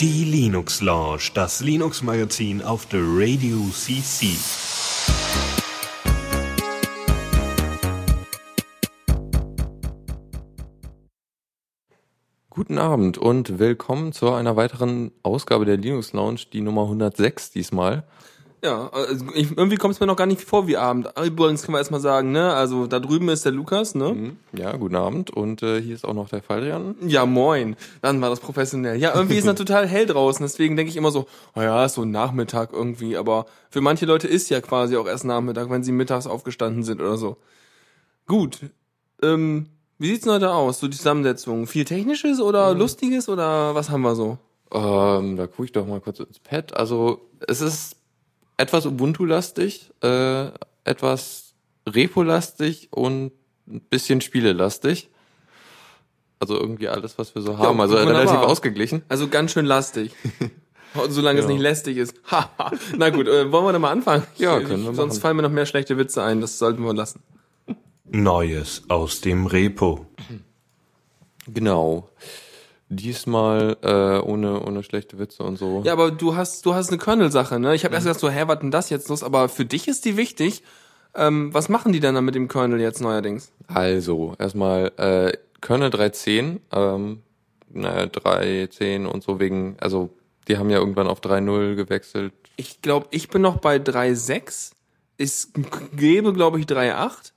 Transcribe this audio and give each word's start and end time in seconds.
Die 0.00 0.24
Linux 0.24 0.80
Lounge, 0.80 1.30
das 1.34 1.60
Linux 1.60 2.02
Magazin 2.02 2.62
auf 2.62 2.86
der 2.86 3.00
Radio 3.02 3.58
CC. 3.72 4.28
Guten 12.48 12.78
Abend 12.78 13.18
und 13.18 13.58
willkommen 13.58 14.12
zu 14.12 14.32
einer 14.32 14.56
weiteren 14.56 15.12
Ausgabe 15.22 15.66
der 15.66 15.76
Linux 15.76 16.12
Lounge, 16.12 16.46
die 16.52 16.62
Nummer 16.62 16.82
106 16.82 17.50
diesmal. 17.50 18.04
Ja, 18.62 18.90
also 18.92 19.24
ich, 19.34 19.56
irgendwie 19.56 19.76
kommt 19.76 19.94
es 19.94 20.00
mir 20.00 20.06
noch 20.06 20.16
gar 20.16 20.26
nicht 20.26 20.42
vor 20.42 20.66
wie 20.66 20.76
Abend. 20.76 21.08
Übrigens 21.24 21.62
können 21.62 21.74
wir 21.74 21.78
erstmal 21.78 22.00
sagen, 22.00 22.30
ne? 22.30 22.52
Also 22.52 22.86
da 22.86 23.00
drüben 23.00 23.30
ist 23.30 23.44
der 23.46 23.52
Lukas, 23.52 23.94
ne? 23.94 24.12
Mhm. 24.12 24.36
Ja, 24.52 24.76
guten 24.76 24.96
Abend 24.96 25.30
und 25.30 25.62
äh, 25.62 25.80
hier 25.80 25.94
ist 25.94 26.04
auch 26.04 26.12
noch 26.12 26.28
der 26.28 26.42
Faldrian. 26.42 26.94
Ja, 27.06 27.24
moin. 27.24 27.76
Dann 28.02 28.20
war 28.20 28.28
das 28.28 28.40
professionell. 28.40 28.98
Ja, 28.98 29.14
irgendwie 29.14 29.36
ist 29.36 29.46
es 29.46 29.54
total 29.56 29.86
hell 29.86 30.04
draußen, 30.04 30.44
deswegen 30.44 30.76
denke 30.76 30.90
ich 30.90 30.96
immer 30.96 31.10
so, 31.10 31.26
oh 31.54 31.62
ja, 31.62 31.86
ist 31.86 31.94
so 31.94 32.02
ein 32.02 32.10
Nachmittag 32.10 32.72
irgendwie, 32.74 33.16
aber 33.16 33.46
für 33.70 33.80
manche 33.80 34.04
Leute 34.04 34.28
ist 34.28 34.50
ja 34.50 34.60
quasi 34.60 34.96
auch 34.96 35.06
erst 35.06 35.24
Nachmittag, 35.24 35.70
wenn 35.70 35.82
sie 35.82 35.92
mittags 35.92 36.26
aufgestanden 36.26 36.82
sind 36.82 37.00
oder 37.00 37.16
so. 37.16 37.38
Gut. 38.26 38.58
Ähm, 39.22 39.66
wie 39.98 40.08
sieht's 40.08 40.24
denn 40.24 40.34
heute 40.34 40.52
aus, 40.52 40.80
so 40.80 40.88
die 40.88 40.96
Zusammensetzung? 40.96 41.66
Viel 41.66 41.86
Technisches 41.86 42.40
oder 42.40 42.74
Lustiges 42.74 43.28
oder 43.28 43.74
was 43.74 43.88
haben 43.88 44.02
wir 44.02 44.14
so? 44.14 44.38
Ähm, 44.72 45.36
da 45.36 45.46
gucke 45.46 45.64
ich 45.64 45.72
doch 45.72 45.86
mal 45.86 46.00
kurz 46.00 46.20
ins 46.20 46.38
Pad. 46.38 46.76
Also 46.76 47.20
es 47.46 47.60
ist 47.60 47.96
etwas 48.60 48.86
Ubuntu-lastig, 48.86 49.90
äh, 50.02 50.46
etwas 50.84 51.54
Repo-lastig 51.88 52.88
und 52.92 53.32
ein 53.66 53.80
bisschen 53.82 54.20
Spiele-lastig. 54.20 55.08
Also 56.38 56.56
irgendwie 56.58 56.88
alles, 56.88 57.18
was 57.18 57.34
wir 57.34 57.42
so 57.42 57.58
haben. 57.58 57.80
also 57.80 57.94
wunderbar. 57.94 58.20
relativ 58.22 58.38
ausgeglichen. 58.40 59.02
Also 59.08 59.28
ganz 59.28 59.52
schön 59.52 59.66
lastig. 59.66 60.12
Solange 61.08 61.38
es 61.40 61.44
Ja. 61.46 61.52
nicht 61.52 61.60
lästig 61.60 61.96
ist. 61.98 62.14
Na 62.96 63.10
gut, 63.10 63.28
äh, 63.28 63.50
wollen 63.52 63.64
wir 63.66 63.72
dann 63.72 63.82
mal 63.82 63.92
anfangen? 63.92 64.24
Ja, 64.38 64.58
können 64.60 64.84
wir 64.84 64.94
Sonst 64.94 65.14
machen. 65.14 65.20
fallen 65.20 65.36
mir 65.36 65.42
noch 65.42 65.50
mehr 65.50 65.66
schlechte 65.66 65.96
Witze 65.98 66.22
ein. 66.22 66.40
Das 66.40 66.58
sollten 66.58 66.82
wir 66.82 66.94
lassen. 66.94 67.22
Neues 68.04 68.82
aus 68.88 69.20
dem 69.20 69.46
Repo. 69.46 70.06
Genau. 71.46 72.08
Diesmal 72.92 73.76
äh, 73.82 74.18
ohne, 74.18 74.60
ohne 74.64 74.82
schlechte 74.82 75.18
Witze 75.20 75.44
und 75.44 75.56
so. 75.56 75.82
Ja, 75.84 75.92
aber 75.92 76.10
du 76.10 76.34
hast, 76.34 76.66
du 76.66 76.74
hast 76.74 76.88
eine 76.88 76.98
Kernel-Sache, 76.98 77.60
ne? 77.60 77.74
Ich 77.76 77.84
habe 77.84 77.94
erst 77.94 78.06
gedacht 78.06 78.20
so, 78.20 78.28
hä, 78.28 78.42
was 78.46 78.58
denn 78.58 78.72
das 78.72 78.90
jetzt 78.90 79.08
los? 79.08 79.22
Aber 79.22 79.48
für 79.48 79.64
dich 79.64 79.86
ist 79.86 80.04
die 80.04 80.16
wichtig. 80.16 80.64
Ähm, 81.14 81.54
was 81.54 81.68
machen 81.68 81.92
die 81.92 82.00
denn 82.00 82.16
dann 82.16 82.24
mit 82.24 82.34
dem 82.34 82.48
Kernel 82.48 82.80
jetzt 82.80 83.00
neuerdings? 83.00 83.52
Also, 83.68 84.34
erstmal 84.38 84.92
äh, 84.96 85.32
Kernel 85.60 85.90
3.10, 85.90 86.60
ähm, 86.72 87.22
naja, 87.72 88.04
3.10 88.06 89.06
und 89.06 89.22
so 89.22 89.38
wegen, 89.38 89.76
also 89.80 90.10
die 90.48 90.58
haben 90.58 90.68
ja 90.68 90.78
irgendwann 90.78 91.06
auf 91.06 91.20
3.0 91.20 91.76
gewechselt. 91.76 92.32
Ich 92.56 92.82
glaube, 92.82 93.06
ich 93.10 93.28
bin 93.28 93.42
noch 93.42 93.58
bei 93.58 93.76
3.6. 93.76 94.72
Es 95.16 95.52
gäbe, 95.94 96.32
glaube 96.32 96.58
ich, 96.58 96.66
3.8. 96.66 97.32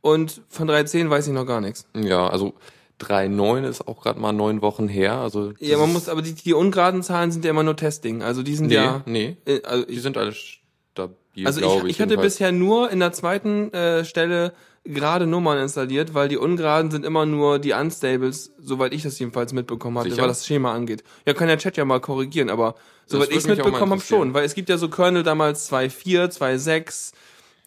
Und 0.00 0.42
von 0.48 0.68
3.10 0.68 1.10
weiß 1.10 1.26
ich 1.26 1.32
noch 1.32 1.46
gar 1.46 1.60
nichts. 1.60 1.86
Ja, 1.94 2.26
also 2.28 2.54
3.9 3.00 3.68
ist 3.68 3.86
auch 3.88 4.02
gerade 4.02 4.20
mal 4.20 4.32
neun 4.32 4.62
Wochen 4.62 4.88
her. 4.88 5.14
Also 5.14 5.52
Ja, 5.58 5.78
man 5.78 5.92
muss, 5.92 6.08
aber 6.08 6.22
die, 6.22 6.34
die 6.34 6.54
ungeraden 6.54 7.02
Zahlen 7.02 7.32
sind 7.32 7.44
ja 7.44 7.50
immer 7.50 7.62
nur 7.62 7.76
Testing. 7.76 8.22
Also 8.22 8.42
die 8.42 8.54
sind 8.54 8.68
Nee, 8.68 8.74
ja. 8.74 9.02
nee. 9.06 9.36
Äh, 9.46 9.62
also 9.64 9.84
Die 9.84 9.92
ich, 9.94 10.02
sind 10.02 10.16
alle 10.16 10.32
stabil, 10.32 11.16
Also 11.44 11.60
glaube 11.60 11.88
ich, 11.88 11.96
ich 11.96 12.00
hatte 12.00 12.16
bisher 12.16 12.52
nur 12.52 12.90
in 12.90 13.00
der 13.00 13.12
zweiten 13.12 13.72
äh, 13.72 14.04
Stelle 14.04 14.52
gerade 14.84 15.26
Nummern 15.26 15.58
installiert, 15.58 16.14
weil 16.14 16.28
die 16.28 16.36
ungeraden 16.36 16.90
sind 16.90 17.04
immer 17.04 17.24
nur 17.26 17.58
die 17.58 17.72
Unstables, 17.72 18.52
soweit 18.58 18.92
ich 18.92 19.02
das 19.02 19.18
jedenfalls 19.18 19.52
mitbekommen 19.52 19.98
hatte, 19.98 20.10
Sicher? 20.10 20.22
weil 20.22 20.28
das 20.28 20.46
Schema 20.46 20.72
angeht. 20.74 21.02
Ja, 21.26 21.32
kann 21.32 21.48
der 21.48 21.58
Chat 21.58 21.76
ja 21.76 21.84
mal 21.84 22.00
korrigieren, 22.00 22.50
aber 22.50 22.74
soweit 23.06 23.30
ich 23.30 23.38
es 23.38 23.46
mitbekommen 23.46 23.92
habe 23.92 24.00
schon, 24.02 24.34
weil 24.34 24.44
es 24.44 24.54
gibt 24.54 24.68
ja 24.68 24.76
so 24.76 24.88
Kernel 24.88 25.22
damals 25.22 25.72
2.4, 25.72 26.36
2.6, 26.38 27.12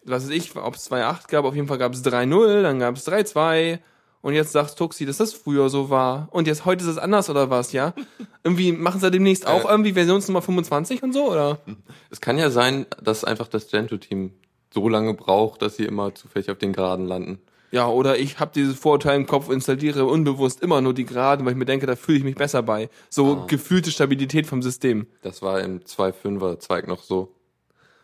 was 0.04 0.24
weiß 0.24 0.30
ich, 0.30 0.54
ob 0.56 0.76
es 0.76 0.90
2.8 0.90 1.28
gab, 1.28 1.44
auf 1.44 1.54
jeden 1.56 1.66
Fall 1.66 1.78
gab 1.78 1.92
es 1.92 2.04
3.0, 2.04 2.62
dann 2.62 2.78
gab 2.78 2.96
es 2.96 3.06
3.2 3.06 3.80
und 4.20 4.34
jetzt 4.34 4.52
sagt 4.52 4.76
Tuxi, 4.76 5.06
dass 5.06 5.18
das 5.18 5.32
früher 5.32 5.68
so 5.68 5.90
war 5.90 6.28
und 6.30 6.46
jetzt 6.46 6.64
heute 6.64 6.84
ist 6.84 6.90
es 6.90 6.98
anders 6.98 7.30
oder 7.30 7.50
was, 7.50 7.72
ja? 7.72 7.94
irgendwie 8.44 8.72
machen 8.72 9.00
sie 9.00 9.10
demnächst 9.10 9.46
auch 9.46 9.64
Äh. 9.64 9.70
irgendwie 9.70 9.92
Versionsnummer 9.92 10.42
25 10.42 11.02
und 11.02 11.12
so, 11.12 11.30
oder? 11.30 11.58
Es 12.10 12.20
kann 12.20 12.38
ja 12.38 12.50
sein, 12.50 12.86
dass 13.02 13.24
einfach 13.24 13.48
das 13.48 13.68
Gentoo-Team 13.68 14.32
so 14.72 14.88
lange 14.88 15.14
braucht, 15.14 15.62
dass 15.62 15.76
sie 15.76 15.84
immer 15.84 16.14
zufällig 16.14 16.50
auf 16.50 16.58
den 16.58 16.72
Geraden 16.72 17.06
landen. 17.06 17.40
Ja, 17.70 17.86
oder 17.88 18.18
ich 18.18 18.40
habe 18.40 18.50
dieses 18.54 18.78
Vorurteil 18.78 19.16
im 19.16 19.26
Kopf, 19.26 19.50
installiere 19.50 20.06
unbewusst 20.06 20.62
immer 20.62 20.80
nur 20.80 20.94
die 20.94 21.04
Geraden, 21.04 21.44
weil 21.44 21.52
ich 21.52 21.58
mir 21.58 21.66
denke, 21.66 21.86
da 21.86 21.96
fühle 21.96 22.18
ich 22.18 22.24
mich 22.24 22.34
besser 22.34 22.62
bei. 22.62 22.88
So 23.10 23.44
gefühlte 23.46 23.90
Stabilität 23.90 24.46
vom 24.46 24.62
System. 24.62 25.06
Das 25.22 25.42
war 25.42 25.60
im 25.60 25.80
2.5er 25.80 26.58
Zweig 26.60 26.88
noch 26.88 27.02
so. 27.02 27.34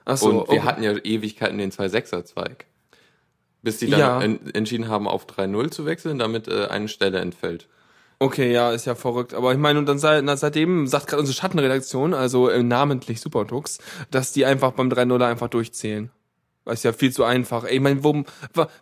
Ach 0.04 0.18
so, 0.18 0.28
und 0.28 0.34
wir 0.34 0.40
okay. 0.40 0.60
hatten 0.60 0.82
ja 0.82 0.92
Ewigkeiten 0.92 1.56
den 1.56 1.70
2.6er 1.72 2.24
Zweig. 2.24 2.66
Bis 3.64 3.78
die 3.78 3.88
dann 3.88 3.98
Ja. 4.00 4.20
en 4.22 4.54
entschieden 4.54 4.88
haben, 4.88 5.08
auf 5.08 5.26
3.0 5.26 5.70
zu 5.70 5.86
wechseln, 5.86 6.18
damit 6.20 6.46
äh, 6.48 6.66
eine 6.66 6.86
Stelle 6.86 7.18
entfällt. 7.18 7.66
Okay, 8.20 8.52
ja, 8.52 8.70
ist 8.70 8.84
ja 8.84 8.94
verrückt. 8.94 9.34
Aber 9.34 9.50
ich 9.52 9.58
meine, 9.58 9.78
und 9.80 9.86
dann 9.86 9.98
sei, 9.98 10.20
na, 10.20 10.36
seitdem 10.36 10.86
sagt 10.86 11.08
gerade 11.08 11.20
unsere 11.20 11.34
Schattenredaktion, 11.34 12.14
also 12.14 12.48
äh, 12.48 12.62
namentlich 12.62 13.20
Supertux, 13.20 13.78
dass 14.10 14.32
die 14.32 14.44
einfach 14.44 14.72
beim 14.72 14.88
3.0 14.90 15.20
einfach 15.26 15.48
durchzählen. 15.48 16.10
Das 16.66 16.74
ist 16.74 16.82
ja 16.84 16.92
viel 16.92 17.12
zu 17.12 17.24
einfach. 17.24 17.64
Ey, 17.64 17.76
Ich 17.76 17.80
meine, 17.80 18.04
wo, 18.04 18.22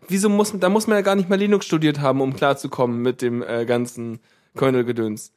wieso 0.09 0.29
muss, 0.29 0.53
da 0.59 0.69
muss 0.69 0.87
man 0.87 0.99
ja 0.99 1.03
gar 1.03 1.15
nicht 1.15 1.29
mal 1.31 1.37
Linux 1.39 1.65
studiert 1.65 2.01
haben, 2.01 2.21
um 2.21 2.35
klarzukommen 2.37 3.01
mit 3.03 3.23
dem 3.23 3.43
äh, 3.43 3.65
ganzen 3.65 4.21
Kernel-Gedöns. 4.57 5.33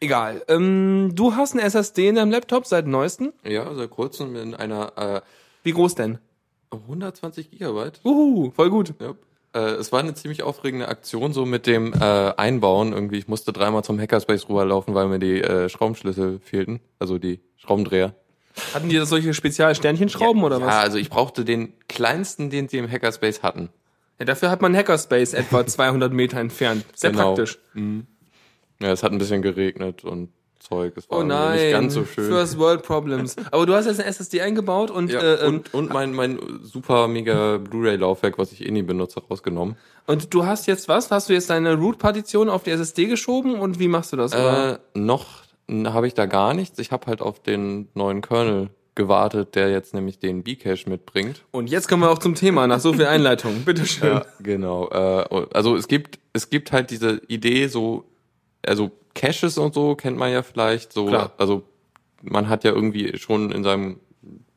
Egal. 0.00 0.42
Ähm, 0.48 1.10
du 1.14 1.34
hast 1.34 1.52
einen 1.52 1.60
SSD 1.66 2.08
in 2.08 2.14
deinem 2.14 2.30
Laptop 2.30 2.66
seit 2.66 2.86
neuestem. 2.86 3.32
Ja, 3.44 3.74
seit 3.74 3.90
kurzem 3.90 4.36
in 4.36 4.54
einer 4.54 5.22
Wie 5.64 5.72
groß 5.72 5.96
denn? 5.96 6.18
Äh, 6.72 6.76
120 6.76 7.50
Gigabyte. 7.50 8.00
Uhu, 8.04 8.50
voll 8.50 8.70
gut. 8.70 8.94
Ja. 9.00 9.14
Äh, 9.54 9.74
es 9.76 9.92
war 9.92 10.00
eine 10.00 10.14
ziemlich 10.14 10.42
aufregende 10.42 10.88
Aktion 10.88 11.32
so 11.32 11.46
mit 11.46 11.66
dem 11.66 11.92
äh, 11.94 12.32
Einbauen. 12.36 12.92
Irgendwie, 12.92 13.18
ich 13.18 13.28
musste 13.28 13.52
dreimal 13.52 13.84
zum 13.84 13.98
Hackerspace 13.98 14.48
rüberlaufen, 14.48 14.94
weil 14.94 15.08
mir 15.08 15.18
die 15.18 15.40
äh, 15.40 15.68
Schraubenschlüssel 15.68 16.40
fehlten. 16.40 16.80
Also 16.98 17.18
die 17.18 17.40
Schraubendreher. 17.56 18.14
Hatten 18.74 18.88
die 18.88 18.96
da 18.96 19.06
solche 19.06 19.34
Spezial-Sternchen-Schrauben 19.34 20.42
oder 20.42 20.58
ja, 20.58 20.66
was? 20.66 20.74
also 20.74 20.98
ich 20.98 21.10
brauchte 21.10 21.44
den 21.44 21.72
kleinsten, 21.88 22.50
den 22.50 22.68
sie 22.68 22.78
im 22.78 22.90
Hackerspace 22.90 23.42
hatten. 23.42 23.68
Ja, 24.18 24.24
dafür 24.24 24.50
hat 24.50 24.60
man 24.62 24.74
Hackerspace 24.76 25.34
etwa 25.34 25.64
200 25.64 26.12
Meter 26.12 26.38
entfernt. 26.40 26.84
Sehr 26.94 27.12
Genau. 27.12 27.34
praktisch. 27.34 27.58
Ja, 28.80 28.92
es 28.92 29.02
hat 29.04 29.12
ein 29.12 29.18
bisschen 29.18 29.42
geregnet 29.42 30.04
und 30.04 30.30
Zeug. 30.68 30.92
Es 30.96 31.08
war 31.10 31.18
Oh 31.18 31.22
nein, 31.22 31.58
nicht 31.58 31.70
ganz 31.72 31.94
so 31.94 32.04
schön. 32.04 32.28
First 32.28 32.58
World 32.58 32.82
Problems. 32.82 33.36
Aber 33.50 33.66
du 33.66 33.74
hast 33.74 33.86
jetzt 33.86 34.00
eine 34.00 34.08
SSD 34.08 34.40
eingebaut 34.42 34.90
und, 34.90 35.10
ja, 35.10 35.20
äh, 35.20 35.46
und, 35.46 35.72
und 35.74 35.92
mein, 35.92 36.14
mein 36.14 36.38
super 36.62 37.08
mega 37.08 37.58
Blu-ray-Laufwerk, 37.58 38.38
was 38.38 38.52
ich 38.52 38.66
eh 38.66 38.70
nie 38.70 38.82
benutze, 38.82 39.20
rausgenommen. 39.28 39.76
und 40.06 40.32
du 40.34 40.46
hast 40.46 40.66
jetzt 40.66 40.88
was? 40.88 41.10
Hast 41.10 41.28
du 41.28 41.32
jetzt 41.32 41.50
deine 41.50 41.74
Root-Partition 41.74 42.48
auf 42.48 42.62
die 42.62 42.70
SSD 42.70 43.06
geschoben 43.06 43.54
und 43.58 43.78
wie 43.78 43.88
machst 43.88 44.12
du 44.12 44.16
das? 44.16 44.32
Äh, 44.32 44.78
noch 44.94 45.26
habe 45.70 46.06
ich 46.06 46.14
da 46.14 46.26
gar 46.26 46.54
nichts. 46.54 46.78
Ich 46.78 46.92
habe 46.92 47.06
halt 47.06 47.20
auf 47.20 47.40
den 47.42 47.88
neuen 47.94 48.22
Kernel 48.22 48.70
gewartet, 48.94 49.54
der 49.54 49.70
jetzt 49.70 49.94
nämlich 49.94 50.18
den 50.18 50.42
B-Cache 50.42 50.90
mitbringt. 50.90 51.44
Und 51.52 51.70
jetzt 51.70 51.88
kommen 51.88 52.02
wir 52.02 52.10
auch 52.10 52.18
zum 52.18 52.34
Thema, 52.34 52.66
nach 52.66 52.80
so 52.80 52.92
viel 52.94 53.06
Einleitung. 53.06 53.60
Bitteschön. 53.64 54.08
Ja, 54.08 54.26
genau. 54.40 54.88
Äh, 54.88 55.46
also 55.52 55.76
es 55.76 55.86
gibt 55.88 56.18
es 56.32 56.50
gibt 56.50 56.72
halt 56.72 56.90
diese 56.90 57.20
Idee 57.28 57.68
so, 57.68 58.04
also 58.66 58.90
Caches 59.14 59.58
und 59.58 59.74
so 59.74 59.94
kennt 59.94 60.16
man 60.16 60.32
ja 60.32 60.42
vielleicht 60.42 60.92
so. 60.92 61.06
Klar. 61.06 61.32
Also 61.38 61.62
man 62.22 62.48
hat 62.48 62.64
ja 62.64 62.72
irgendwie 62.72 63.16
schon 63.18 63.50
in 63.50 63.64
seinem 63.64 64.00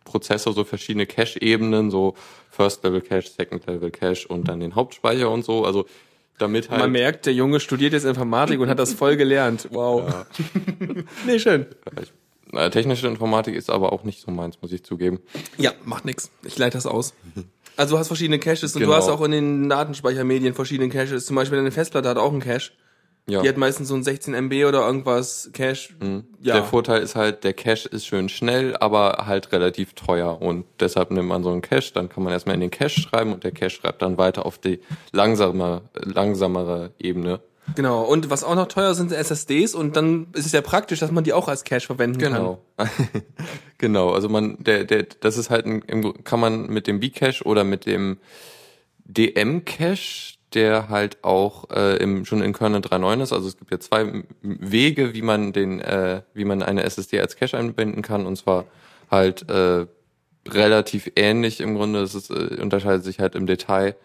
Prozessor 0.03 0.53
so 0.53 0.63
verschiedene 0.63 1.06
Cache-Ebenen, 1.06 1.89
so 1.91 2.16
First 2.50 2.84
Level 2.84 3.01
Cache, 3.01 3.29
Second 3.29 3.66
Level 3.67 3.91
Cache 3.91 4.28
und 4.28 4.47
dann 4.47 4.59
den 4.59 4.75
Hauptspeicher 4.75 5.29
und 5.29 5.45
so. 5.45 5.66
Also 5.66 5.85
damit 6.38 6.69
halt 6.69 6.81
Man 6.81 6.91
merkt, 6.91 7.25
der 7.28 7.34
Junge 7.34 7.59
studiert 7.59 7.94
jetzt 7.94 8.03
Informatik 8.03 8.59
und 8.59 8.69
hat 8.69 8.79
das 8.79 8.94
voll 8.94 9.15
gelernt. 9.15 9.68
Wow. 9.71 10.25
nee, 11.27 11.39
schön. 11.39 11.68
Äh, 12.53 12.69
technische 12.71 13.07
Informatik 13.07 13.56
ist 13.56 13.69
aber 13.69 13.94
auch 13.94 14.03
nicht 14.03 14.21
so 14.21 14.31
meins, 14.31 14.62
muss 14.62 14.71
ich 14.71 14.83
zugeben. 14.83 15.19
Ja, 15.57 15.71
macht 15.86 16.06
nix. 16.06 16.31
Ich 16.44 16.57
leite 16.57 16.77
das 16.77 16.86
aus. 16.86 17.13
Also 17.77 17.95
du 17.95 18.00
hast 18.00 18.07
verschiedene 18.07 18.39
Caches 18.39 18.75
und 18.75 18.81
Genau. 18.81 18.92
du 18.92 18.98
hast 18.98 19.07
auch 19.07 19.21
in 19.21 19.31
den 19.31 19.69
Datenspeichermedien 19.69 20.53
verschiedene 20.53 20.89
Caches. 20.89 21.25
Zum 21.25 21.36
Beispiel 21.36 21.57
deine 21.57 21.71
Festplatte 21.71 22.09
hat 22.09 22.18
auch 22.18 22.31
einen 22.31 22.42
Cache. 22.42 22.71
Ja. 23.27 23.41
Die 23.41 23.50
hat 23.50 23.57
meistens 23.57 23.88
so 23.88 23.95
ein 23.95 24.03
16 24.03 24.33
MB 24.33 24.65
oder 24.65 24.85
irgendwas 24.85 25.51
Cache. 25.53 25.94
Ja. 26.41 26.56
Der 26.56 26.63
Vorteil 26.63 27.01
ist 27.01 27.15
halt, 27.15 27.44
der 27.44 27.53
Cache 27.53 27.88
ist 27.88 28.06
schön 28.06 28.29
schnell, 28.29 28.75
aber 28.77 29.25
halt 29.25 29.51
relativ 29.51 29.94
teuer. 29.94 30.41
Und 30.41 30.65
deshalb 30.79 31.12
nimmt 31.12 31.29
man 31.29 31.44
so 31.44 31.51
einen 31.51 31.62
Cache, 31.62 31.94
dann 31.94 32.09
kann 32.09 32.23
man 32.23 32.33
erstmal 32.33 32.56
in 32.56 32.62
den 32.62 32.71
Cache 32.71 33.00
schreiben 33.00 33.31
und 33.31 33.44
der 33.44 33.51
Cache 33.51 33.69
schreibt 33.69 34.01
dann 34.01 34.18
weiter 34.18 34.45
auf 34.45 34.57
die 34.57 34.79
langsame, 35.12 35.83
langsamere 35.94 36.91
Ebene. 37.00 37.41
Genau. 37.75 38.03
Und 38.03 38.29
was 38.29 38.44
auch 38.44 38.56
noch 38.56 38.68
teuer 38.68 38.94
sind, 38.95 39.09
sind 39.09 39.18
SSDs 39.18 39.75
und 39.75 39.95
dann 39.95 40.27
ist 40.33 40.45
es 40.45 40.51
ja 40.51 40.62
praktisch, 40.62 41.00
dass 41.00 41.12
man 41.12 41.24
die 41.24 41.33
auch 41.33 41.47
als 41.47 41.63
Cache 41.63 41.85
verwenden 41.85 42.17
Genau. 42.17 42.59
genau. 43.77 44.12
Also 44.12 44.29
man, 44.29 44.57
der, 44.59 44.83
der, 44.83 45.03
das 45.03 45.38
ist 45.38 45.50
halt 45.50 45.65
ein, 45.65 46.24
kann 46.24 46.39
man 46.39 46.67
mit 46.67 46.88
dem 46.88 47.00
B-Cache 47.00 47.44
oder 47.44 47.63
mit 47.63 47.85
dem 47.85 48.17
DM-Cache, 49.06 50.31
der 50.53 50.89
halt 50.89 51.24
auch 51.24 51.69
äh, 51.69 51.98
im, 51.98 52.25
schon 52.25 52.42
in 52.42 52.53
Kernel 52.53 52.81
3.9 52.81 53.24
ist. 53.24 53.33
Also 53.33 53.48
es 53.48 53.57
gibt 53.57 53.71
ja 53.71 53.80
zwei 53.80 54.24
Wege, 54.42 55.13
wie 55.13 55.21
man 55.21 55.53
den, 55.53 55.80
äh, 55.80 56.21
wie 56.33 56.45
man 56.45 56.62
eine 56.62 56.83
SSD 56.83 57.19
als 57.19 57.36
Cache 57.36 57.57
einbinden 57.57 58.01
kann. 58.01 58.25
Und 58.25 58.36
zwar 58.38 58.65
halt 59.09 59.50
äh, 59.50 59.86
relativ 60.48 61.12
ähnlich 61.15 61.62
im 61.62 61.75
Grunde. 61.75 62.01
Es 62.01 62.15
ist, 62.15 62.30
äh, 62.31 62.62
unterscheidet 62.62 63.03
sich 63.03 63.19
halt 63.19 63.36
im 63.36 63.45
Detail. 63.45 63.95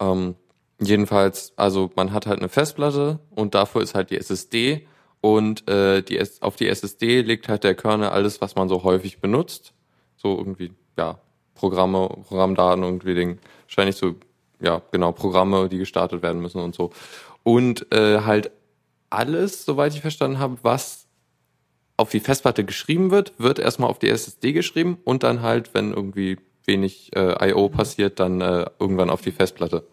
Ähm, 0.00 0.34
jedenfalls, 0.80 1.52
also 1.56 1.90
man 1.96 2.12
hat 2.12 2.26
halt 2.26 2.40
eine 2.40 2.48
Festplatte 2.48 3.20
und 3.30 3.54
dafür 3.54 3.82
ist 3.82 3.94
halt 3.94 4.10
die 4.10 4.18
SSD 4.18 4.86
und 5.20 5.68
äh, 5.68 6.02
die 6.02 6.18
S 6.18 6.40
auf 6.42 6.56
die 6.56 6.68
SSD 6.68 7.22
legt 7.22 7.48
halt 7.48 7.64
der 7.64 7.74
Kernel 7.74 8.08
alles, 8.08 8.40
was 8.40 8.54
man 8.54 8.68
so 8.68 8.82
häufig 8.82 9.20
benutzt. 9.20 9.74
So 10.16 10.36
irgendwie, 10.36 10.72
ja, 10.96 11.20
Programme, 11.54 12.08
Programmdaten 12.26 12.82
irgendwie 12.82 13.14
Ding. 13.14 13.38
Wahrscheinlich 13.66 13.96
so, 13.96 14.14
ja, 14.60 14.82
genau, 14.92 15.12
Programme, 15.12 15.68
die 15.68 15.78
gestartet 15.78 16.22
werden 16.22 16.40
müssen 16.40 16.60
und 16.60 16.74
so. 16.74 16.90
Und 17.42 17.90
äh, 17.92 18.20
halt 18.20 18.50
alles, 19.08 19.64
soweit 19.64 19.94
ich 19.94 20.00
verstanden 20.00 20.38
habe, 20.38 20.58
was 20.62 21.06
auf 21.96 22.10
die 22.10 22.20
Festplatte 22.20 22.64
geschrieben 22.64 23.10
wird, 23.10 23.32
wird 23.38 23.58
erstmal 23.58 23.90
auf 23.90 23.98
die 23.98 24.08
SSD 24.08 24.52
geschrieben 24.52 24.98
und 25.04 25.22
dann 25.22 25.42
halt, 25.42 25.74
wenn 25.74 25.92
irgendwie 25.92 26.38
wenig 26.64 27.10
äh, 27.16 27.50
I.O. 27.50 27.68
passiert, 27.68 28.20
dann 28.20 28.40
äh, 28.40 28.66
irgendwann 28.78 29.10
auf 29.10 29.20
die 29.20 29.32
Festplatte. 29.32 29.84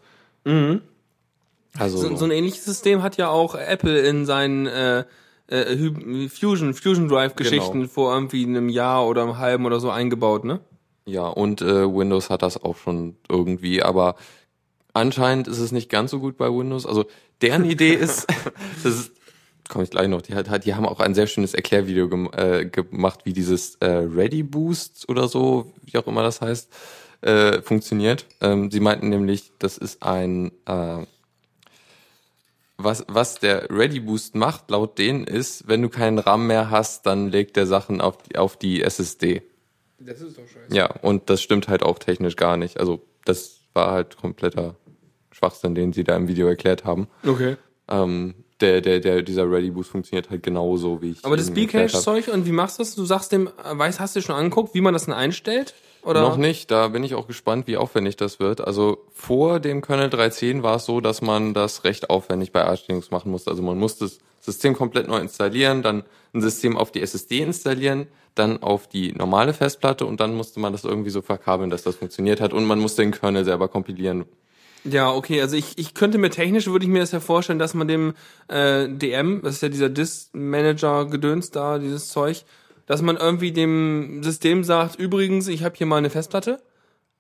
Also 1.78 1.98
So, 1.98 2.16
so 2.16 2.26
ein 2.26 2.32
ähnliches 2.32 2.64
System 2.66 3.04
hat 3.04 3.18
ja 3.18 3.30
auch 3.30 3.56
Apple 3.56 4.00
in 4.00 4.26
seinen 4.26 4.68
äh, 4.68 5.04
äh, 5.48 6.30
Fusion, 6.30 6.74
Fusion 6.74 7.08
Drive 7.08 7.36
Geschichten 7.36 7.82
Genau. 7.82 7.90
vor 7.90 8.14
irgendwie 8.14 8.46
einem 8.46 8.70
Jahr 8.70 9.06
oder 9.08 9.24
einem 9.24 9.38
halben 9.38 9.66
oder 9.66 9.80
so 9.80 9.90
eingebaut, 9.90 10.44
ne? 10.46 10.60
Ja, 11.06 11.28
und 11.28 11.62
äh, 11.62 11.86
Windows 11.94 12.30
hat 12.30 12.42
das 12.42 12.62
auch 12.62 12.76
schon 12.78 13.16
irgendwie, 13.30 13.82
aber 13.82 14.16
anscheinend 14.98 15.48
ist 15.48 15.60
es 15.60 15.72
nicht 15.72 15.90
ganz 15.90 16.12
so 16.12 16.20
gut 16.20 16.38
bei 16.38 16.48
Windows. 16.50 16.86
Also 16.86 17.06
deren 17.42 17.66
Idee 17.66 17.94
ist, 17.94 18.28
das 18.84 18.96
ist, 18.96 19.12
komme 19.70 19.84
ich 19.84 19.90
gleich 19.90 20.08
noch, 20.08 20.22
die, 20.22 20.36
hat, 20.36 20.66
die 20.66 20.76
haben 20.76 20.86
auch 20.86 21.00
ein 21.00 21.16
sehr 21.16 21.28
schönes 21.28 21.54
Erklärvideo 21.54 22.10
gem 22.10 22.30
äh, 22.34 22.66
gemacht, 22.66 23.22
wie 23.26 23.34
dieses 23.34 23.76
äh, 23.76 23.86
Ready 23.88 24.44
Boost 24.44 25.08
oder 25.10 25.28
so, 25.28 25.74
wie 25.84 25.98
auch 25.98 26.08
immer 26.08 26.24
das 26.24 26.42
heißt, 26.42 26.72
äh, 27.22 27.62
funktioniert. 27.62 28.26
Ähm, 28.42 28.72
sie 28.72 28.80
meinten 28.80 29.10
nämlich, 29.10 29.52
das 29.60 29.78
ist 29.78 30.04
ein 30.04 30.52
äh, 30.66 31.06
was, 32.78 33.04
was 33.08 33.40
der 33.40 33.70
Ready 33.72 34.00
Boost 34.00 34.36
macht, 34.36 34.70
laut 34.70 35.00
denen 35.00 35.24
ist, 35.24 35.68
wenn 35.68 35.82
du 35.82 35.90
keinen 35.90 36.20
RAM 36.20 36.48
mehr 36.48 36.70
hast, 36.70 37.06
dann 37.08 37.32
legt 37.32 37.56
der 37.56 37.66
Sachen 37.66 38.02
auf 38.02 38.18
die, 38.22 38.38
auf 38.38 38.56
die 38.56 38.84
SSD. 38.84 39.42
Das 40.00 40.22
ist 40.22 40.38
doch 40.38 40.48
scheiße. 40.48 40.76
Ja, 40.76 40.86
und 41.02 41.30
das 41.30 41.42
stimmt 41.42 41.68
halt 41.68 41.82
auch 41.82 41.98
technisch 41.98 42.36
gar 42.36 42.56
nicht. 42.56 42.80
Also 42.80 43.02
das 43.26 43.62
war 43.74 43.92
halt 43.92 44.18
kompletter 44.18 44.76
Schwachsinn, 45.38 45.76
den 45.76 45.94
sie 45.94 46.04
da 46.04 46.16
im 46.16 46.28
Video 46.28 46.48
erklärt 46.48 46.84
haben. 46.84 47.08
Okay. 47.26 47.58
Ähm, 47.88 48.34
der, 48.60 48.82
der, 48.82 49.00
der, 49.00 49.22
dieser 49.22 49.50
Ready 49.50 49.70
Boost 49.70 49.92
funktioniert 49.92 50.32
halt 50.32 50.42
genauso, 50.42 51.02
wie 51.02 51.12
ich 51.12 51.24
Aber 51.24 51.38
das. 51.38 51.52
B-Cache-Zeug 51.52 52.30
und 52.30 52.46
wie 52.48 52.52
machst 52.52 52.80
du 52.80 52.84
das? 52.84 52.96
Du 52.96 53.06
sagst 53.06 53.32
dem, 53.32 53.48
äh, 53.48 53.78
weiß, 53.78 54.00
hast 54.00 54.16
du 54.16 54.20
dir 54.20 54.26
schon 54.26 54.36
angeguckt, 54.36 54.74
wie 54.74 54.82
man 54.82 54.94
das 54.94 55.06
denn 55.06 55.14
einstellt? 55.14 55.76
Oder? 56.04 56.22
Noch 56.22 56.38
nicht, 56.38 56.72
da 56.72 56.88
bin 56.88 57.04
ich 57.04 57.16
auch 57.16 57.28
gespannt, 57.28 57.68
wie 57.68 57.78
aufwendig 57.78 58.16
das 58.16 58.40
wird. 58.40 58.62
Also 58.62 59.00
vor 59.12 59.60
dem 59.60 59.82
Kernel 59.82 60.10
3.10 60.10 60.64
war 60.64 60.78
es 60.78 60.86
so, 60.86 61.02
dass 61.02 61.22
man 61.22 61.54
das 61.54 61.84
recht 61.84 62.10
aufwendig 62.10 62.52
bei 62.52 62.64
Arch 62.64 62.88
Linux 62.88 63.12
machen 63.12 63.30
musste. 63.30 63.52
Also 63.52 63.62
man 63.62 63.78
musste 63.78 64.06
das 64.06 64.20
System 64.40 64.74
komplett 64.74 65.08
neu 65.08 65.20
installieren, 65.20 65.84
dann 65.84 66.04
ein 66.34 66.42
System 66.42 66.78
auf 66.78 66.92
die 66.92 67.02
SSD 67.02 67.40
installieren, 67.42 68.08
dann 68.36 68.64
auf 68.64 68.88
die 68.88 69.12
normale 69.12 69.54
Festplatte 69.54 70.06
und 70.06 70.20
dann 70.20 70.34
musste 70.34 70.60
man 70.60 70.72
das 70.72 70.84
irgendwie 70.84 71.10
so 71.10 71.22
verkabeln, 71.22 71.70
dass 71.70 71.84
das 71.84 71.98
funktioniert 71.98 72.40
hat 72.40 72.54
und 72.54 72.66
man 72.66 72.80
musste 72.80 73.02
den 73.02 73.12
Kernel 73.12 73.44
selber 73.44 73.68
kompilieren. 73.68 74.26
Ja, 74.84 75.12
okay, 75.12 75.42
also 75.42 75.56
ich, 75.56 75.78
ich 75.78 75.94
könnte 75.94 76.18
mir 76.18 76.30
technisch, 76.30 76.68
würde 76.68 76.86
ich 76.86 76.92
mir 76.92 77.00
das 77.00 77.12
ja 77.12 77.20
vorstellen, 77.20 77.60
dass 77.60 77.74
man 77.74 77.88
dem 77.88 78.14
äh, 78.48 78.88
DM, 78.88 79.42
das 79.44 79.56
ist 79.56 79.62
ja 79.62 79.70
dieser 79.70 79.90
Disk-Manager-Gedöns 79.90 81.52
da, 81.52 81.78
dieses 81.80 82.10
Zeug, 82.10 82.46
dass 82.86 83.02
man 83.02 83.18
irgendwie 83.18 83.52
dem 83.52 84.24
System 84.24 84.64
sagt, 84.64 84.96
übrigens, 84.96 85.48
ich 85.48 85.64
habe 85.64 85.76
hier 85.76 85.88
mal 85.88 85.98
eine 85.98 86.10
Festplatte, 86.10 86.62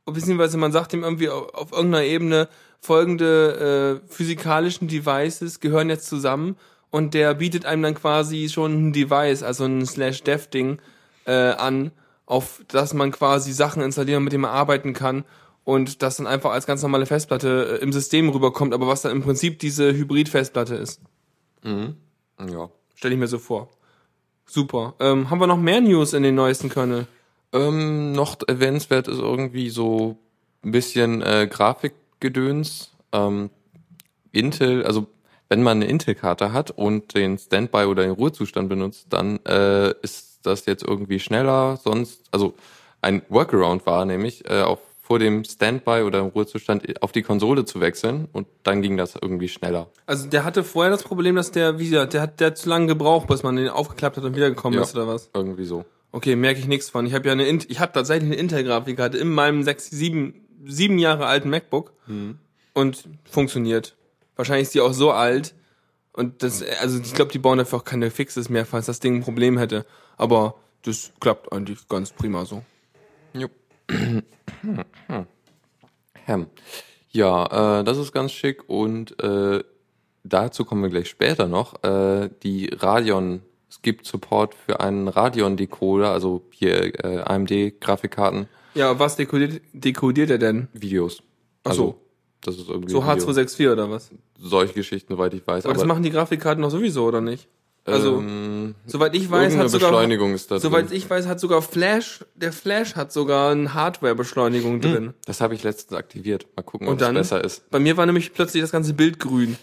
beziehungsweise 0.05 0.57
man 0.57 0.71
sagt 0.71 0.93
dem 0.93 1.03
irgendwie 1.03 1.29
auf, 1.29 1.53
auf 1.53 1.71
irgendeiner 1.73 2.05
Ebene, 2.05 2.47
folgende 2.79 4.01
äh, 4.05 4.13
physikalischen 4.13 4.87
Devices 4.87 5.59
gehören 5.59 5.89
jetzt 5.89 6.07
zusammen 6.07 6.55
und 6.89 7.13
der 7.13 7.33
bietet 7.33 7.65
einem 7.65 7.83
dann 7.83 7.95
quasi 7.95 8.49
schon 8.49 8.89
ein 8.89 8.93
Device, 8.93 9.43
also 9.43 9.65
ein 9.65 9.85
Slash-Dev-Ding 9.85 10.79
äh, 11.25 11.31
an, 11.31 11.91
auf 12.25 12.61
das 12.67 12.93
man 12.93 13.11
quasi 13.11 13.51
Sachen 13.51 13.81
installieren, 13.81 14.23
mit 14.23 14.31
denen 14.31 14.43
man 14.43 14.51
arbeiten 14.51 14.93
kann 14.93 15.25
und 15.67 16.01
das 16.01 16.15
dann 16.15 16.27
einfach 16.27 16.51
als 16.51 16.65
ganz 16.65 16.81
normale 16.81 17.05
Festplatte 17.05 17.79
äh, 17.81 17.83
im 17.83 17.91
System 17.91 18.29
rüberkommt, 18.29 18.73
aber 18.73 18.87
was 18.87 19.01
dann 19.01 19.11
im 19.11 19.21
Prinzip 19.21 19.59
diese 19.59 19.91
Hybrid-Festplatte 19.91 20.75
ist. 20.75 21.01
Ja. 22.39 22.69
Stelle 22.95 23.15
ich 23.15 23.19
mir 23.19 23.27
so 23.27 23.37
vor. 23.37 23.67
Super. 24.45 24.93
Ähm, 25.01 25.29
haben 25.29 25.41
wir 25.41 25.47
noch 25.47 25.57
mehr 25.57 25.81
News 25.81 26.13
in 26.13 26.23
den 26.23 26.35
neuesten 26.35 26.69
Kernel? 26.69 27.05
Ähm, 27.51 28.13
noch 28.13 28.37
erwähnenswert 28.47 29.09
ist 29.09 29.19
irgendwie 29.19 29.69
so 29.69 30.17
ein 30.63 30.71
bisschen 30.71 31.21
äh, 31.21 31.49
Grafikgedöns. 31.51 32.93
Ähm, 33.11 33.49
Intel, 34.31 34.85
also 34.85 35.07
wenn 35.49 35.63
man 35.63 35.81
eine 35.81 35.87
Intel-Karte 35.87 36.53
hat 36.53 36.71
und 36.71 37.13
den 37.13 37.37
Standby 37.37 37.87
oder 37.87 38.03
den 38.03 38.11
Ruhezustand 38.11 38.69
benutzt, 38.69 39.07
dann 39.09 39.43
äh, 39.45 39.91
ist 40.01 40.39
das 40.43 40.65
jetzt 40.65 40.83
irgendwie 40.83 41.19
schneller. 41.19 41.75
Sonst, 41.75 42.23
also 42.31 42.53
ein 43.01 43.21
Workaround 43.27 43.85
war 43.85 44.05
nämlich, 44.05 44.49
äh, 44.49 44.61
auch 44.61 44.79
vor 45.07 45.19
dem 45.19 45.45
Standby 45.45 46.03
oder 46.05 46.19
im 46.19 46.25
Ruhezustand 46.25 47.01
auf 47.01 47.13
die 47.13 47.21
Konsole 47.21 47.63
zu 47.63 47.79
wechseln 47.79 48.27
und 48.33 48.45
dann 48.63 48.81
ging 48.81 48.97
das 48.97 49.15
irgendwie 49.15 49.47
schneller. 49.47 49.87
Also 50.05 50.27
der 50.27 50.43
hatte 50.43 50.65
vorher 50.65 50.91
das 50.91 51.01
Problem, 51.03 51.37
dass 51.37 51.51
der 51.51 51.79
wieder, 51.79 52.07
der 52.07 52.21
hat 52.23 52.41
der 52.41 52.47
hat 52.47 52.57
zu 52.57 52.67
lange 52.67 52.87
gebraucht, 52.87 53.27
bis 53.27 53.41
man 53.41 53.55
den 53.55 53.69
aufgeklappt 53.69 54.17
hat 54.17 54.25
und 54.25 54.35
wiedergekommen 54.35 54.77
Ja. 54.77 54.83
ist 54.83 54.93
oder 54.95 55.07
was? 55.07 55.29
Irgendwie 55.33 55.63
so. 55.63 55.85
Okay, 56.11 56.35
merke 56.35 56.59
ich 56.59 56.67
nichts 56.67 56.89
von. 56.89 57.05
Ich 57.05 57.13
habe 57.13 57.25
ja 57.25 57.31
eine, 57.31 57.45
ich 57.47 57.79
habe 57.79 57.93
tatsächlich 57.93 58.29
eine 58.29 58.35
Intel-Grafikkarte 58.35 59.17
in 59.17 59.29
meinem 59.29 59.63
sechs, 59.63 59.89
sieben, 59.89 60.45
sieben 60.65 60.99
Jahre 60.99 61.25
alten 61.25 61.49
MacBook 61.49 61.93
und 62.73 63.03
funktioniert. 63.31 63.95
Wahrscheinlich 64.35 64.63
ist 64.63 64.73
die 64.75 64.81
auch 64.81 64.91
so 64.91 65.11
alt 65.11 65.55
und 66.11 66.43
das, 66.43 66.61
also 66.81 66.99
ich 66.99 67.13
glaube, 67.13 67.31
die 67.31 67.39
bauen 67.39 67.61
einfach 67.61 67.85
keine 67.85 68.11
Fixes 68.11 68.49
mehr, 68.49 68.65
falls 68.65 68.87
das 68.87 68.99
Ding 68.99 69.15
ein 69.15 69.21
Problem 69.21 69.57
hätte. 69.57 69.85
Aber 70.17 70.55
das 70.83 71.13
klappt 71.21 71.53
eigentlich 71.53 71.87
ganz 71.87 72.11
prima 72.11 72.43
so. 72.43 72.61
Jupp. 73.33 73.51
Ja, 77.11 77.79
äh, 77.79 77.83
das 77.83 77.97
ist 77.97 78.11
ganz 78.11 78.31
schick 78.31 78.67
und 78.69 79.21
äh, 79.23 79.63
dazu 80.23 80.65
kommen 80.65 80.83
wir 80.83 80.89
gleich 80.89 81.09
später 81.09 81.47
noch. 81.47 81.83
Äh, 81.83 82.29
die 82.43 82.67
Radeon, 82.67 83.41
es 83.69 83.81
gibt 83.81 84.05
Support 84.05 84.53
für 84.53 84.79
einen 84.81 85.07
Radeon-Decoder, 85.07 86.11
also 86.11 86.43
hier 86.51 87.03
äh, 87.03 87.19
AMD-Grafikkarten, 87.19 88.47
Ja, 88.75 88.99
was 88.99 89.15
dekodiert, 89.15 89.61
dekodiert 89.73 90.29
er 90.29 90.37
denn? 90.37 90.67
Videos. 90.73 91.23
Ach 91.63 91.73
so. 91.73 91.83
Also, 91.83 92.01
das 92.41 92.57
ist 92.57 92.69
irgendwie 92.69 92.91
So 92.91 93.01
Video. 93.01 93.13
H264 93.13 93.71
oder 93.71 93.89
was? 93.89 94.11
solche 94.39 94.73
Geschichten, 94.73 95.13
soweit 95.13 95.33
ich 95.33 95.45
weiß. 95.45 95.65
Aber 95.65 95.73
das 95.73 95.85
machen 95.85 96.03
die 96.03 96.11
Grafikkarten 96.11 96.61
doch 96.61 96.69
sowieso, 96.69 97.05
oder 97.05 97.21
nicht? 97.21 97.47
Also, 97.87 98.19
ähm, 98.19 98.75
soweit 98.85 99.15
ich 99.15 99.31
weiß, 99.31 99.55
hat 99.55 99.69
sogar, 99.69 99.91
soweit 100.59 100.91
ich 100.91 101.09
weiß, 101.09 101.25
hat 101.25 101.39
sogar 101.39 101.61
Flash, 101.61 102.25
der 102.35 102.51
Flash 102.51 102.95
hat 102.95 103.13
sogar 103.13 103.51
eine 103.51 103.73
Hardware-Beschleunigung 103.73 104.81
drin. 104.81 105.13
Das 105.25 105.39
habe 105.39 105.55
ich 105.55 105.63
letztens 105.63 105.97
aktiviert. 105.97 106.47
Mal 106.57 106.63
gucken, 106.63 106.89
ob 106.89 106.99
es 106.99 107.13
besser 107.13 107.41
ist. 107.41 107.69
Bei 107.71 107.79
mir 107.79 107.95
war 107.95 108.05
nämlich 108.05 108.33
plötzlich 108.33 108.61
das 108.61 108.73
ganze 108.73 108.93
Bild 108.93 109.19
grün, 109.19 109.55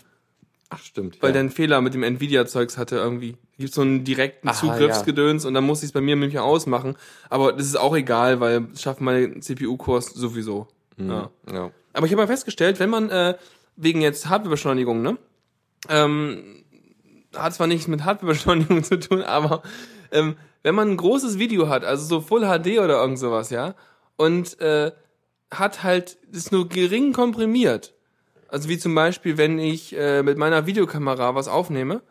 Ach, 0.71 0.79
stimmt. 0.79 1.21
weil 1.21 1.31
ja. 1.31 1.33
der 1.35 1.41
einen 1.41 1.51
Fehler 1.51 1.83
mit 1.83 1.93
dem 1.93 2.03
Nvidia-Zeugs 2.03 2.79
hatte 2.79 2.97
irgendwie. 2.97 3.37
Gibt 3.59 3.75
so 3.75 3.83
einen 3.83 4.05
direkten 4.05 4.49
Aha, 4.49 4.55
Zugriffsgedöns 4.55 5.45
und 5.45 5.53
dann 5.53 5.65
muss 5.65 5.81
ich 5.81 5.89
es 5.89 5.93
bei 5.93 6.01
mir 6.01 6.17
nämlich 6.17 6.39
ausmachen. 6.39 6.97
Aber 7.29 7.53
das 7.53 7.67
ist 7.67 7.77
auch 7.77 7.95
egal, 7.95 8.41
weil 8.41 8.69
es 8.73 8.81
schaffen 8.81 9.05
meine 9.05 9.39
CPU-Kurs 9.39 10.15
sowieso. 10.15 10.67
Ja. 10.97 11.31
ja. 11.53 11.71
Aber 11.93 12.07
ich 12.07 12.13
habe 12.13 12.23
mal 12.23 12.27
festgestellt, 12.27 12.81
wenn 12.81 12.89
man 12.89 13.11
äh, 13.11 13.35
wegen 13.77 14.01
jetzt 14.01 14.31
Hardwarebeschleunigung, 14.31 15.03
ne, 15.03 15.19
ähm, 15.91 16.64
hat 17.37 17.55
zwar 17.55 17.67
nichts 17.67 17.89
mit 17.89 18.05
Hardwarebeschleunigung 18.05 18.83
zu 18.85 18.99
tun, 18.99 19.23
aber 19.23 19.63
ähm, 20.13 20.37
wenn 20.63 20.75
man 20.75 20.91
ein 20.91 20.97
großes 20.97 21.39
Video 21.39 21.69
hat, 21.69 21.85
also 21.85 22.05
so 22.05 22.21
Full 22.21 22.43
HD 22.43 22.79
oder 22.79 23.01
irgend 23.01 23.19
sowas, 23.19 23.51
ja, 23.51 23.75
und 24.17 24.61
äh, 24.61 24.93
hat 25.51 25.83
halt, 25.83 26.19
ist 26.33 26.53
nur 26.53 26.69
gering 26.69 27.13
komprimiert. 27.13 27.95
Also 28.49 28.69
wie 28.69 28.79
zum 28.79 28.95
Beispiel, 28.95 29.37
wenn 29.37 29.59
ich 29.59 29.97
äh, 29.97 30.23
mit 30.23 30.39
meiner 30.39 30.67
Videokamera 30.67 31.35
was 31.35 31.49
aufnehme, 31.49 32.03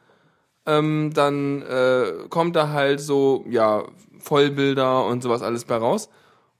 ähm, 0.66 1.12
dann 1.14 1.62
äh, 1.62 2.28
kommt 2.30 2.56
da 2.56 2.70
halt 2.70 3.00
so, 3.00 3.46
ja, 3.50 3.84
Vollbilder 4.20 5.06
und 5.06 5.22
sowas 5.22 5.42
alles 5.42 5.66
bei 5.66 5.76
raus. 5.76 6.10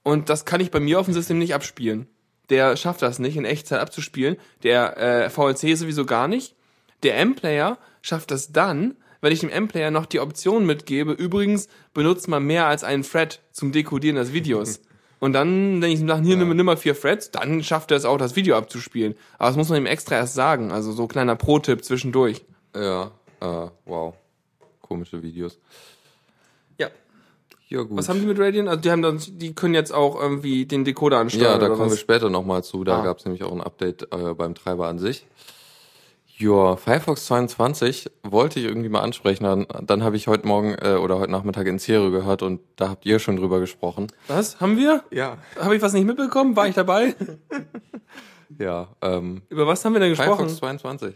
Und 0.02 0.28
das 0.28 0.44
kann 0.44 0.60
ich 0.60 0.70
bei 0.70 0.80
mir 0.80 1.00
auf 1.00 1.06
dem 1.06 1.14
System 1.14 1.38
nicht 1.38 1.54
abspielen. 1.54 2.06
Der 2.50 2.76
schafft 2.76 3.00
das 3.00 3.18
nicht, 3.18 3.36
in 3.36 3.46
Echtzeit 3.46 3.80
abzuspielen. 3.80 4.36
Der 4.62 4.98
äh, 4.98 5.30
VLC 5.30 5.76
sowieso 5.76 6.04
gar 6.04 6.28
nicht. 6.28 6.54
Der 7.02 7.18
M-Player 7.18 7.78
schafft 8.04 8.30
das 8.30 8.52
dann, 8.52 8.96
wenn 9.22 9.32
ich 9.32 9.40
dem 9.40 9.48
M-Player 9.48 9.90
noch 9.90 10.04
die 10.04 10.20
Option 10.20 10.66
mitgebe, 10.66 11.12
übrigens 11.12 11.68
benutzt 11.94 12.28
man 12.28 12.44
mehr 12.44 12.66
als 12.66 12.84
einen 12.84 13.02
Thread 13.02 13.40
zum 13.50 13.72
Dekodieren 13.72 14.16
des 14.16 14.32
Videos. 14.34 14.80
Und 15.20 15.32
dann, 15.32 15.80
wenn 15.80 15.90
ich 15.90 16.00
ihm 16.00 16.08
sage, 16.08 16.22
hier, 16.26 16.36
nimm, 16.36 16.54
nimm 16.54 16.66
mal 16.66 16.76
vier 16.76 16.94
Threads, 17.00 17.30
dann 17.30 17.62
schafft 17.62 17.90
er 17.90 17.96
es 17.96 18.04
auch, 18.04 18.18
das 18.18 18.36
Video 18.36 18.56
abzuspielen. 18.58 19.14
Aber 19.38 19.48
das 19.48 19.56
muss 19.56 19.70
man 19.70 19.78
ihm 19.78 19.86
extra 19.86 20.16
erst 20.16 20.34
sagen. 20.34 20.70
Also 20.70 20.92
so 20.92 21.06
kleiner 21.06 21.34
Pro-Tipp 21.34 21.82
zwischendurch. 21.82 22.44
Ja, 22.76 23.10
äh, 23.40 23.68
wow. 23.86 24.14
Komische 24.82 25.22
Videos. 25.22 25.58
Ja. 26.78 26.88
Ja, 27.68 27.82
gut. 27.84 27.96
Was 27.96 28.10
haben 28.10 28.20
die 28.20 28.26
mit 28.26 28.38
Radiant? 28.38 28.68
Also 28.68 28.82
die 28.82 28.90
haben 28.90 29.00
dann, 29.00 29.18
die 29.26 29.54
können 29.54 29.72
jetzt 29.72 29.94
auch 29.94 30.20
irgendwie 30.20 30.66
den 30.66 30.84
Decoder 30.84 31.16
ansteuern. 31.20 31.52
ja, 31.52 31.58
da 31.58 31.68
kommen 31.68 31.88
wir 31.88 31.92
was? 31.92 32.00
später 32.00 32.28
nochmal 32.28 32.62
zu. 32.62 32.84
Da 32.84 32.98
Ah. 33.00 33.04
gab's 33.04 33.24
nämlich 33.24 33.44
auch 33.44 33.52
ein 33.52 33.62
Update 33.62 34.02
äh, 34.12 34.34
beim 34.34 34.54
Treiber 34.54 34.88
an 34.88 34.98
sich. 34.98 35.26
Ja, 36.36 36.76
Firefox 36.76 37.26
22 37.26 38.10
wollte 38.24 38.58
ich 38.58 38.66
irgendwie 38.66 38.88
mal 38.88 39.00
ansprechen. 39.02 39.44
Dann, 39.44 39.66
dann 39.82 40.02
habe 40.02 40.16
ich 40.16 40.26
heute 40.26 40.48
Morgen 40.48 40.74
äh, 40.74 40.94
oder 40.94 41.18
heute 41.20 41.30
Nachmittag 41.30 41.66
in 41.68 41.78
Serie 41.78 42.10
gehört 42.10 42.42
und 42.42 42.60
da 42.74 42.88
habt 42.88 43.06
ihr 43.06 43.20
schon 43.20 43.36
drüber 43.36 43.60
gesprochen. 43.60 44.08
Was? 44.26 44.60
Haben 44.60 44.76
wir? 44.76 45.04
Ja. 45.12 45.38
Habe 45.60 45.76
ich 45.76 45.82
was 45.82 45.92
nicht 45.92 46.06
mitbekommen? 46.06 46.56
War 46.56 46.66
ich 46.68 46.74
dabei? 46.74 47.14
Ja, 48.58 48.88
ähm, 49.02 49.42
Über 49.48 49.66
was 49.66 49.84
haben 49.84 49.94
wir 49.94 50.00
denn 50.00 50.10
gesprochen? 50.10 50.48
Firefox 50.48 50.58
22. 50.58 51.14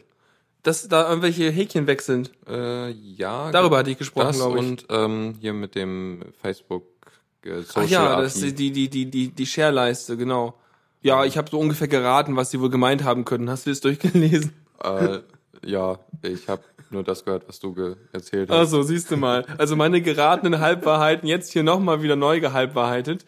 Dass 0.63 0.89
da 0.89 1.09
irgendwelche 1.09 1.51
Häkchen 1.51 1.87
weg 1.87 2.03
sind. 2.03 2.33
Äh, 2.49 2.91
ja. 2.91 3.53
Darüber 3.53 3.79
hatte 3.79 3.91
ich 3.91 3.99
gesprochen, 3.99 4.33
glaube 4.33 4.59
ich. 4.59 4.67
und 4.67 4.87
ähm, 4.91 5.35
hier 5.41 5.53
mit 5.53 5.75
dem 5.75 6.25
Facebook 6.43 6.85
äh, 7.45 7.61
Social 7.61 7.85
Ach 7.85 7.89
ja, 7.89 8.13
API. 8.15 8.23
das 8.23 8.37
ist 8.37 8.59
die, 8.59 8.73
die, 8.73 8.89
die, 8.89 9.11
die, 9.11 9.29
die 9.29 9.47
Share-Leiste, 9.47 10.17
genau. 10.17 10.55
Ja, 11.01 11.25
ich 11.25 11.39
habe 11.39 11.49
so 11.49 11.61
ungefähr 11.61 11.87
geraten, 11.87 12.35
was 12.35 12.51
sie 12.51 12.61
wohl 12.61 12.71
gemeint 12.71 13.05
haben 13.05 13.25
können. 13.25 13.49
Hast 13.49 13.67
du 13.67 13.71
das 13.71 13.81
durchgelesen? 13.81 14.53
Äh, 14.83 15.21
ja, 15.65 15.99
ich 16.23 16.49
habe 16.49 16.63
nur 16.91 17.03
das 17.03 17.25
gehört, 17.25 17.49
was 17.49 17.61
du 17.61 17.75
ge 17.75 17.97
erzählt 18.13 18.51
hast. 18.51 18.57
Also, 18.57 18.83
siehst 18.83 19.11
du 19.11 19.17
mal. 19.17 19.45
Also 19.59 19.77
meine 19.77 20.01
geratenen 20.01 20.61
Halbwahrheiten 20.61 21.29
jetzt 21.29 21.53
hier 21.53 21.63
nochmal 21.63 22.03
wieder 22.03 22.17
neu 22.17 22.41
gehalbwahrheitet. 22.41 23.27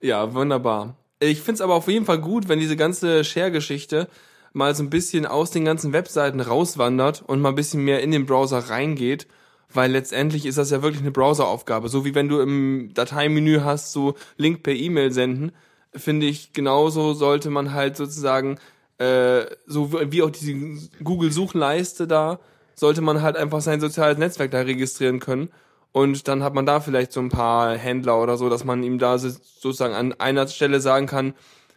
Ja, 0.00 0.34
wunderbar. 0.34 0.96
Ich 1.20 1.42
find's 1.42 1.60
aber 1.60 1.74
auf 1.74 1.88
jeden 1.88 2.06
Fall 2.06 2.18
gut, 2.18 2.48
wenn 2.48 2.58
diese 2.58 2.76
ganze 2.76 3.24
Share-Geschichte 3.24 4.08
mal 4.52 4.74
so 4.74 4.82
ein 4.82 4.90
bisschen 4.90 5.26
aus 5.26 5.50
den 5.50 5.64
ganzen 5.64 5.92
Webseiten 5.92 6.40
rauswandert 6.40 7.22
und 7.26 7.40
mal 7.40 7.50
ein 7.50 7.54
bisschen 7.54 7.84
mehr 7.84 8.02
in 8.02 8.10
den 8.10 8.26
Browser 8.26 8.58
reingeht, 8.70 9.26
weil 9.72 9.92
letztendlich 9.92 10.46
ist 10.46 10.58
das 10.58 10.70
ja 10.70 10.82
wirklich 10.82 11.02
eine 11.02 11.12
Browseraufgabe. 11.12 11.88
So 11.88 12.04
wie 12.04 12.14
wenn 12.14 12.28
du 12.28 12.40
im 12.40 12.90
Dateimenü 12.94 13.60
hast, 13.60 13.92
so 13.92 14.14
Link 14.36 14.62
per 14.62 14.72
E-Mail 14.72 15.12
senden, 15.12 15.52
finde 15.94 16.26
ich, 16.26 16.52
genauso 16.52 17.12
sollte 17.12 17.50
man 17.50 17.72
halt 17.72 17.96
sozusagen, 17.96 18.58
äh, 19.00 19.46
so 19.66 19.92
wie 20.12 20.22
auch 20.22 20.30
diese 20.30 20.52
Google-Suchleiste 21.02 22.06
da, 22.06 22.38
sollte 22.74 23.00
man 23.00 23.22
halt 23.22 23.36
einfach 23.36 23.60
sein 23.60 23.80
soziales 23.80 24.18
Netzwerk 24.18 24.50
da 24.50 24.60
registrieren 24.60 25.20
können. 25.20 25.50
Und 25.92 26.28
dann 26.28 26.44
hat 26.44 26.54
man 26.54 26.66
da 26.66 26.80
vielleicht 26.80 27.12
so 27.12 27.20
ein 27.20 27.30
paar 27.30 27.76
Händler 27.76 28.22
oder 28.22 28.36
so, 28.36 28.48
dass 28.48 28.64
man 28.64 28.82
ihm 28.82 28.98
da 28.98 29.18
so- 29.18 29.30
sozusagen 29.30 29.94
an 29.94 30.12
einer 30.20 30.46
Stelle 30.46 30.80
sagen 30.80 31.06
kann, 31.06 31.34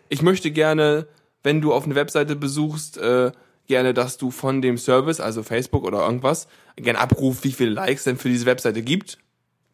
ich 0.09 0.21
möchte 0.21 0.51
gerne, 0.51 1.07
wenn 1.41 1.61
du 1.61 1.73
auf 1.73 1.85
eine 1.85 1.95
Webseite 1.95 2.35
besuchst, 2.35 2.97
äh, 2.97 3.31
gerne, 3.67 3.93
dass 3.93 4.17
du 4.17 4.29
von 4.29 4.61
dem 4.61 4.77
Service, 4.77 5.19
also 5.19 5.41
Facebook 5.43 5.83
oder 5.85 6.05
irgendwas, 6.05 6.47
gerne 6.75 6.99
abrufst, 6.99 7.43
wie 7.43 7.53
viele 7.53 7.71
Likes 7.71 8.03
denn 8.03 8.17
für 8.17 8.29
diese 8.29 8.45
Webseite 8.45 8.81
gibt. 8.81 9.17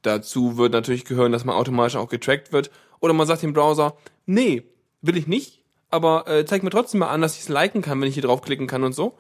Dazu 0.03 0.57
wird 0.57 0.71
natürlich 0.71 1.03
gehören, 1.03 1.31
dass 1.31 1.45
man 1.45 1.55
automatisch 1.55 1.97
auch 1.97 2.09
getrackt 2.09 2.53
wird. 2.53 2.69
Oder 3.01 3.13
man 3.13 3.27
sagt 3.27 3.41
dem 3.41 3.53
Browser, 3.53 3.97
nee, 4.25 4.63
will 5.01 5.17
ich 5.17 5.27
nicht, 5.27 5.58
aber 5.89 6.27
äh, 6.27 6.46
zeig 6.46 6.63
mir 6.63 6.69
trotzdem 6.69 7.00
mal 7.00 7.10
an, 7.10 7.22
dass 7.22 7.36
ich 7.36 7.41
es 7.41 7.50
liken 7.50 7.81
kann, 7.81 8.00
wenn 8.01 8.08
ich 8.08 8.13
hier 8.13 8.24
draufklicken 8.24 8.67
kann 8.67 8.84
und 8.84 8.93
so. 8.93 9.17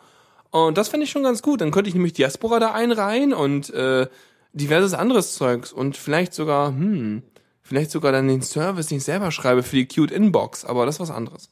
Und 0.51 0.77
das 0.77 0.89
fände 0.89 1.03
ich 1.03 1.11
schon 1.11 1.23
ganz 1.23 1.41
gut. 1.41 1.61
Dann 1.61 1.71
könnte 1.71 1.89
ich 1.89 1.95
nämlich 1.95 2.13
Diaspora 2.13 2.59
da 2.59 2.71
einreihen 2.71 3.33
und 3.33 3.69
äh, 3.71 4.07
diverses 4.53 4.93
anderes 4.93 5.35
Zeugs 5.35 5.71
und 5.71 5.95
vielleicht 5.95 6.33
sogar, 6.33 6.69
hm, 6.69 7.23
vielleicht 7.61 7.91
sogar 7.91 8.11
dann 8.11 8.27
den 8.27 8.41
Service, 8.41 8.87
den 8.87 8.97
ich 8.97 9.03
selber 9.03 9.31
schreibe 9.31 9.63
für 9.63 9.75
die 9.75 9.87
Cute 9.87 10.11
Inbox, 10.11 10.65
aber 10.65 10.85
das 10.85 10.95
ist 10.95 11.01
was 11.01 11.11
anderes. 11.11 11.49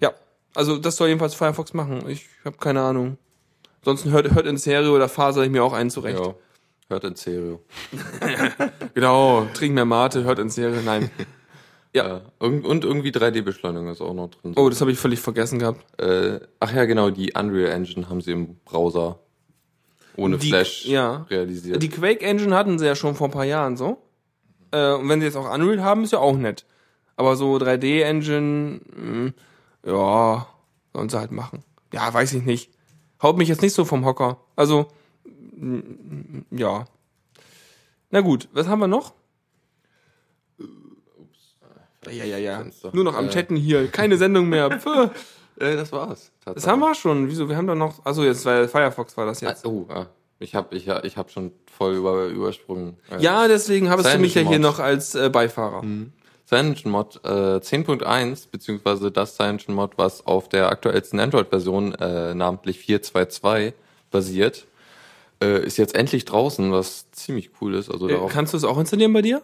Ja, 0.00 0.12
also 0.54 0.78
das 0.78 0.96
soll 0.96 1.08
jedenfalls 1.08 1.34
Firefox 1.34 1.74
machen. 1.74 2.08
Ich 2.08 2.28
habe 2.44 2.58
keine 2.58 2.82
Ahnung. 2.82 3.18
Ansonsten 3.80 4.12
hört, 4.12 4.30
hört 4.32 4.46
in 4.46 4.56
Serie 4.56 4.90
oder 4.92 5.08
faser 5.08 5.42
ich 5.42 5.50
mir 5.50 5.64
auch 5.64 5.72
einen 5.72 5.90
zurecht. 5.90 6.20
ja, 6.20 6.34
hört 6.88 7.04
in 7.04 7.16
Stereo. 7.16 7.60
Genau, 8.94 9.46
trink 9.54 9.74
mehr 9.74 9.84
Mate, 9.84 10.22
hört 10.22 10.38
in 10.38 10.50
Serie. 10.50 10.82
Nein. 10.84 11.10
Ja. 11.94 12.22
Und, 12.38 12.64
und 12.64 12.84
irgendwie 12.84 13.10
3D-Beschleunigung 13.10 13.88
ist 13.90 14.00
auch 14.00 14.14
noch 14.14 14.28
drin. 14.30 14.54
Oh, 14.56 14.68
das 14.68 14.80
habe 14.80 14.90
ich 14.92 14.98
völlig 14.98 15.20
vergessen 15.20 15.58
gehabt. 15.58 15.84
Äh, 16.00 16.40
ach 16.60 16.72
ja, 16.74 16.84
genau, 16.86 17.10
die 17.10 17.32
Unreal 17.38 17.70
Engine 17.72 18.08
haben 18.08 18.20
sie 18.22 18.32
im 18.32 18.56
Browser 18.64 19.18
ohne 20.16 20.38
Die- 20.38 20.48
Flash 20.48 20.86
ja. 20.86 21.26
realisiert. 21.30 21.82
Die 21.82 21.88
Quake 21.90 22.22
Engine 22.24 22.54
hatten 22.54 22.78
sie 22.78 22.86
ja 22.86 22.94
schon 22.94 23.14
vor 23.14 23.28
ein 23.28 23.32
paar 23.32 23.44
Jahren 23.44 23.76
so. 23.76 23.98
Äh, 24.70 24.92
und 24.94 25.08
wenn 25.08 25.20
sie 25.20 25.26
jetzt 25.26 25.36
auch 25.36 25.52
Unreal 25.52 25.82
haben, 25.82 26.04
ist 26.04 26.12
ja 26.12 26.18
auch 26.18 26.36
nett. 26.36 26.64
Aber 27.16 27.36
so 27.36 27.56
3D 27.56 28.02
Engine, 28.02 28.80
mh, 28.96 29.32
ja, 29.86 30.46
sollen 30.94 31.08
sie 31.10 31.18
halt 31.18 31.30
machen. 31.32 31.62
Ja, 31.92 32.12
weiß 32.12 32.32
ich 32.32 32.42
nicht. 32.42 32.70
Haut 33.22 33.36
mich 33.36 33.48
jetzt 33.48 33.60
nicht 33.62 33.74
so 33.74 33.84
vom 33.84 34.04
Hocker. 34.06 34.38
Also, 34.56 34.88
mh, 35.56 35.82
ja. 36.52 36.86
Na 38.10 38.20
gut, 38.22 38.48
was 38.52 38.66
haben 38.66 38.80
wir 38.80 38.88
noch? 38.88 39.12
Ja, 42.10 42.24
ja, 42.24 42.38
ja. 42.38 42.64
Nur 42.92 43.04
noch 43.04 43.14
am 43.16 43.26
Äh. 43.26 43.30
Chatten 43.30 43.56
hier. 43.56 43.88
Keine 43.88 44.16
Sendung 44.16 44.48
mehr. 44.48 44.80
Äh, 45.58 45.76
das 45.76 45.92
war's. 45.92 46.32
Das 46.46 46.66
haben 46.66 46.80
wir 46.80 46.94
schon. 46.94 47.28
Wieso? 47.28 47.46
Wir 47.46 47.56
haben 47.56 47.66
doch 47.66 47.74
noch. 47.74 48.04
Also 48.06 48.24
jetzt, 48.24 48.44
weil 48.46 48.68
Firefox 48.68 49.18
war 49.18 49.26
das 49.26 49.42
jetzt. 49.42 49.66
Oh, 49.66 49.84
ah, 49.90 50.06
ich 50.38 50.54
habe 50.54 50.74
ich, 50.74 50.88
ich 50.88 51.16
hab 51.18 51.30
schon 51.30 51.52
voll 51.70 51.94
über, 51.94 52.24
übersprungen. 52.28 52.96
Äh, 53.10 53.20
Ja, 53.22 53.46
deswegen 53.48 53.90
habe 53.90 54.02
du 54.02 54.18
mich 54.18 54.34
ja 54.34 54.40
hier 54.42 54.58
noch 54.58 54.78
als 54.78 55.14
äh, 55.14 55.28
Beifahrer. 55.28 55.84
CyanogenMod 56.48 57.20
äh, 57.24 57.28
10.1, 57.28 58.48
beziehungsweise 58.50 59.12
das 59.12 59.36
CyanogenMod, 59.36 59.98
was 59.98 60.26
auf 60.26 60.48
der 60.48 60.70
aktuellsten 60.70 61.20
Android-Version, 61.20 61.94
äh, 61.96 62.34
namentlich 62.34 62.78
4.2.2, 62.78 63.74
basiert, 64.10 64.66
äh, 65.42 65.64
ist 65.64 65.76
jetzt 65.76 65.94
endlich 65.94 66.24
draußen, 66.24 66.72
was 66.72 67.10
ziemlich 67.12 67.50
cool 67.60 67.74
ist. 67.74 67.90
Also 67.90 68.08
Äh, 68.08 68.12
darauf, 68.12 68.32
kannst 68.32 68.54
du 68.54 68.56
es 68.56 68.64
auch 68.64 68.78
installieren 68.78 69.12
bei 69.12 69.22
dir? 69.22 69.42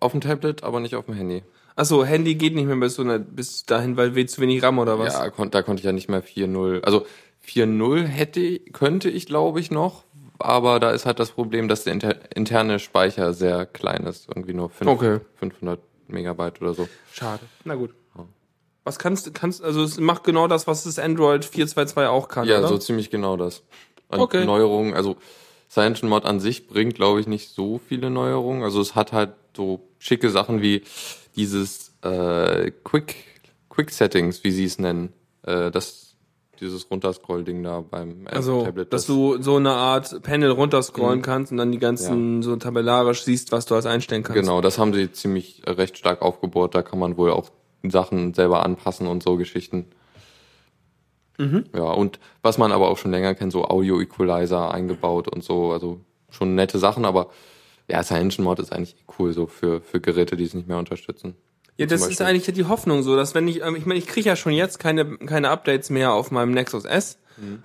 auf 0.00 0.12
dem 0.12 0.20
Tablet, 0.20 0.62
aber 0.64 0.80
nicht 0.80 0.94
auf 0.94 1.04
dem 1.06 1.14
Handy. 1.14 1.42
Achso, 1.76 2.04
Handy 2.04 2.34
geht 2.34 2.54
nicht 2.54 2.66
mehr 2.66 2.76
bis, 2.76 2.94
so 2.94 3.02
eine, 3.02 3.18
bis 3.20 3.64
dahin, 3.64 3.96
weil 3.96 4.14
wir 4.14 4.26
zu 4.26 4.40
wenig 4.40 4.62
RAM 4.62 4.78
oder 4.78 4.98
was? 4.98 5.12
Ja, 5.14 5.28
kon 5.30 5.50
da 5.50 5.62
konnte 5.62 5.80
ich 5.80 5.84
ja 5.84 5.92
nicht 5.92 6.08
mehr 6.08 6.24
4.0. 6.24 6.82
Also 6.82 7.04
4.0 7.46 8.04
hätte, 8.04 8.58
könnte 8.72 9.10
ich 9.10 9.26
glaube 9.26 9.60
ich 9.60 9.70
noch, 9.70 10.04
aber 10.38 10.80
da 10.80 10.90
ist 10.90 11.04
halt 11.06 11.18
das 11.20 11.30
Problem, 11.32 11.68
dass 11.68 11.84
der 11.84 11.92
inter 11.92 12.16
interne 12.34 12.78
Speicher 12.78 13.32
sehr 13.34 13.66
klein 13.66 14.04
ist. 14.04 14.26
Irgendwie 14.28 14.54
nur 14.54 14.70
fünf- 14.70 14.90
Okay. 14.90 15.20
500 15.36 15.78
Megabyte 16.08 16.60
oder 16.62 16.74
so. 16.74 16.88
Schade. 17.12 17.42
Na 17.64 17.74
gut. 17.74 17.90
Was 18.84 18.98
kannst 19.00 19.26
du, 19.26 19.32
kannst, 19.32 19.64
also 19.64 19.82
es 19.82 19.98
macht 19.98 20.22
genau 20.22 20.46
das, 20.46 20.66
was 20.68 20.84
das 20.84 20.98
Android 21.00 21.44
4.2.2 21.44 22.06
auch 22.08 22.28
kann, 22.28 22.46
Ja, 22.46 22.60
oder? 22.60 22.68
so 22.68 22.78
ziemlich 22.78 23.10
genau 23.10 23.36
das. 23.36 23.64
An 24.08 24.20
Okay. 24.20 24.44
Neuerungen, 24.44 24.94
also 24.94 25.16
CyanogenMod 25.68 26.24
an 26.24 26.38
sich 26.38 26.68
bringt, 26.68 26.94
glaube 26.94 27.18
ich, 27.20 27.26
nicht 27.26 27.48
so 27.50 27.80
viele 27.86 28.10
Neuerungen. 28.10 28.62
Also 28.62 28.80
es 28.80 28.94
hat 28.94 29.12
halt 29.12 29.32
so 29.56 29.80
schicke 29.98 30.30
Sachen 30.30 30.62
wie 30.62 30.82
dieses 31.36 31.94
äh, 32.02 32.70
Quick 32.84 33.16
Quick 33.68 33.90
Settings, 33.90 34.42
wie 34.44 34.50
sie 34.50 34.64
es 34.64 34.78
nennen. 34.78 35.12
Äh, 35.42 35.70
das 35.70 36.14
dieses 36.60 36.90
Runterscroll-Ding 36.90 37.62
da 37.62 37.82
beim 37.82 38.26
also, 38.26 38.64
Tablet. 38.64 38.90
dass 38.90 39.02
das- 39.02 39.14
du 39.14 39.42
so 39.42 39.56
eine 39.56 39.72
Art 39.72 40.22
Panel 40.22 40.50
runterscrollen 40.50 41.20
kannst 41.20 41.52
und 41.52 41.58
dann 41.58 41.70
die 41.70 41.78
ganzen 41.78 42.42
so 42.42 42.56
tabellarisch 42.56 43.24
siehst, 43.24 43.52
was 43.52 43.66
du 43.66 43.74
als 43.74 43.84
einstellen 43.84 44.22
kannst. 44.22 44.40
Genau, 44.40 44.62
das 44.62 44.78
haben 44.78 44.94
sie 44.94 45.12
ziemlich 45.12 45.66
äh, 45.66 45.72
recht 45.72 45.98
stark 45.98 46.22
aufgebohrt. 46.22 46.74
Da 46.74 46.82
kann 46.82 46.98
man 46.98 47.18
wohl 47.18 47.30
auch 47.30 47.50
Sachen 47.86 48.32
selber 48.32 48.64
anpassen 48.64 49.06
und 49.06 49.22
so 49.22 49.36
Geschichten. 49.36 49.86
Ja, 51.38 51.82
und 51.92 52.18
was 52.40 52.56
man 52.56 52.72
aber 52.72 52.88
auch 52.88 52.96
schon 52.96 53.10
länger 53.10 53.34
kennt, 53.34 53.52
so 53.52 53.66
Audio-Equalizer 53.66 54.70
eingebaut 54.70 55.28
und 55.28 55.44
so, 55.44 55.70
also 55.70 56.00
schon 56.30 56.54
nette 56.54 56.78
Sachen, 56.78 57.04
aber 57.04 57.28
ja, 57.88 58.02
CyanogenMod 58.02 58.58
ist 58.60 58.72
eigentlich 58.72 58.96
cool 59.18 59.32
so 59.32 59.46
für, 59.46 59.80
für 59.80 60.00
Geräte, 60.00 60.36
die 60.36 60.44
es 60.44 60.54
nicht 60.54 60.68
mehr 60.68 60.78
unterstützen. 60.78 61.36
Ja, 61.78 61.84
das 61.86 62.06
ist 62.06 62.22
eigentlich 62.22 62.52
die 62.54 62.64
Hoffnung 62.64 63.02
so, 63.02 63.16
dass 63.16 63.34
wenn 63.34 63.46
ich, 63.48 63.62
ähm, 63.62 63.76
ich 63.76 63.84
meine, 63.84 63.98
ich 63.98 64.06
kriege 64.06 64.28
ja 64.28 64.36
schon 64.36 64.52
jetzt 64.52 64.78
keine, 64.78 65.18
keine 65.18 65.50
Updates 65.50 65.90
mehr 65.90 66.12
auf 66.12 66.30
meinem 66.30 66.52
Nexus 66.52 66.84
S. 66.86 67.18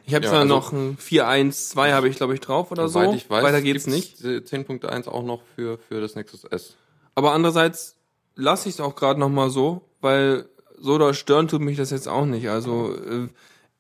Ich 0.05 0.13
habe 0.13 0.25
Ja, 0.25 0.31
zwar 0.31 0.41
also- 0.41 0.53
noch 0.53 0.73
ein 0.73 0.97
4.1.2 0.97 1.93
habe 1.93 2.09
ich 2.09 2.17
glaube 2.17 2.33
ich 2.33 2.41
drauf 2.41 2.71
oder 2.71 2.89
so. 2.89 3.13
ich 3.13 3.29
weiß, 3.29 3.41
Weiter 3.41 3.61
geht's 3.61 3.87
nicht. 3.87 4.21
äh, 4.23 4.41
10.1 4.41 5.07
auch 5.07 5.23
noch 5.23 5.41
für, 5.55 5.77
für 5.77 6.01
das 6.01 6.15
Nexus 6.15 6.43
S. 6.43 6.75
Aber 7.15 7.31
andererseits 7.31 7.95
lasse 8.35 8.67
ich 8.67 8.75
es 8.75 8.81
auch 8.81 8.95
gerade 8.95 9.17
noch 9.19 9.29
mal 9.29 9.49
so, 9.49 9.81
weil 10.01 10.49
so 10.77 10.97
doll 10.97 11.13
stören 11.13 11.47
tut 11.47 11.61
mich 11.61 11.77
das 11.77 11.89
jetzt 11.91 12.09
auch 12.09 12.25
nicht. 12.25 12.49
Also 12.49 12.95
äh, 12.95 13.29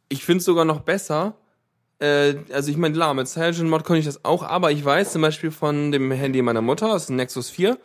ich 0.07 0.23
finde 0.23 0.37
es 0.39 0.45
sogar 0.45 0.63
noch 0.63 0.79
besser. 0.79 1.35
Äh, 2.01 2.35
also 2.51 2.71
ich 2.71 2.77
meine, 2.77 2.93
klar, 2.93 3.13
mit 3.13 3.27
CyanogenMod 3.27 3.83
konnte 3.83 3.99
ich 3.99 4.05
das 4.05 4.25
auch, 4.25 4.43
aber 4.43 4.71
ich 4.71 4.83
weiß 4.83 5.13
zum 5.13 5.21
Beispiel 5.21 5.51
von 5.51 5.91
dem 5.91 6.11
Handy 6.11 6.41
meiner 6.41 6.61
Mutter, 6.61 6.89
das 6.89 7.03
ist 7.03 7.09
ein 7.09 7.15
Nexus 7.15 7.49
4, 7.49 7.77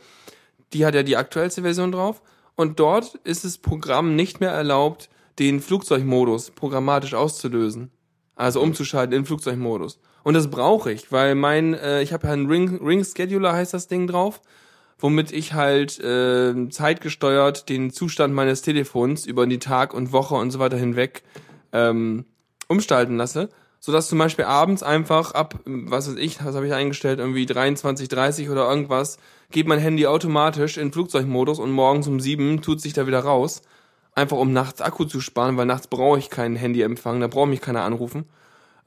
die 0.73 0.87
hat 0.87 0.95
ja 0.95 1.03
die 1.03 1.17
aktuellste 1.17 1.63
Version 1.63 1.93
drauf 1.93 2.23
und 2.57 2.81
dort 2.81 3.17
ist 3.25 3.45
das 3.45 3.59
Programm 3.59 4.17
nicht 4.17 4.41
mehr 4.41 4.51
erlaubt, 4.51 5.11
den 5.39 5.61
Flugzeugmodus 5.61 6.51
programmatisch 6.51 7.15
auszulösen. 7.15 7.91
Also 8.35 8.61
umzuschalten 8.61 9.17
in 9.17 9.25
Flugzeugmodus. 9.25 9.99
Und 10.23 10.35
das 10.35 10.51
brauche 10.51 10.93
ich, 10.93 11.11
weil 11.11 11.35
mein, 11.35 11.75
äh, 11.75 12.03
ich 12.03 12.13
habe 12.13 12.27
ja 12.27 12.33
einen 12.33 12.49
Ring, 12.49 12.85
Ring 12.85 13.05
Scheduler 13.05 13.53
heißt 13.53 13.73
das 13.73 13.87
Ding 13.87 14.07
drauf, 14.07 14.43
womit 14.99 15.33
ich 15.33 15.55
halt 15.55 15.99
äh, 16.01 16.69
zeitgesteuert 16.69 17.69
den 17.69 17.91
Zustand 17.91 18.35
meines 18.35 18.63
Telefons 18.63 19.25
über 19.27 19.47
die 19.47 19.59
Tag 19.59 19.95
und 19.95 20.13
Woche 20.13 20.35
und 20.35 20.51
so 20.51 20.59
weiter 20.59 20.77
hinweg 20.77 21.23
ähm, 21.73 22.27
umstalten 22.69 23.17
lasse, 23.17 23.49
sodass 23.87 24.09
zum 24.09 24.19
Beispiel 24.19 24.47
abends 24.47 24.83
einfach 24.83 25.31
ab, 25.31 25.61
was 25.65 26.09
weiß 26.09 26.17
ich, 26.17 26.45
was 26.45 26.57
habe 26.57 26.67
ich 26.67 26.73
eingestellt, 26.73 27.21
irgendwie 27.21 27.47
23, 27.47 28.09
30 28.09 28.51
oder 28.51 28.69
irgendwas, 28.69 29.17
geht 29.53 29.69
mein 29.69 29.79
Handy 29.79 30.09
automatisch 30.09 30.77
in 30.77 30.91
Flugzeugmodus 30.91 31.61
und 31.61 31.71
morgens 31.71 32.09
um 32.09 32.19
sieben 32.19 32.63
tut 32.63 32.81
sich 32.81 32.95
da 32.95 33.07
wieder 33.07 33.21
raus, 33.21 33.63
einfach 34.13 34.39
um 34.39 34.53
nachts 34.53 34.81
Akku 34.81 35.05
zu 35.05 35.21
sparen, 35.21 35.57
weil 35.57 35.67
nachts 35.67 35.87
brauche 35.87 36.19
ich 36.19 36.31
keinen 36.31 36.57
Handyempfang, 36.57 37.21
da 37.21 37.29
braucht 37.29 37.49
mich 37.49 37.61
keiner 37.61 37.83
anrufen 37.83 38.25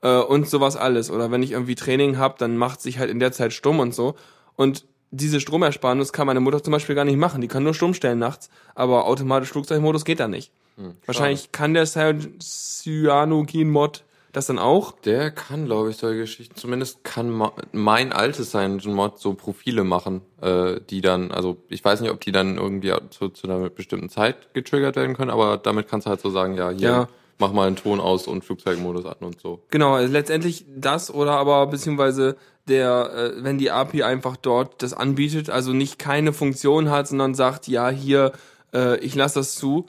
äh, 0.02 0.18
und 0.18 0.50
sowas 0.50 0.76
alles. 0.76 1.10
Oder 1.10 1.32
wenn 1.32 1.44
ich 1.44 1.52
irgendwie 1.52 1.76
Training 1.76 2.18
habe, 2.18 2.36
dann 2.38 2.58
macht 2.58 2.82
sich 2.82 3.00
halt 3.00 3.10
in 3.10 3.22
der 3.22 3.32
Zeit 3.32 3.54
stumm 3.54 3.80
und 3.80 3.96
so. 3.96 4.16
Und 4.58 4.86
diese 5.12 5.40
Stromersparnis 5.40 6.12
kann 6.12 6.28
meine 6.28 6.42
Mutter 6.42 6.62
zum 6.62 6.74
Beispiel 6.74 6.96
gar 6.96 7.06
nicht 7.06 7.16
machen. 7.16 7.40
Die 7.40 7.48
kann 7.48 7.64
nur 7.64 7.74
stumm 7.74 7.94
stellen 7.94 8.20
nachts, 8.20 8.50
aber 8.76 9.06
automatisch 9.06 9.48
Flugzeugmodus 9.48 10.04
geht 10.04 10.20
da 10.20 10.28
nicht. 10.28 10.52
Hm, 10.76 10.98
Wahrscheinlich 11.06 11.54
kann 11.54 11.74
der 11.74 11.86
Cyanogen-Mod 11.86 14.04
das 14.32 14.48
dann 14.48 14.60
auch. 14.60 14.92
Der 15.02 15.32
kann, 15.32 15.66
glaube 15.66 15.90
ich, 15.90 15.98
solche 15.98 16.20
Geschichten. 16.20 16.56
Zumindest 16.56 17.04
kann 17.04 17.50
mein 17.72 18.14
altes 18.14 18.52
Cyanogen-Mod 18.52 19.20
so 19.20 19.34
Profile 19.34 19.84
machen, 19.84 20.22
äh, 20.42 20.80
die 20.90 21.02
dann, 21.02 21.32
also 21.32 21.58
ich 21.70 21.84
weiß 21.84 22.02
nicht, 22.02 22.12
ob 22.12 22.20
die 22.22 22.32
dann 22.32 22.58
irgendwie 22.58 22.94
zu, 23.10 23.30
zu 23.30 23.48
einer 23.48 23.70
bestimmten 23.70 24.10
Zeit 24.10 24.54
getriggert 24.54 24.96
werden 24.96 25.16
können, 25.16 25.32
aber 25.32 25.58
damit 25.58 25.88
kannst 25.88 26.06
du 26.08 26.10
halt 26.12 26.22
so 26.22 26.30
sagen, 26.30 26.56
ja, 26.56 26.70
hier, 26.70 26.90
Ja. 26.90 27.08
mach 27.40 27.54
mal 27.54 27.68
einen 27.68 27.76
Ton 27.76 28.00
aus 28.00 28.28
und 28.28 28.44
Flugzeugmodus 28.44 29.06
an 29.06 29.16
und 29.22 29.40
so. 29.40 29.64
Genau, 29.72 29.94
also 29.94 30.12
letztendlich 30.12 30.66
das 30.76 31.14
oder 31.14 31.32
aber 31.34 31.66
beziehungsweise 31.68 32.36
der, 32.68 33.34
äh, 33.40 33.44
wenn 33.44 33.58
die 33.58 33.72
API 33.72 34.04
einfach 34.04 34.38
dort 34.38 34.84
das 34.84 34.94
anbietet, 34.94 35.50
also 35.50 35.74
nicht 35.74 35.98
keine 35.98 36.34
Funktion 36.34 36.92
hat, 36.92 37.08
sondern 37.08 37.34
sagt, 37.34 37.68
ja, 37.68 37.90
hier, 37.90 38.32
äh, 38.76 39.00
ich 39.00 39.16
lasse 39.16 39.40
das 39.40 39.56
zu, 39.56 39.88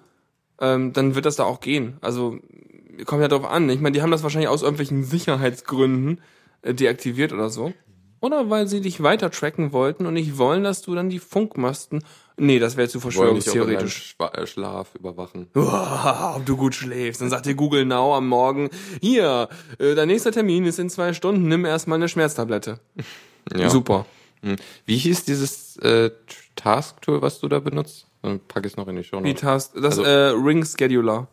ähm, 0.60 0.92
dann 0.94 1.14
wird 1.14 1.26
das 1.26 1.36
da 1.36 1.44
auch 1.44 1.60
gehen. 1.60 1.98
Also 2.00 2.38
kommt 3.04 3.22
ja 3.22 3.28
drauf 3.28 3.44
an. 3.44 3.68
Ich 3.70 3.80
meine, 3.80 3.92
die 3.94 4.02
haben 4.02 4.10
das 4.10 4.22
wahrscheinlich 4.22 4.48
aus 4.48 4.62
irgendwelchen 4.62 5.04
Sicherheitsgründen 5.04 6.20
äh, 6.62 6.74
deaktiviert 6.74 7.32
oder 7.32 7.50
so. 7.50 7.72
Oder 8.22 8.50
weil 8.50 8.66
sie 8.66 8.82
dich 8.82 9.02
weiter 9.02 9.30
tracken 9.30 9.72
wollten 9.72 10.04
und 10.04 10.12
nicht 10.14 10.36
wollen, 10.36 10.62
dass 10.62 10.82
du 10.82 10.94
dann 10.94 11.08
die 11.08 11.18
Funkmasten. 11.18 12.04
Nee, 12.36 12.58
das 12.58 12.76
wäre 12.76 12.88
zu 12.88 13.00
verschwörungstheoretisch. 13.00 14.16
Äh, 14.18 14.46
Schlaf 14.46 14.94
überwachen. 14.94 15.46
Uah, 15.54 16.34
ob 16.36 16.44
du 16.44 16.56
gut 16.56 16.74
schläfst. 16.74 17.22
Dann 17.22 17.30
sagt 17.30 17.46
dir 17.46 17.54
Google 17.54 17.86
Now 17.86 18.14
am 18.14 18.28
Morgen, 18.28 18.68
hier, 19.00 19.48
äh, 19.78 19.94
dein 19.94 20.08
nächster 20.08 20.32
Termin 20.32 20.64
ist 20.66 20.78
in 20.78 20.90
zwei 20.90 21.14
Stunden, 21.14 21.48
nimm 21.48 21.64
erstmal 21.64 21.96
eine 21.96 22.08
Schmerztablette. 22.08 22.78
Ja. 23.56 23.70
Super. 23.70 24.04
Hm. 24.42 24.56
Wie 24.84 24.98
hieß 24.98 25.24
dieses 25.24 25.76
äh, 25.78 26.10
Task-Tool, 26.56 27.22
was 27.22 27.40
du 27.40 27.48
da 27.48 27.58
benutzt? 27.58 28.06
Dann 28.22 28.38
pack 28.38 28.66
ich 28.66 28.72
es 28.72 28.76
noch 28.76 28.86
in 28.86 28.96
die 28.96 29.02
Show. 29.02 29.24
Wie 29.24 29.32
Task, 29.34 29.72
das 29.74 29.98
Also- 29.98 30.02
äh, 30.04 30.28
Ring 30.28 30.64
Scheduler. 30.64 31.26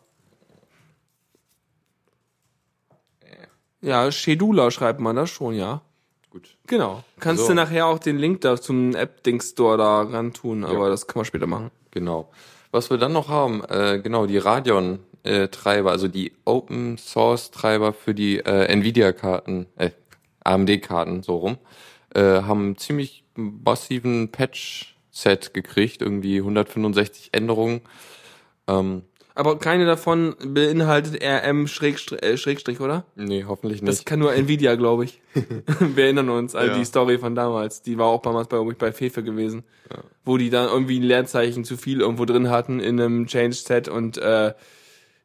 Ja, 3.80 4.10
Scheduler 4.10 4.70
schreibt 4.70 5.00
man 5.00 5.16
das 5.16 5.30
schon, 5.30 5.54
ja. 5.54 5.82
Gut. 6.30 6.56
Genau. 6.66 7.02
Kannst 7.20 7.42
So. 7.42 7.48
du 7.48 7.54
nachher 7.54 7.86
auch 7.86 7.98
den 7.98 8.18
Link 8.18 8.42
da 8.42 8.60
zum 8.60 8.94
App-Ding-Store 8.94 9.78
da 9.78 10.02
ran 10.02 10.32
tun, 10.32 10.64
aber 10.64 10.90
das 10.90 11.06
kann 11.06 11.20
man 11.20 11.24
später 11.24 11.46
machen. 11.46 11.70
Genau. 11.90 12.30
Was 12.70 12.90
wir 12.90 12.98
dann 12.98 13.12
noch 13.12 13.28
haben, 13.28 13.64
äh, 13.64 13.98
genau, 14.02 14.26
die 14.26 14.36
Radeon-Treiber, 14.36 15.90
also 15.90 16.06
die 16.08 16.32
Open-Source-Treiber 16.44 17.94
für 17.94 18.14
die 18.14 18.38
äh, 18.40 18.66
Nvidia-Karten, 18.66 19.66
äh, 19.76 19.90
AMD-Karten, 20.44 21.22
so 21.22 21.36
rum, 21.36 21.58
äh, 22.14 22.42
haben 22.42 22.60
einen 22.60 22.78
ziemlich 22.78 23.24
massiven 23.34 24.30
Patch-Set 24.30 25.54
gekriegt, 25.54 26.02
irgendwie 26.02 26.38
165 26.38 27.30
Änderungen. 27.32 27.80
Ähm, 28.66 29.02
Aber 29.38 29.56
keine 29.58 29.86
davon 29.86 30.34
beinhaltet 30.44 31.22
RM 31.22 31.68
Schrägstrich, 31.68 32.20
äh, 32.24 32.36
Schrägstrich 32.36 32.80
oder? 32.80 33.04
nee, 33.14 33.44
hoffentlich 33.46 33.80
Das 33.80 33.98
nicht. 33.98 34.04
kann 34.06 34.18
nur 34.18 34.34
Nvidia, 34.34 34.74
glaube 34.74 35.04
ich. 35.04 35.20
Wir 35.94 36.04
erinnern 36.04 36.28
uns 36.28 36.56
an 36.56 36.66
Ja. 36.66 36.76
die 36.76 36.84
Story 36.84 37.18
von 37.18 37.36
damals. 37.36 37.80
Die 37.82 37.96
war 37.98 38.06
auch 38.06 38.20
damals 38.20 38.48
bei, 38.48 38.58
bei 38.58 38.90
Fefe 38.92 39.22
gewesen. 39.22 39.62
Wo 40.24 40.38
die 40.38 40.50
dann 40.50 40.68
irgendwie 40.68 40.98
ein 40.98 41.04
Leerzeichen 41.04 41.62
zu 41.64 41.76
viel 41.76 42.00
irgendwo 42.00 42.24
drin 42.24 42.50
hatten 42.50 42.80
in 42.80 43.00
einem 43.00 43.26
Change-Set 43.28 43.86
und 43.88 44.18
äh, 44.18 44.54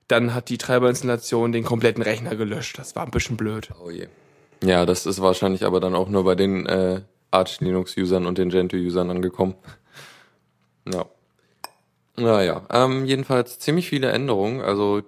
dann 0.08 0.36
hat 0.36 0.50
die 0.50 0.60
Treiberinstallation 0.60 1.52
den 1.52 1.64
kompletten 1.64 2.04
Rechner 2.04 2.36
gelöscht. 2.36 2.78
Das 2.78 2.96
war 2.96 3.06
ein 3.06 3.12
bisschen 3.12 3.36
blöd. 3.36 3.70
Oh 3.84 3.90
je. 3.90 4.08
Ja, 4.64 4.86
das 4.86 5.08
ist 5.08 5.22
wahrscheinlich 5.24 5.66
aber 5.66 5.80
dann 5.80 5.96
auch 5.96 6.08
nur 6.08 6.24
bei 6.24 6.36
den 6.36 6.68
äh, 6.68 7.02
Arch 7.32 7.62
Linux-Usern 7.62 8.28
und 8.28 8.38
den 8.38 8.50
Gentoo-Usern 8.50 9.10
angekommen. 9.10 9.56
Ja. 10.94 11.06
Naja, 12.16 12.64
ähm, 12.70 13.06
jedenfalls 13.06 13.60
ziemlich 13.60 13.90
viele 13.90 14.12
Änderungen. 14.12 14.62
Also 14.62 15.02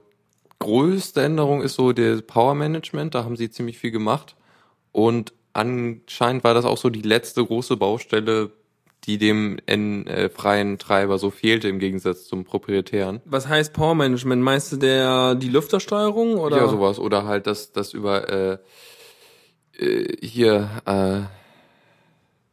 größte 0.60 1.22
Änderung 1.22 1.62
ist 1.62 1.76
so 1.76 1.91
der 1.94 2.22
Power 2.22 2.56
Management, 2.56 3.15
da 3.15 3.24
haben 3.24 3.36
sie 3.36 3.50
ziemlich 3.50 3.78
viel 3.78 3.91
gemacht. 3.91 4.36
Und 4.91 5.34
anscheinend 5.54 6.44
war 6.44 6.54
das 6.54 6.65
auch 6.65 6.78
so 6.78 6.89
die 6.89 7.02
letzte 7.02 7.46
große 7.46 7.78
Baustelle, 7.78 8.52
die 9.04 9.18
dem 9.20 9.58
N, 9.68 10.08
äh, 10.08 10.30
freien 10.30 10.80
Treiber 10.80 11.20
so 11.20 11.30
fehlte 11.30 11.68
im 11.68 11.80
Gegensatz 11.80 12.26
zum 12.26 12.44
proprietären. 12.44 13.22
Was 13.26 13.48
heißt 13.48 13.74
Power 13.74 13.94
Management? 13.94 14.41
Meinst 14.41 14.72
du 14.72 14.78
der 14.78 15.36
die 15.36 15.50
Lüftersteuerung 15.50 16.38
oder? 16.38 16.58
Ja, 16.58 16.68
sowas. 16.68 16.98
Oder 16.98 17.26
halt 17.26 17.46
das, 17.46 17.72
das 17.72 17.94
über 17.94 18.30
äh, 18.30 18.58
äh, 19.78 20.18
hier 20.26 20.70
äh, 20.86 21.22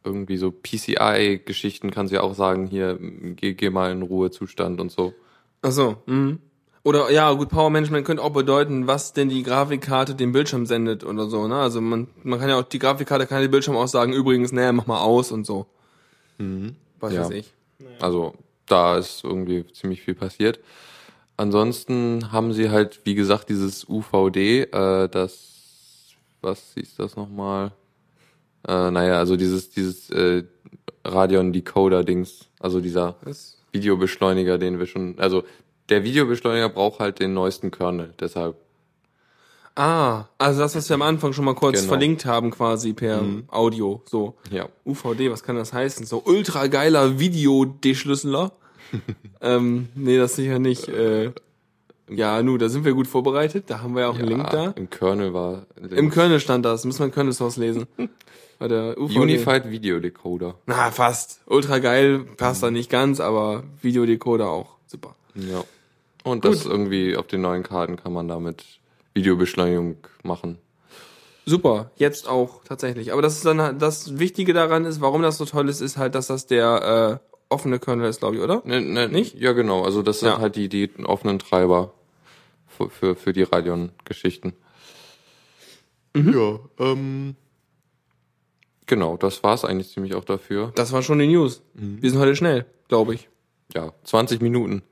irgendwie 0.03 0.37
so 0.37 0.51
PCI-Geschichten 0.51 1.91
kannst 1.91 2.11
du 2.11 2.15
ja 2.17 2.21
auch 2.21 2.35
sagen, 2.35 2.67
hier, 2.67 2.97
geh, 2.99 3.53
geh 3.53 3.69
mal 3.69 3.91
in 3.91 4.01
Ruhezustand 4.01 4.79
und 4.79 4.91
so. 4.91 5.13
Ach 5.61 5.71
so. 5.71 5.97
Mhm. 6.05 6.39
Oder 6.83 7.11
ja, 7.11 7.31
gut, 7.31 7.47
Power 7.49 7.69
Management 7.69 8.05
könnte 8.05 8.21
auch 8.21 8.31
bedeuten, 8.33 8.87
was 8.87 9.13
denn 9.13 9.29
die 9.29 9.43
Grafikkarte 9.43 10.15
dem 10.15 10.33
Bildschirm 10.33 10.65
sendet 10.65 11.05
oder 11.05 11.27
so, 11.27 11.47
ne? 11.47 11.55
Also 11.55 11.79
man, 11.79 12.09
man 12.23 12.39
kann 12.39 12.49
ja 12.49 12.59
auch, 12.59 12.63
die 12.63 12.79
Grafikkarte 12.79 13.25
kann 13.25 13.41
den 13.41 13.51
Bildschirm 13.51 13.77
auch 13.77 13.87
sagen, 13.87 14.11
übrigens, 14.11 14.51
ne, 14.51 14.73
mach 14.73 14.85
mal 14.85 14.99
aus 14.99 15.31
und 15.31 15.45
so. 15.45 15.65
Was 16.99 17.13
Ja. 17.13 17.21
weiß 17.21 17.29
ich. 17.31 17.53
Also 18.01 18.33
da 18.65 18.97
ist 18.97 19.23
irgendwie 19.23 19.65
ziemlich 19.71 20.01
viel 20.01 20.15
passiert. 20.15 20.59
Ansonsten 21.37 22.31
haben 22.31 22.51
sie 22.53 22.69
halt, 22.69 23.01
wie 23.05 23.15
gesagt, 23.15 23.49
dieses 23.49 23.87
UVD, 23.87 24.63
äh, 24.63 25.07
das, 25.09 26.13
was 26.41 26.73
hieß 26.75 26.95
das 26.97 27.15
nochmal? 27.15 27.71
Äh, 28.67 28.91
naja, 28.91 29.17
also 29.19 29.35
dieses, 29.35 29.69
dieses 29.71 30.09
äh, 30.09 30.43
Radeon-Decoder-Dings, 31.05 32.45
also 32.59 32.79
dieser 32.79 33.15
Das, 33.25 33.57
Videobeschleuniger, 33.71 34.57
den 34.57 34.79
wir 34.79 34.85
schon, 34.85 35.15
also 35.19 35.43
der 35.89 36.03
Videobeschleuniger 36.03 36.69
braucht 36.69 36.99
halt 36.99 37.19
den 37.19 37.33
neuesten 37.33 37.71
Kernel, 37.71 38.13
deshalb. 38.19 38.55
ah, 39.75 40.25
also 40.37 40.59
das, 40.61 40.75
was 40.75 40.87
wir 40.89 40.93
am 40.95 41.01
Anfang 41.01 41.33
schon 41.33 41.45
mal 41.45 41.55
kurz 41.55 41.79
Genau. 41.79 41.89
verlinkt 41.89 42.25
haben, 42.25 42.51
quasi 42.51 42.93
per 42.93 43.23
Audio, 43.49 44.01
so. 44.05 44.35
Ja. 44.51 44.69
UVD, 44.85 45.29
was 45.31 45.43
kann 45.43 45.55
das 45.55 45.73
heißen? 45.73 46.05
So 46.05 46.21
ultra 46.25 46.67
geiler 46.67 47.19
Videodeschlüsseler? 47.19 48.51
ähm, 49.41 49.89
nee, 49.95 50.17
das 50.17 50.35
sicher 50.35 50.59
nicht. 50.59 50.87
Äh, 50.87 51.31
ja, 52.09 52.43
nu, 52.43 52.57
da 52.57 52.69
sind 52.69 52.85
wir 52.85 52.93
gut 52.93 53.07
vorbereitet. 53.07 53.65
Da 53.67 53.81
haben 53.81 53.95
wir 53.95 54.01
ja 54.01 54.09
auch 54.09 54.17
einen 54.17 54.27
Link 54.27 54.49
da. 54.49 54.73
Im 54.75 54.89
Kernel 54.89 55.33
war 55.33 55.65
Im 55.89 56.11
Kernel 56.11 56.39
stand 56.39 56.65
das. 56.65 56.85
Müssen 56.85 56.99
wir 56.99 57.05
im 57.05 57.11
Kernel 57.13 57.33
Source 57.33 57.57
lesen. 57.57 57.87
Der 58.59 58.97
UVD. 58.97 59.19
Unified 59.19 59.69
Video 59.69 59.99
Decoder. 59.99 60.55
Na, 60.67 60.89
fast. 60.91 61.41
Ultra 61.47 61.79
geil. 61.79 62.19
Passt 62.37 62.63
da 62.63 62.71
nicht 62.71 62.89
ganz, 62.89 63.19
aber 63.19 63.63
Videodecoder 63.81 64.49
auch. 64.49 64.77
Super. 64.87 65.15
Ja. 65.35 65.65
Und 66.23 66.45
das 66.45 66.65
irgendwie 66.65 67.17
auf 67.17 67.27
den 67.27 67.41
neuen 67.41 67.63
Karten 67.63 67.97
kann 67.97 68.13
man 68.13 68.29
damit 68.29 68.63
Videobeschleunigung 69.13 69.97
machen. 70.23 70.59
Super. 71.45 71.91
Jetzt 71.97 72.29
auch 72.29 72.63
tatsächlich. 72.63 73.11
Aber 73.11 73.21
das 73.21 73.35
ist 73.35 73.45
dann 73.45 73.79
das 73.79 74.17
Wichtige 74.17 74.53
daran 74.53 74.85
ist, 74.85 75.01
warum 75.01 75.21
das 75.21 75.37
so 75.37 75.45
toll 75.45 75.67
ist, 75.67 75.81
ist 75.81 75.97
halt, 75.97 76.15
dass 76.15 76.27
das 76.27 76.47
der 76.47 77.19
äh, 77.21 77.32
offene 77.53 77.79
Kernel 77.79 78.09
ist, 78.09 78.19
glaube 78.19 78.35
ich, 78.37 78.41
oder? 78.41 78.61
Ne, 78.65 78.81
ne, 78.81 79.07
Nicht? 79.07 79.35
Ja, 79.39 79.53
genau. 79.53 79.83
Also 79.83 80.01
das 80.01 80.19
sind 80.19 80.29
Ja. 80.29 80.39
halt 80.39 80.55
die, 80.55 80.67
die 80.69 80.89
offenen 81.05 81.39
Treiber 81.39 81.93
für, 82.67 82.89
für, 82.89 83.15
für 83.15 83.33
die 83.33 83.43
Radeon-Geschichten. 83.43 84.53
Ja, 86.15 86.59
ähm. 86.79 87.35
Genau, 88.85 89.15
das 89.17 89.41
war's 89.43 89.63
eigentlich 89.65 89.89
ziemlich 89.91 90.13
auch 90.13 90.25
dafür. 90.25 90.71
Das 90.75 90.91
war 90.91 91.01
schon 91.01 91.17
die 91.19 91.27
News. 91.27 91.61
Wir 91.73 92.11
sind 92.11 92.19
heute 92.19 92.35
schnell, 92.35 92.65
glaube 92.89 93.15
ich. 93.15 93.29
Ja, 93.73 93.93
20 94.03 94.41
Minuten. 94.41 94.83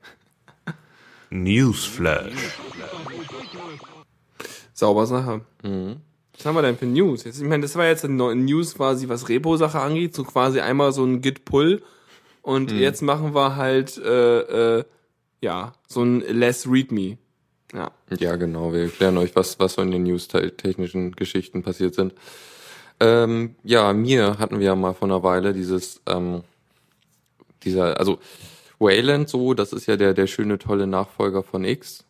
Newsflash. 1.30 2.32
Sauber 4.72 5.06
Sache. 5.06 5.42
Was 5.62 6.46
haben 6.46 6.54
wir 6.56 6.62
denn 6.62 6.76
für 6.78 6.86
News? 6.86 7.24
Jetzt, 7.24 7.40
ich 7.40 7.46
meine, 7.46 7.62
das 7.62 7.76
war 7.76 7.86
jetzt 7.86 8.04
eine 8.04 8.34
News 8.34 8.74
quasi, 8.74 9.08
was 9.08 9.28
Repo-Sache 9.28 9.78
angeht, 9.78 10.14
so 10.14 10.24
quasi 10.24 10.60
einmal 10.60 10.92
so 10.92 11.04
ein 11.04 11.20
Git-Pull 11.20 11.82
und 12.42 12.70
jetzt 12.72 13.02
machen 13.02 13.34
wir 13.34 13.56
halt, 13.56 13.96
äh, 13.98 14.78
äh, 14.78 14.84
ja, 15.40 15.72
so 15.88 16.02
ein 16.02 16.20
Less 16.20 16.66
Readme. 16.68 17.18
Ja. 17.72 17.90
Ja, 18.18 18.36
genau. 18.36 18.72
Wir 18.72 18.82
erklären 18.82 19.16
euch, 19.16 19.34
was, 19.34 19.58
was 19.58 19.74
so 19.74 19.82
in 19.82 19.90
den 19.90 20.02
news-technischen 20.02 21.12
Geschichten 21.16 21.62
passiert 21.62 21.94
sind. 21.94 22.12
Ähm, 23.00 23.56
ja, 23.64 23.92
mir 23.92 24.38
hatten 24.38 24.58
wir 24.58 24.66
ja 24.66 24.76
mal 24.76 24.92
vor 24.94 25.08
einer 25.08 25.22
Weile 25.22 25.52
dieses 25.52 26.00
ähm, 26.06 26.42
dieser, 27.64 27.98
also 27.98 28.18
Wayland 28.78 29.28
so, 29.28 29.54
das 29.54 29.72
ist 29.72 29.86
ja 29.86 29.96
der, 29.96 30.14
der 30.14 30.26
schöne, 30.26 30.58
tolle 30.58 30.86
Nachfolger 30.86 31.42
von 31.42 31.64
X. 31.64 32.04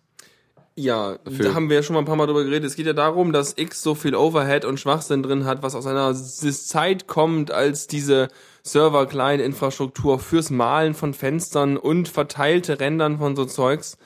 Ja, 0.75 1.19
Für- 1.31 1.43
da 1.43 1.55
haben 1.55 1.69
wir 1.69 1.77
ja 1.77 1.83
schon 1.83 1.95
mal 1.95 2.01
ein 2.01 2.07
paar 2.07 2.17
Mal 2.17 2.27
drüber 2.27 2.45
geredet. 2.45 2.65
Es 2.65 2.77
geht 2.77 2.87
ja 2.87 2.95
darum, 2.95 3.33
dass 3.33 3.57
X 3.59 3.83
so 3.83 3.95
viel 3.95 4.15
Overhead 4.15 4.65
und 4.65 4.81
Schwachsinn 4.81 5.23
drin 5.23 5.45
hat, 5.45 5.63
was 5.63 5.75
aus 5.75 5.87
einer 5.87 6.15
Zeit 6.15 7.07
kommt, 7.07 7.51
als 7.51 7.87
diese 7.87 8.29
Server-Client-Infrastruktur 8.63 10.19
fürs 10.19 10.51
Malen 10.51 10.95
von 10.95 11.15
Fenstern 11.15 11.77
und 11.77 12.09
verteilte 12.09 12.81
Rendern 12.81 13.19
von 13.19 13.37
so 13.37 13.45
Zeugs 13.45 13.99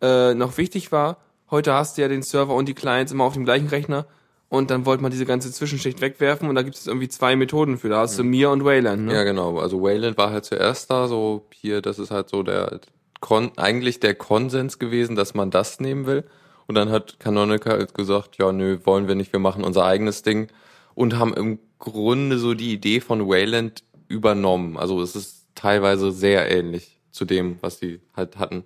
äh, 0.00 0.34
noch 0.34 0.56
wichtig 0.56 0.92
war. 0.92 1.18
Heute 1.50 1.74
hast 1.74 1.96
du 1.96 2.02
ja 2.02 2.08
den 2.08 2.22
Server 2.22 2.54
und 2.54 2.68
die 2.68 2.74
Clients 2.74 3.12
immer 3.12 3.24
auf 3.24 3.34
dem 3.34 3.44
gleichen 3.44 3.68
Rechner 3.68 4.06
und 4.48 4.70
dann 4.70 4.86
wollte 4.86 5.02
man 5.02 5.12
diese 5.12 5.26
ganze 5.26 5.52
Zwischenschicht 5.52 6.00
wegwerfen 6.00 6.48
und 6.48 6.54
da 6.54 6.62
gibt 6.62 6.76
es 6.76 6.86
irgendwie 6.86 7.08
zwei 7.08 7.36
Methoden 7.36 7.76
für. 7.76 7.90
Da 7.90 8.00
hast 8.00 8.18
du 8.18 8.24
Mir 8.24 8.50
und 8.50 8.64
Wayland. 8.64 9.06
Ne? 9.06 9.14
Ja, 9.14 9.24
genau. 9.24 9.58
Also 9.58 9.82
Wayland 9.82 10.16
war 10.16 10.30
halt 10.30 10.46
zuerst 10.46 10.90
da, 10.90 11.06
so 11.06 11.46
hier, 11.52 11.82
das 11.82 11.98
ist 11.98 12.10
halt 12.10 12.30
so 12.30 12.42
der 12.42 12.80
Kon 13.20 13.50
eigentlich 13.56 14.00
der 14.00 14.14
Konsens 14.14 14.78
gewesen, 14.78 15.16
dass 15.16 15.34
man 15.34 15.50
das 15.50 15.80
nehmen 15.80 16.06
will. 16.06 16.24
Und 16.66 16.76
dann 16.76 16.90
hat 16.90 17.18
Canonical 17.18 17.86
gesagt, 17.86 18.38
ja, 18.38 18.52
nö, 18.52 18.78
wollen 18.84 19.08
wir 19.08 19.14
nicht, 19.14 19.32
wir 19.32 19.40
machen 19.40 19.64
unser 19.64 19.84
eigenes 19.84 20.22
Ding 20.22 20.48
und 20.94 21.18
haben 21.18 21.34
im 21.34 21.58
Grunde 21.78 22.38
so 22.38 22.54
die 22.54 22.72
Idee 22.72 23.00
von 23.00 23.28
Wayland 23.28 23.84
übernommen. 24.08 24.76
Also 24.76 25.00
es 25.02 25.14
ist 25.16 25.46
teilweise 25.54 26.12
sehr 26.12 26.50
ähnlich 26.50 27.00
zu 27.10 27.24
dem, 27.24 27.58
was 27.60 27.78
sie 27.78 28.00
halt 28.16 28.38
hatten. 28.38 28.64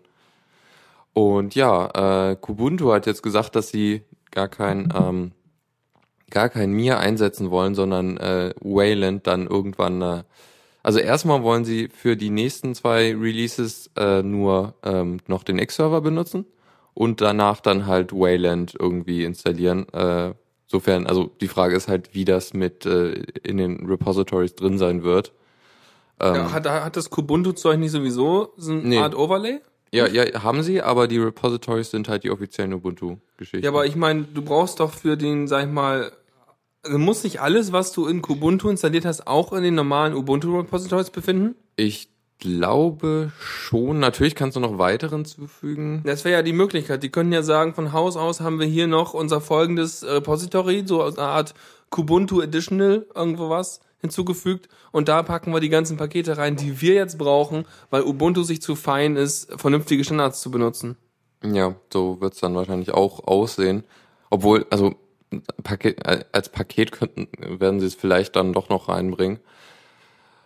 Und 1.12 1.55
ja, 1.55 2.31
äh, 2.31 2.37
Kubuntu 2.37 2.92
hat 2.92 3.07
jetzt 3.07 3.22
gesagt, 3.22 3.55
dass 3.57 3.68
sie 3.68 4.02
gar 4.31 4.48
kein 4.48 4.92
ähm, 4.96 5.33
gar 6.33 6.48
kein 6.48 6.72
Mir 6.72 6.98
einsetzen 6.98 7.50
wollen, 7.50 7.74
sondern 7.74 8.16
äh, 8.16 8.55
Wayland 8.61 9.26
dann 9.26 9.46
irgendwann. 9.46 10.02
Äh, 10.02 10.22
also 10.83 10.98
erstmal 10.98 11.44
wollen 11.44 11.64
sie 11.64 11.88
für 11.88 12.16
die 12.16 12.31
nächsten 12.31 12.74
zwei 12.74 13.14
Releases 13.14 13.90
äh, 13.96 14.22
nur 14.22 14.74
ähm, 14.83 15.18
noch 15.28 15.44
den 15.44 15.59
X-Server 15.59 16.00
benutzen 16.00 16.46
und 16.94 17.20
danach 17.20 17.61
dann 17.61 17.87
halt 17.87 18.12
Wayland 18.12 18.74
irgendwie 18.78 19.24
installieren. 19.24 19.88
Äh, 19.92 20.33
sofern, 20.72 21.06
also 21.06 21.30
die 21.40 21.46
Frage 21.46 21.76
ist 21.76 21.87
halt, 21.87 22.14
wie 22.14 22.24
das 22.24 22.52
mit 22.54 22.85
äh, 22.85 23.12
in 23.44 23.58
den 23.58 23.87
Repositories 23.87 24.56
drin 24.56 24.78
sein 24.78 25.04
wird. 25.04 25.32
Ähm, 26.18 26.35
Ja, 26.35 26.52
hat, 26.52 26.66
hat 26.68 26.96
das 26.96 27.11
Kubuntu-Zeug 27.11 27.78
nicht 27.78 27.92
sowieso 27.92 28.52
so 28.56 28.72
eine 28.72 28.82
Nee. 28.82 28.98
Art 28.98 29.14
Overlay? 29.14 29.61
ja, 29.92 30.06
ja, 30.08 30.42
haben 30.42 30.62
sie, 30.62 30.80
aber 30.82 31.06
die 31.06 31.18
Repositories 31.18 31.90
sind 31.90 32.08
halt 32.08 32.24
die 32.24 32.30
offiziellen 32.30 32.72
Ubuntu-Geschichten. 32.72 33.62
Ja, 33.62 33.70
aber 33.70 33.87
ich 33.87 33.94
meine, 33.94 34.24
du 34.24 34.42
brauchst 34.42 34.80
doch 34.80 34.92
für 34.92 35.16
den, 35.16 35.46
sag 35.46 35.66
ich 35.66 35.72
mal, 35.72 36.11
also 36.82 36.98
muss 36.98 37.22
nicht 37.22 37.40
alles, 37.40 37.70
was 37.72 37.92
du 37.92 38.06
in 38.08 38.22
Kubuntu 38.22 38.68
installiert 38.68 39.04
hast, 39.04 39.26
auch 39.28 39.52
in 39.52 39.62
den 39.62 39.74
normalen 39.76 40.14
Ubuntu-Repositories 40.14 41.11
befinden? 41.11 41.54
ich 41.76 42.08
glaube 42.42 43.31
schon. 43.40 44.00
Natürlich 44.00 44.35
kannst 44.35 44.57
du 44.57 44.61
noch 44.61 44.76
weitere 44.76 45.14
hinzufügen. 45.14 46.02
Das 46.05 46.24
wäre 46.24 46.38
ja 46.38 46.42
die 46.42 46.52
Möglichkeit. 46.52 47.05
Die 47.05 47.09
können 47.09 47.33
ja 47.33 47.42
sagen, 47.42 47.72
von 47.72 47.92
Haus 47.92 48.16
aus 48.16 48.40
haben 48.40 48.59
wir 48.59 48.66
hier 48.66 48.88
noch 48.88 49.14
unser 49.14 49.40
folgendes 49.40 50.05
Repository, 50.05 50.83
so 50.85 51.02
eine 51.05 51.18
Art 51.18 51.55
Kubuntu 51.90 52.40
Additional, 52.40 53.07
irgendwo 53.14 53.48
was 53.48 53.81
hinzugefügt. 54.00 54.68
Und 54.90 55.09
da 55.09 55.22
packen 55.22 55.52
wir 55.52 55.61
die 55.61 55.68
ganzen 55.68 55.96
Pakete 55.96 56.37
rein, 56.37 56.57
die 56.57 56.81
wir 56.81 56.94
jetzt 56.94 57.16
brauchen, 57.16 57.64
weil 57.90 58.02
Ubuntu 58.02 58.42
sich 58.42 58.61
zu 58.61 58.74
fein 58.74 59.14
ist, 59.14 59.52
vernünftige 59.61 60.02
Standards 60.02 60.40
zu 60.40 60.50
benutzen. 60.50 60.96
Ja, 61.44 61.76
so 61.92 62.20
wird's 62.20 62.40
dann 62.40 62.57
wahrscheinlich 62.57 62.92
auch 62.92 63.26
aussehen. 63.26 63.85
Obwohl, 64.31 64.66
also 64.70 64.94
Paket, 65.62 66.05
als 66.33 66.48
Paket 66.48 66.90
könnten, 66.90 67.28
werden 67.61 67.78
sie 67.78 67.87
es 67.87 67.94
vielleicht 67.94 68.35
dann 68.35 68.52
doch 68.52 68.68
noch 68.68 68.88
reinbringen. 68.88 69.38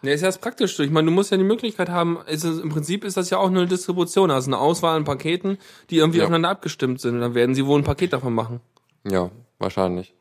Ja, 0.07 0.13
ist 0.15 0.21
ja 0.23 0.29
das 0.29 0.39
Praktischste. 0.39 0.85
Ich 0.85 0.91
meine, 0.91 1.07
du 1.07 1.13
musst 1.13 1.31
ja 1.31 1.37
die 1.37 1.45
Möglichkeit 1.45 1.89
haben, 1.89 2.19
ist 2.27 2.45
im 2.45 2.69
Prinzip 2.69 3.05
ist 3.05 3.17
das 3.17 3.31
ja 3.31 3.39
auch 3.39 3.51
nur 3.51 3.63
eine 3.63 3.69
Distribution, 3.69 4.31
also 4.31 4.49
eine 4.49 4.59
Auswahl 4.59 4.97
an 4.97 5.05
Paketen, 5.05 5.59
die 5.91 5.99
irgendwie 5.99 6.19
Ja. 6.19 6.25
aufeinander 6.25 6.49
abgestimmt 6.51 7.01
sind. 7.01 7.15
Und 7.17 7.21
dann 7.21 7.35
werden 7.35 7.55
sie 7.55 7.67
wohl 7.67 7.81
ein 7.81 7.85
Paket 7.85 8.13
davon 8.13 8.35
machen. 8.35 8.61
Ja, 9.09 9.31
wahrscheinlich. 9.59 10.15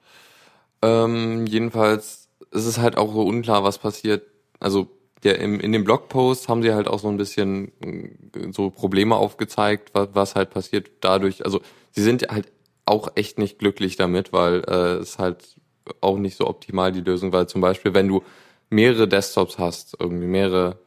Ähm, 0.82 1.46
jedenfalls 1.48 2.30
ist 2.52 2.66
es 2.66 2.78
halt 2.78 2.98
auch 2.98 3.14
so 3.14 3.24
unklar, 3.24 3.64
was 3.64 3.78
passiert. 3.78 4.24
Also 4.60 4.88
der, 5.24 5.40
im, 5.40 5.60
in 5.60 5.72
dem 5.72 5.84
Blogpost 5.84 6.50
haben 6.50 6.62
sie 6.62 6.74
halt 6.74 6.88
auch 6.88 7.00
so 7.00 7.08
ein 7.08 7.18
bisschen 7.18 7.72
äh, 7.82 8.52
so 8.52 8.70
Probleme 8.70 9.16
aufgezeigt, 9.16 9.90
was, 9.94 10.10
was 10.14 10.36
halt 10.36 10.52
passiert 10.52 10.92
dadurch. 11.02 11.44
Also 11.46 11.62
sie 11.92 12.04
sind 12.04 12.28
halt 12.30 12.52
auch 12.86 13.10
echt 13.16 13.40
nicht 13.40 13.58
glücklich 13.58 13.96
damit, 13.96 14.32
weil 14.32 14.64
äh, 14.68 14.98
es 15.02 15.18
halt 15.18 15.56
auch 16.02 16.18
nicht 16.18 16.38
so 16.38 16.48
optimal 16.48 16.92
die 16.92 17.02
Lösung, 17.02 17.32
weil 17.34 17.48
zum 17.48 17.62
Beispiel, 17.62 17.94
wenn 17.94 18.08
du 18.08 18.24
mehrere 18.70 19.08
Desktops 19.08 19.58
hast, 19.58 19.96
irgendwie 20.00 20.28
mehrere 20.28 20.78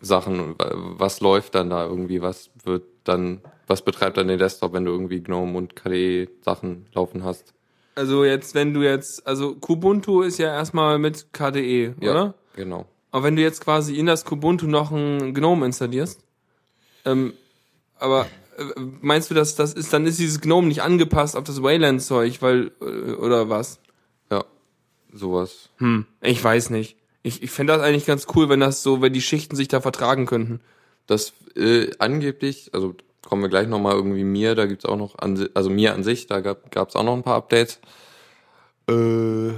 Sachen, 0.00 0.54
was 0.58 1.20
läuft 1.20 1.54
dann 1.54 1.70
da 1.70 1.84
irgendwie, 1.84 2.22
was 2.22 2.50
wird 2.64 2.84
dann, 3.04 3.40
was 3.66 3.82
betreibt 3.82 4.16
dann 4.16 4.28
den 4.28 4.38
Desktop, 4.38 4.72
wenn 4.72 4.84
du 4.84 4.92
irgendwie 4.92 5.20
GNOME 5.20 5.56
und 5.56 5.74
KDE 5.74 6.28
Sachen 6.42 6.86
laufen 6.94 7.24
hast? 7.24 7.54
Also 7.94 8.24
jetzt, 8.24 8.54
wenn 8.54 8.74
du 8.74 8.82
jetzt, 8.82 9.26
also 9.26 9.56
Kubuntu 9.56 10.22
ist 10.22 10.38
ja 10.38 10.54
erstmal 10.54 10.98
mit 10.98 11.32
KDE, 11.32 11.94
oder? 12.00 12.34
genau. 12.54 12.86
Aber 13.10 13.24
wenn 13.24 13.36
du 13.36 13.42
jetzt 13.42 13.62
quasi 13.62 13.96
in 13.96 14.06
das 14.06 14.24
Kubuntu 14.24 14.66
noch 14.66 14.92
ein 14.92 15.34
GNOME 15.34 15.66
installierst, 15.66 16.22
ähm, 17.04 17.32
aber 17.98 18.26
äh, 18.56 18.64
meinst 19.00 19.30
du, 19.30 19.34
dass 19.34 19.54
das 19.56 19.72
ist, 19.72 19.92
dann 19.92 20.06
ist 20.06 20.18
dieses 20.18 20.40
GNOME 20.40 20.68
nicht 20.68 20.82
angepasst 20.82 21.36
auf 21.36 21.44
das 21.44 21.62
Wayland-Zeug, 21.62 22.40
weil, 22.42 22.70
äh, 22.80 23.12
oder 23.14 23.48
was? 23.48 23.80
Ja, 24.30 24.44
sowas. 25.12 25.70
Hm, 25.78 26.06
ich 26.20 26.42
weiß 26.42 26.70
nicht. 26.70 26.96
Ich, 27.22 27.42
ich 27.42 27.50
fände 27.50 27.72
das 27.72 27.82
eigentlich 27.82 28.06
ganz 28.06 28.26
cool, 28.34 28.48
wenn 28.48 28.60
das 28.60 28.82
so, 28.82 29.02
wenn 29.02 29.12
die 29.12 29.22
Schichten 29.22 29.56
sich 29.56 29.68
da 29.68 29.80
vertragen 29.80 30.26
könnten. 30.26 30.60
Das 31.06 31.32
äh, 31.56 31.90
angeblich, 31.98 32.70
also 32.72 32.94
kommen 33.26 33.42
wir 33.42 33.48
gleich 33.48 33.66
nochmal 33.68 33.94
irgendwie 33.94 34.24
mir, 34.24 34.54
da 34.54 34.66
gibt's 34.66 34.84
auch 34.84 34.96
noch, 34.96 35.18
an, 35.18 35.48
also 35.54 35.68
mir 35.70 35.94
an 35.94 36.04
sich, 36.04 36.26
da 36.26 36.40
gab 36.40 36.70
gab's 36.70 36.96
auch 36.96 37.02
noch 37.02 37.14
ein 37.14 37.22
paar 37.22 37.36
Updates. 37.36 37.80
Äh, 38.88 39.50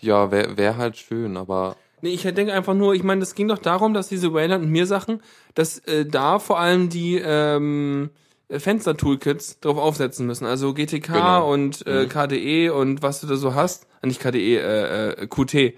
ja, 0.00 0.30
wäre 0.30 0.56
wär 0.56 0.76
halt 0.76 0.96
schön, 0.96 1.36
aber 1.36 1.76
Nee, 2.02 2.10
ich 2.14 2.22
denke 2.22 2.52
einfach 2.54 2.72
nur, 2.72 2.94
ich 2.94 3.02
meine, 3.02 3.22
es 3.22 3.34
ging 3.34 3.48
doch 3.48 3.58
darum, 3.58 3.92
dass 3.92 4.08
diese 4.08 4.32
Wayland 4.32 4.64
und 4.64 4.70
mir 4.70 4.86
Sachen, 4.86 5.22
dass 5.54 5.80
äh, 5.80 6.06
da 6.06 6.38
vor 6.38 6.58
allem 6.58 6.88
die 6.88 7.20
ähm, 7.22 8.08
Fenster-Toolkits 8.50 9.60
drauf 9.60 9.76
aufsetzen 9.76 10.26
müssen. 10.26 10.46
Also 10.46 10.72
GTK 10.72 11.12
Genau. 11.12 11.52
und 11.52 11.86
äh, 11.86 12.06
KDE 12.06 12.70
und 12.70 13.02
was 13.02 13.20
du 13.20 13.26
da 13.26 13.36
so 13.36 13.54
hast. 13.54 13.86
Äh, 14.02 14.06
Nicht 14.06 14.20
KDE, 14.20 14.56
äh, 14.58 15.10
äh, 15.10 15.26
Qt. 15.26 15.74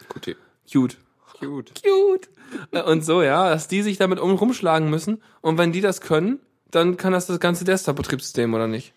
Cute. 0.72 0.96
Cute. 1.38 1.72
Cute. 1.82 2.28
Äh, 2.72 2.82
Und 2.82 3.04
so, 3.04 3.22
ja, 3.22 3.50
dass 3.50 3.68
die 3.68 3.82
sich 3.82 3.98
damit 3.98 4.18
um, 4.20 4.32
rumschlagen 4.32 4.88
müssen. 4.90 5.22
Und 5.40 5.58
wenn 5.58 5.72
die 5.72 5.80
das 5.80 6.00
können, 6.00 6.40
dann 6.70 6.96
kann 6.96 7.12
das 7.12 7.26
das 7.26 7.40
ganze 7.40 7.64
Desktop-Betriebssystem, 7.64 8.52
oder 8.54 8.66
nicht? 8.68 8.92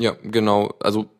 Ja, 0.00 0.16
genau. 0.22 0.74
Also 0.80 1.10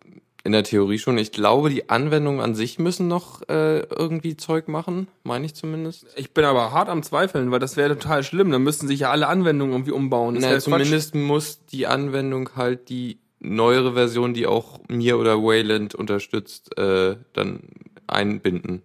in 0.44 0.52
der 0.52 0.64
Theorie 0.64 0.98
schon. 0.98 1.18
Ich 1.18 1.30
glaube, 1.30 1.70
die 1.70 1.88
Anwendungen 1.88 2.40
an 2.40 2.54
sich 2.54 2.78
müssen 2.78 3.06
noch 3.06 3.42
äh, 3.48 3.80
irgendwie 3.80 4.36
Zeug 4.36 4.66
machen, 4.66 5.06
meine 5.22 5.46
ich 5.46 5.54
zumindest. 5.54 6.06
Ich 6.16 6.32
bin 6.32 6.44
aber 6.44 6.72
hart 6.72 6.88
am 6.88 7.02
Zweifeln, 7.04 7.50
weil 7.52 7.60
das 7.60 7.76
wäre 7.76 7.96
total 7.96 8.24
schlimm. 8.24 8.50
Dann 8.50 8.62
müssten 8.62 8.88
sich 8.88 9.00
ja 9.00 9.10
alle 9.10 9.28
Anwendungen 9.28 9.72
irgendwie 9.72 9.92
umbauen. 9.92 10.34
Naja, 10.34 10.46
wär 10.46 10.52
Quatsch. 10.54 10.64
zumindest 10.64 11.14
muss 11.14 11.64
die 11.66 11.86
Anwendung 11.86 12.50
halt 12.56 12.88
die 12.88 13.18
neuere 13.38 13.92
Version, 13.94 14.34
die 14.34 14.46
auch 14.46 14.80
mir 14.88 15.18
oder 15.18 15.40
Wayland 15.42 15.94
unterstützt, 15.94 16.76
äh, 16.76 17.16
dann 17.34 17.60
einbinden. 18.08 18.82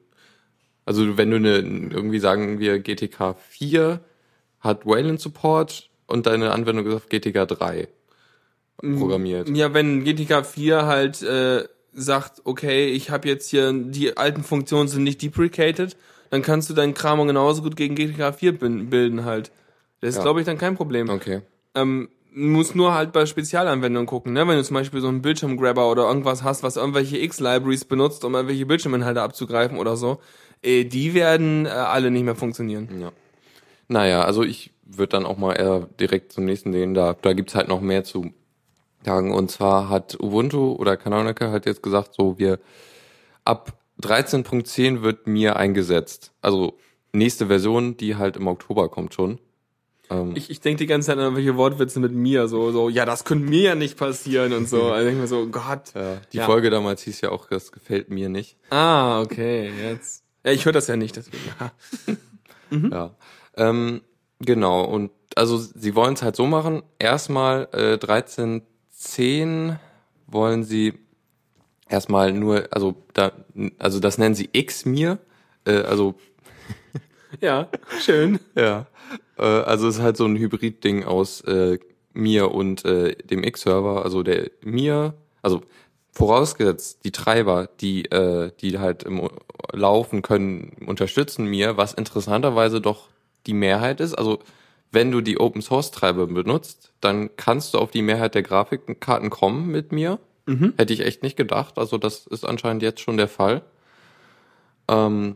Also 0.87 1.17
wenn 1.17 1.29
du 1.31 1.35
eine, 1.35 1.57
irgendwie 1.57 2.19
sagen 2.19 2.59
wir 2.59 2.79
GTK 2.79 3.35
4 3.49 3.99
hat 4.61 4.85
Wayland 4.85 5.19
Support 5.19 5.89
und 6.07 6.25
deine 6.25 6.51
Anwendung 6.51 6.85
ist 6.87 6.93
auf 6.95 7.09
GTK 7.09 7.45
3 7.45 7.87
programmiert. 8.77 9.49
Ja, 9.49 9.73
wenn 9.73 10.03
GTK 10.03 10.45
4 10.45 10.85
halt 10.85 11.21
äh, 11.23 11.65
sagt, 11.93 12.41
okay, 12.43 12.87
ich 12.87 13.09
habe 13.09 13.27
jetzt 13.27 13.49
hier, 13.49 13.73
die 13.73 14.15
alten 14.17 14.43
Funktionen 14.43 14.87
sind 14.87 15.03
nicht 15.03 15.21
deprecated, 15.21 15.97
dann 16.29 16.41
kannst 16.41 16.69
du 16.69 16.73
deinen 16.73 16.93
Kram 16.93 17.25
genauso 17.27 17.61
gut 17.63 17.75
gegen 17.75 17.95
GTK 17.95 18.33
4 18.33 18.57
bin- 18.57 18.89
bilden 18.89 19.25
halt. 19.25 19.51
Das 20.01 20.11
ist, 20.11 20.17
Ja. 20.17 20.21
glaube 20.23 20.39
ich, 20.41 20.45
dann 20.45 20.57
kein 20.59 20.75
Problem. 20.75 21.09
Okay. 21.09 21.41
Ähm, 21.73 22.09
muss 22.33 22.75
nur 22.75 22.93
halt 22.93 23.13
bei 23.13 23.25
Spezialanwendungen 23.25 24.05
gucken, 24.05 24.33
ne? 24.33 24.47
Wenn 24.47 24.57
du 24.57 24.63
zum 24.63 24.75
Beispiel 24.75 25.01
so 25.01 25.07
einen 25.07 25.23
Bildschirmgrabber 25.23 25.89
oder 25.89 26.03
irgendwas 26.07 26.43
hast, 26.43 26.61
was 26.61 26.75
irgendwelche 26.77 27.17
X-Libraries 27.17 27.85
benutzt, 27.85 28.23
um 28.23 28.35
irgendwelche 28.35 28.67
Bildschirminhalte 28.67 29.23
abzugreifen 29.23 29.79
oder 29.79 29.97
so, 29.97 30.19
die 30.63 31.13
werden 31.13 31.65
äh, 31.65 31.69
alle 31.69 32.11
nicht 32.11 32.23
mehr 32.23 32.35
funktionieren. 32.35 32.89
Ja. 32.99 33.11
Naja, 33.87 34.23
also 34.23 34.43
ich 34.43 34.71
würde 34.85 35.09
dann 35.11 35.25
auch 35.25 35.37
mal 35.37 35.53
eher 35.53 35.87
direkt 35.99 36.31
zum 36.33 36.45
nächsten 36.45 36.71
gehen. 36.71 36.93
Da, 36.93 37.15
da 37.21 37.33
gibt's 37.33 37.55
halt 37.55 37.67
noch 37.67 37.81
mehr 37.81 38.03
zu 38.03 38.31
sagen. 39.05 39.33
Und 39.33 39.51
zwar 39.51 39.89
hat 39.89 40.17
Ubuntu 40.19 40.73
oder 40.73 40.97
Canonical 40.97 41.51
halt 41.51 41.65
jetzt 41.65 41.83
gesagt, 41.83 42.13
so 42.15 42.37
wir 42.37 42.59
ab 43.45 43.73
13.10 44.01 45.01
wird 45.01 45.27
mir 45.27 45.55
eingesetzt. 45.55 46.31
Also 46.41 46.77
nächste 47.13 47.47
Version, 47.47 47.97
die 47.97 48.15
halt 48.15 48.37
im 48.37 48.47
Oktober 48.47 48.89
kommt 48.89 49.13
schon. 49.13 49.39
Ähm, 50.09 50.33
Ich, 50.35 50.49
ich 50.49 50.59
denke 50.61 50.79
die 50.79 50.85
ganze 50.85 51.07
Zeit 51.07 51.17
an 51.17 51.23
irgendwelche 51.23 51.55
Wortwitze 51.57 51.99
mit 51.99 52.11
mir, 52.13 52.47
so, 52.47 52.71
so, 52.71 52.89
ja, 52.89 53.05
das 53.05 53.23
könnte 53.25 53.49
mir 53.49 53.61
ja 53.61 53.75
nicht 53.75 53.97
passieren 53.97 54.53
und 54.53 54.67
so. 54.69 54.83
Also 54.91 54.99
ich 54.99 55.05
denk 55.13 55.21
mir 55.21 55.27
so, 55.27 55.47
Gott. 55.47 55.93
ja, 55.95 56.17
die 56.33 56.37
Ja. 56.37 56.45
Folge 56.45 56.69
damals 56.69 57.01
hieß 57.03 57.21
ja 57.21 57.31
auch, 57.31 57.47
das 57.47 57.71
gefällt 57.71 58.09
mir 58.09 58.29
nicht. 58.29 58.57
Ah, 58.69 59.21
okay, 59.21 59.71
jetzt. 59.81 60.23
Ja, 60.45 60.51
ich 60.51 60.65
höre 60.65 60.73
das 60.73 60.87
ja 60.87 60.95
nicht, 60.95 61.15
deswegen. 61.15 61.43
Ha. 61.59 61.71
Ja. 62.91 63.15
Ähm, 63.55 64.01
Genau, 64.39 64.83
und 64.83 65.11
also 65.35 65.57
sie 65.57 65.95
wollen 65.95 66.13
es 66.13 66.21
halt 66.21 66.35
so 66.35 66.45
machen. 66.45 66.83
Erstmal 66.99 67.67
äh, 67.71 67.93
13.10 67.95 69.77
wollen 70.27 70.63
sie 70.63 70.93
erstmal 71.89 72.33
nur, 72.33 72.67
also 72.71 72.95
da, 73.13 73.31
also 73.79 73.99
das 73.99 74.17
nennen 74.17 74.35
sie 74.35 74.49
X-Mir, 74.51 75.19
äh, 75.65 75.81
also 75.81 76.15
Ja, 77.41 77.69
schön. 77.99 78.39
ja, 78.55 78.87
äh, 79.37 79.43
also 79.43 79.87
es 79.87 79.95
ist 79.97 80.01
halt 80.01 80.17
so 80.17 80.25
ein 80.25 80.37
Hybrid-Ding 80.37 81.03
aus 81.03 81.41
äh, 81.41 81.79
mir 82.13 82.51
und 82.51 82.85
äh, 82.85 83.15
dem 83.15 83.43
X-Server, 83.43 84.03
also 84.03 84.23
der 84.23 84.51
mir, 84.61 85.13
also 85.41 85.61
vorausgesetzt 86.17 87.03
die 87.03 87.11
Treiber, 87.11 87.69
die 87.79 88.05
äh, 88.05 88.51
die 88.59 88.79
halt 88.79 89.03
im 89.03 89.29
Laufen 89.71 90.23
können, 90.23 90.75
unterstützen 90.87 91.45
mir, 91.45 91.77
was 91.77 91.93
interessanterweise 91.93 92.81
doch 92.81 93.09
die 93.45 93.53
Mehrheit 93.53 93.99
ist. 93.99 94.15
Also 94.15 94.39
wenn 94.91 95.11
du 95.11 95.21
die 95.21 95.39
Open 95.39 95.61
Source 95.61 95.91
Treiber 95.91 96.25
benutzt, 96.25 96.91
dann 97.01 97.29
kannst 97.35 97.75
du 97.75 97.77
auf 97.77 97.91
die 97.91 98.01
Mehrheit 98.01 98.33
der 98.33 98.41
Grafikkarten 98.41 99.29
kommen 99.29 99.67
mit 99.67 99.91
mir. 99.91 100.17
Hätte 100.77 100.93
ich 100.93 101.01
echt 101.01 101.21
nicht 101.21 101.37
gedacht. 101.37 101.77
Also 101.77 101.99
das 101.99 102.25
ist 102.25 102.45
anscheinend 102.45 102.81
jetzt 102.81 103.01
schon 103.01 103.17
der 103.17 103.27
Fall. 103.27 103.61
Ähm, 104.87 105.35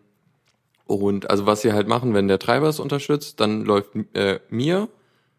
und 0.88 1.30
also 1.30 1.46
was 1.46 1.62
sie 1.62 1.74
halt 1.74 1.88
machen, 1.88 2.16
wenn 2.16 2.28
der 2.28 2.40
Treiber 2.40 2.70
es 2.70 2.80
unterstützt, 2.80 3.40
dann 3.40 3.66
läuft 3.66 3.92
äh, 4.14 4.40
mir 4.50 4.88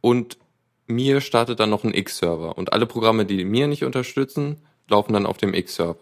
und 0.00 0.38
mir 0.86 1.20
startet 1.20 1.58
dann 1.58 1.70
noch 1.70 1.82
ein 1.82 1.94
X-Server. 1.94 2.56
Und 2.56 2.72
alle 2.72 2.86
Programme, 2.86 3.26
die 3.26 3.44
mir 3.44 3.66
nicht 3.66 3.82
unterstützen, 3.82 4.58
laufen 4.88 5.12
dann 5.12 5.26
auf 5.26 5.36
dem 5.38 5.54
X-Server. 5.54 5.96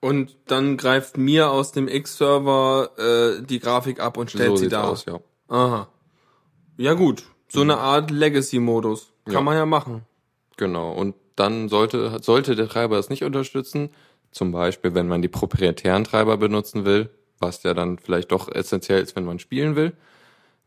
Und 0.00 0.36
dann 0.46 0.76
greift 0.76 1.16
mir 1.16 1.50
aus 1.50 1.72
dem 1.72 1.86
X-Server 1.88 2.90
äh, 2.98 3.42
die 3.42 3.60
Grafik 3.60 4.00
ab 4.00 4.16
und 4.16 4.30
stellt 4.30 4.50
so 4.50 4.56
sie 4.56 4.68
da. 4.68 4.84
aus, 4.84 5.04
ja. 5.04 5.20
Aha. 5.48 5.88
Ja 6.76 6.94
gut, 6.94 7.24
so 7.48 7.60
eine 7.60 7.78
Art 7.78 8.10
Legacy-Modus. 8.10 9.12
Kann 9.26 9.34
Ja. 9.34 9.40
man 9.42 9.56
ja 9.56 9.66
machen. 9.66 10.02
Genau. 10.56 10.92
Und 10.92 11.14
dann 11.36 11.68
sollte, 11.68 12.18
sollte 12.20 12.56
der 12.56 12.68
Treiber 12.68 12.98
es 12.98 13.10
nicht 13.10 13.22
unterstützen, 13.22 13.90
zum 14.32 14.50
Beispiel, 14.50 14.94
wenn 14.94 15.06
man 15.08 15.22
die 15.22 15.28
proprietären 15.28 16.04
Treiber 16.04 16.36
benutzen 16.36 16.84
will, 16.84 17.10
was 17.38 17.62
ja 17.62 17.74
dann 17.74 17.98
vielleicht 17.98 18.32
doch 18.32 18.48
essentiell 18.50 19.02
ist, 19.02 19.14
wenn 19.14 19.24
man 19.24 19.38
spielen 19.38 19.76
will, 19.76 19.92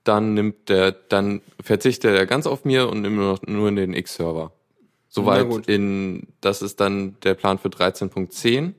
dann 0.04 0.34
nimmt 0.36 0.70
der, 0.70 0.92
dann 0.92 1.42
verzichtet 1.60 2.16
er 2.16 2.26
ganz 2.28 2.46
auf 2.48 2.64
mir 2.64 2.88
und 2.90 3.02
nimmt 3.02 3.16
nur 3.16 3.34
noch 3.34 3.42
nur 3.44 3.68
in 3.70 3.76
den 3.76 3.94
X-Server. 3.94 4.52
Soweit 5.16 5.68
in, 5.68 6.28
das 6.42 6.62
ist 6.62 6.82
dann 6.82 7.18
der 7.22 7.36
Plan 7.36 7.58
für 7.58 7.70
13.10. 7.70 8.74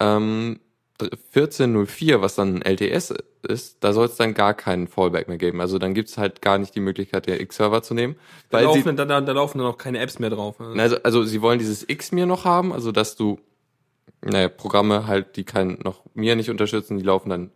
Ähm, 0.00 0.60
14.04, 0.98 2.20
was 2.20 2.34
dann 2.34 2.56
ein 2.56 2.62
LTS 2.62 3.14
ist, 3.42 3.76
da 3.84 3.92
soll 3.92 4.06
es 4.06 4.16
dann 4.16 4.34
gar 4.34 4.54
keinen 4.54 4.88
Fallback 4.88 5.28
mehr 5.28 5.36
geben. 5.36 5.60
Also 5.60 5.78
dann 5.78 5.94
gibt's 5.94 6.18
halt 6.18 6.42
gar 6.42 6.58
nicht 6.58 6.74
die 6.74 6.80
Möglichkeit, 6.80 7.26
den 7.26 7.40
X-Server 7.40 7.82
zu 7.82 7.94
nehmen. 7.94 8.16
Da 8.50 8.58
Weil 8.58 8.72
sie, 8.72 8.80
laufen, 8.80 8.96
da, 8.96 9.04
da, 9.04 9.20
da 9.20 9.32
laufen 9.32 9.58
dann 9.58 9.66
auch 9.66 9.78
keine 9.78 9.98
Apps 10.00 10.18
mehr 10.18 10.30
drauf. 10.30 10.56
na, 10.58 10.82
Also, 10.82 10.96
also 11.02 11.22
sie 11.22 11.42
wollen 11.42 11.58
dieses 11.58 11.88
X 11.88 12.12
mir 12.12 12.26
noch 12.26 12.44
haben, 12.44 12.72
also 12.72 12.92
dass 12.92 13.14
du, 13.14 13.38
naja, 14.22 14.48
Programme 14.48 15.06
halt, 15.06 15.36
die 15.36 15.44
kein 15.44 15.78
noch 15.84 16.02
mir 16.14 16.34
nicht 16.34 16.50
unterstützen, 16.50 16.96
die 16.96 17.04
laufen 17.04 17.28
dann 17.28 17.50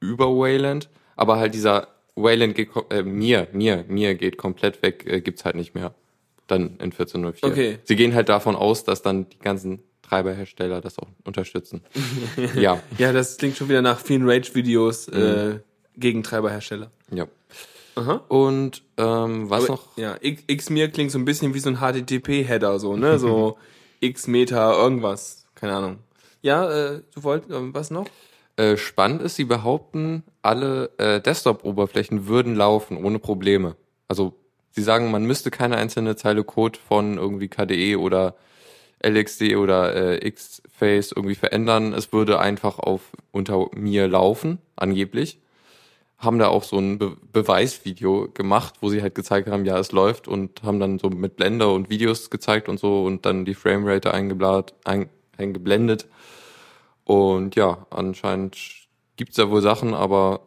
über 0.00 0.26
Wayland, 0.36 0.90
aber 1.16 1.36
halt 1.36 1.54
dieser 1.54 1.88
Wayland 2.16 2.54
geht 2.54 2.70
äh, 2.90 3.02
mir, 3.02 3.48
mir, 3.52 3.84
mir 3.88 4.14
geht 4.14 4.36
komplett 4.36 4.82
weg, 4.82 5.06
äh, 5.06 5.20
gibt's 5.20 5.44
halt 5.44 5.56
nicht 5.56 5.74
mehr. 5.74 5.94
Dann 6.46 6.76
in 6.78 6.92
14.04. 6.92 7.44
Okay. 7.46 7.78
Sie 7.84 7.96
gehen 7.96 8.14
halt 8.14 8.28
davon 8.28 8.54
aus, 8.56 8.84
dass 8.84 9.00
dann 9.02 9.28
die 9.30 9.38
ganzen 9.38 9.82
Treiberhersteller 10.02 10.80
das 10.82 10.98
auch 10.98 11.08
unterstützen. 11.24 11.82
ja, 12.56 12.82
Ja, 12.98 13.12
das 13.12 13.38
klingt 13.38 13.56
schon 13.56 13.68
wieder 13.70 13.80
nach 13.82 13.98
vielen 13.98 14.28
Rage-Videos 14.28 15.08
Mhm. 15.08 15.14
äh, 15.22 15.60
gegen 15.96 16.22
Treiberhersteller. 16.22 16.90
ja. 17.10 17.26
Aha. 17.96 18.24
Und 18.26 18.82
ähm, 18.96 19.48
was 19.50 19.64
Aber, 19.66 19.74
noch? 19.74 19.96
Ja, 19.96 20.16
X-Mir 20.20 20.88
klingt 20.90 21.12
so 21.12 21.18
ein 21.18 21.24
bisschen 21.24 21.54
wie 21.54 21.60
so 21.60 21.70
ein 21.70 21.76
HTTP-Header, 21.78 22.80
so, 22.80 22.96
ne? 22.96 23.20
So 23.20 23.56
X-Meter, 24.00 24.72
irgendwas. 24.76 25.46
Keine 25.54 25.74
Ahnung. 25.74 25.98
Ja, 26.42 26.68
äh, 26.96 27.02
du 27.14 27.22
wolltest, 27.22 27.52
ähm, 27.52 27.72
was 27.72 27.92
noch? 27.92 28.06
Äh, 28.56 28.76
spannend 28.76 29.22
ist, 29.22 29.36
sie 29.36 29.44
behaupten, 29.44 30.24
alle 30.42 30.90
äh, 30.98 31.20
Desktop-Oberflächen 31.20 32.26
würden 32.26 32.56
laufen 32.56 32.96
ohne 32.96 33.20
Probleme. 33.20 33.76
Also 34.08 34.34
sie 34.74 34.82
sagen, 34.82 35.10
man 35.10 35.24
müsste 35.24 35.50
keine 35.50 35.76
einzelne 35.76 36.16
Zeile 36.16 36.44
Code 36.44 36.78
von 36.78 37.16
irgendwie 37.16 37.48
KDE 37.48 37.96
oder 37.96 38.34
LXD 39.04 39.56
oder 39.56 39.94
äh, 39.94 40.30
Xface 40.30 41.12
irgendwie 41.12 41.34
verändern. 41.34 41.92
Es 41.92 42.12
würde 42.12 42.40
einfach 42.40 42.78
auf 42.78 43.12
unter 43.32 43.68
mir 43.74 44.08
laufen, 44.08 44.58
angeblich. 44.76 45.38
Haben 46.18 46.38
da 46.38 46.48
auch 46.48 46.64
so 46.64 46.78
ein 46.78 46.98
Be 46.98 47.16
Beweisvideo 47.32 48.28
gemacht, 48.32 48.74
wo 48.80 48.88
sie 48.88 49.02
halt 49.02 49.14
gezeigt 49.14 49.48
haben, 49.48 49.64
ja, 49.64 49.78
es 49.78 49.92
läuft 49.92 50.26
und 50.26 50.62
haben 50.62 50.80
dann 50.80 50.98
so 50.98 51.10
mit 51.10 51.36
Blender 51.36 51.72
und 51.72 51.90
Videos 51.90 52.30
gezeigt 52.30 52.68
und 52.68 52.80
so 52.80 53.04
und 53.04 53.26
dann 53.26 53.44
die 53.44 53.54
Framerate 53.54 54.14
ein, 54.14 55.08
eingeblendet. 55.36 56.06
Und 57.04 57.56
ja, 57.56 57.86
anscheinend 57.90 58.56
gibt's 59.16 59.36
da 59.36 59.50
wohl 59.50 59.60
Sachen, 59.60 59.94
aber 59.94 60.40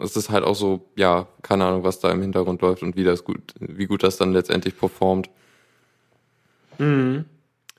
es 0.00 0.16
ist 0.16 0.30
halt 0.30 0.44
auch 0.44 0.54
so, 0.54 0.88
ja, 0.96 1.26
keine 1.42 1.64
Ahnung, 1.66 1.84
was 1.84 2.00
da 2.00 2.10
im 2.10 2.22
Hintergrund 2.22 2.62
läuft 2.62 2.82
und 2.82 2.96
wie 2.96 3.04
das 3.04 3.24
gut, 3.24 3.54
wie 3.58 3.86
gut 3.86 4.02
das 4.02 4.16
dann 4.16 4.32
letztendlich 4.32 4.78
performt. 4.78 5.30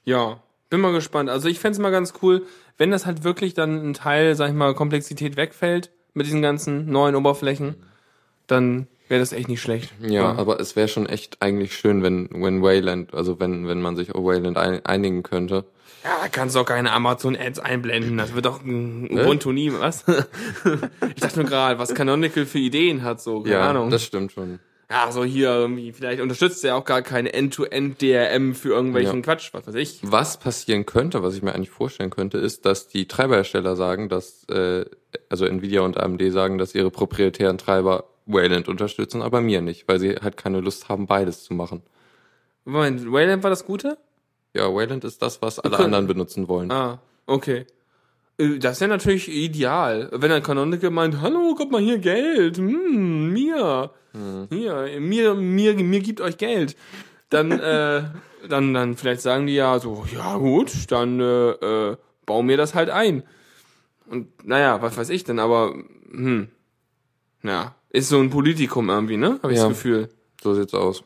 Ja, 0.03 0.43
bin 0.69 0.79
mal 0.79 0.93
gespannt. 0.93 1.29
Also 1.29 1.47
ich 1.49 1.59
fänd's 1.59 1.79
mal 1.79 1.89
ganz 1.91 2.13
cool, 2.21 2.45
wenn 2.77 2.91
das 2.91 3.05
halt 3.05 3.23
wirklich 3.23 3.53
dann 3.53 3.89
ein 3.89 3.93
Teil, 3.93 4.35
sag 4.35 4.49
ich 4.49 4.55
mal, 4.55 4.73
Komplexität 4.73 5.37
wegfällt 5.37 5.91
mit 6.13 6.27
diesen 6.27 6.41
ganzen 6.41 6.91
neuen 6.91 7.15
Oberflächen, 7.15 7.75
dann 8.47 8.87
wäre 9.07 9.19
das 9.19 9.33
echt 9.33 9.49
nicht 9.49 9.61
schlecht. 9.61 9.91
Ja, 10.01 10.33
aber 10.33 10.59
es 10.59 10.75
wäre 10.75 10.87
schon 10.87 11.05
echt 11.05 11.41
eigentlich 11.41 11.75
schön, 11.75 12.03
wenn, 12.03 12.29
wenn 12.31 12.61
Wayland, 12.61 13.13
also 13.13 13.39
wenn, 13.39 13.67
wenn 13.67 13.81
man 13.81 13.95
sich 13.95 14.15
auf 14.15 14.23
Wayland 14.23 14.57
ein, 14.57 14.85
einigen 14.85 15.23
könnte. 15.23 15.65
Ja, 16.03 16.17
da 16.21 16.27
kannst 16.29 16.55
du 16.55 16.59
auch 16.61 16.65
keine 16.65 16.91
Amazon-Ads 16.93 17.59
einblenden. 17.59 18.17
Das 18.17 18.33
wird 18.33 18.45
doch 18.45 18.63
ein 18.63 19.09
Ubuntu 19.11 19.51
nie, 19.51 19.71
was? 19.71 20.03
ich 21.15 21.21
dachte 21.21 21.39
nur 21.39 21.49
gerade, 21.49 21.77
was 21.77 21.93
Canonical 21.93 22.45
für 22.45 22.59
Ideen 22.59 23.03
hat, 23.03 23.21
so, 23.21 23.41
keine 23.41 23.55
ja, 23.55 23.69
Ahnung. 23.69 23.89
das 23.91 24.03
stimmt 24.03 24.31
schon. 24.31 24.59
ja, 24.89 25.11
so 25.11 25.23
hier 25.23 25.49
irgendwie, 25.49 25.91
vielleicht 25.91 26.19
unterstützt 26.19 26.65
er 26.65 26.75
auch 26.75 26.85
gar 26.85 27.03
keine 27.03 27.33
End-to-End-DRM 27.33 28.55
für 28.55 28.69
irgendwelchen 28.69 29.17
Ja. 29.17 29.21
Quatsch, 29.21 29.53
was 29.53 29.67
weiß 29.67 29.75
ich. 29.75 29.99
Was 30.03 30.39
passieren 30.39 30.85
könnte, 30.87 31.21
was 31.21 31.35
ich 31.35 31.43
mir 31.43 31.53
eigentlich 31.53 31.69
vorstellen 31.69 32.09
könnte, 32.09 32.39
ist, 32.39 32.65
dass 32.65 32.87
die 32.87 33.07
Treiberhersteller 33.07 33.75
sagen, 33.75 34.09
dass, 34.09 34.43
äh, 34.49 34.85
also 35.29 35.45
Nvidia 35.45 35.81
und 35.81 35.97
AMD 35.99 36.21
sagen, 36.31 36.57
dass 36.57 36.73
ihre 36.73 36.89
proprietären 36.89 37.57
Treiber 37.59 38.05
Wayland 38.25 38.67
unterstützen, 38.67 39.21
aber 39.21 39.41
mir 39.41 39.61
nicht, 39.61 39.87
weil 39.87 39.99
sie 39.99 40.15
halt 40.15 40.35
keine 40.37 40.61
Lust 40.61 40.89
haben, 40.89 41.05
beides 41.05 41.43
zu 41.43 41.53
machen. 41.53 41.83
Moment, 42.65 43.11
Wayland 43.11 43.43
war 43.43 43.49
das 43.49 43.65
Gute? 43.65 43.97
Ja, 44.53 44.73
Wayland 44.73 45.03
ist 45.03 45.21
das, 45.21 45.41
was 45.41 45.59
alle 45.59 45.75
können- 45.75 45.85
anderen 45.85 46.07
benutzen 46.07 46.47
wollen. 46.47 46.71
Ah, 46.71 46.99
okay. 47.25 47.65
Äh, 48.37 48.59
Das 48.59 48.73
ist 48.73 48.81
ja 48.81 48.87
natürlich 48.87 49.29
ideal. 49.29 50.09
Wenn 50.11 50.31
ein 50.31 50.43
Canonical 50.43 50.89
meint, 50.89 51.21
hallo, 51.21 51.55
kommt 51.55 51.71
mal 51.71 51.81
hier 51.81 51.99
Geld, 51.99 52.57
hm, 52.57 53.31
mir, 53.31 53.91
hier, 54.49 54.99
mir, 54.99 55.35
mir, 55.35 55.73
mir 55.75 55.99
gibt 56.01 56.19
euch 56.21 56.37
Geld. 56.37 56.75
Dann, 57.29 57.51
äh, 57.59 58.03
dann, 58.49 58.73
dann 58.73 58.97
vielleicht 58.97 59.21
sagen 59.21 59.47
die 59.47 59.55
ja 59.55 59.79
so, 59.79 60.05
ja 60.13 60.37
gut, 60.37 60.71
dann 60.91 61.19
äh, 61.21 61.51
äh, 61.51 61.97
bau 62.25 62.41
mir 62.43 62.57
das 62.57 62.75
halt 62.75 62.89
ein. 62.89 63.23
Und 64.07 64.45
naja, 64.45 64.81
was 64.81 64.97
weiß 64.97 65.09
ich 65.11 65.23
denn, 65.23 65.39
aber, 65.39 65.73
hm, 66.11 66.49
ja, 67.43 67.75
ist 67.89 68.09
so 68.09 68.19
ein 68.19 68.29
Politikum 68.29 68.89
irgendwie, 68.89 69.15
ne? 69.17 69.39
Habe 69.41 69.53
ich 69.53 69.59
Ja. 69.59 69.67
das 69.69 69.77
Gefühl. 69.77 70.09
So 70.43 70.53
sieht's 70.53 70.73
aus. 70.73 71.03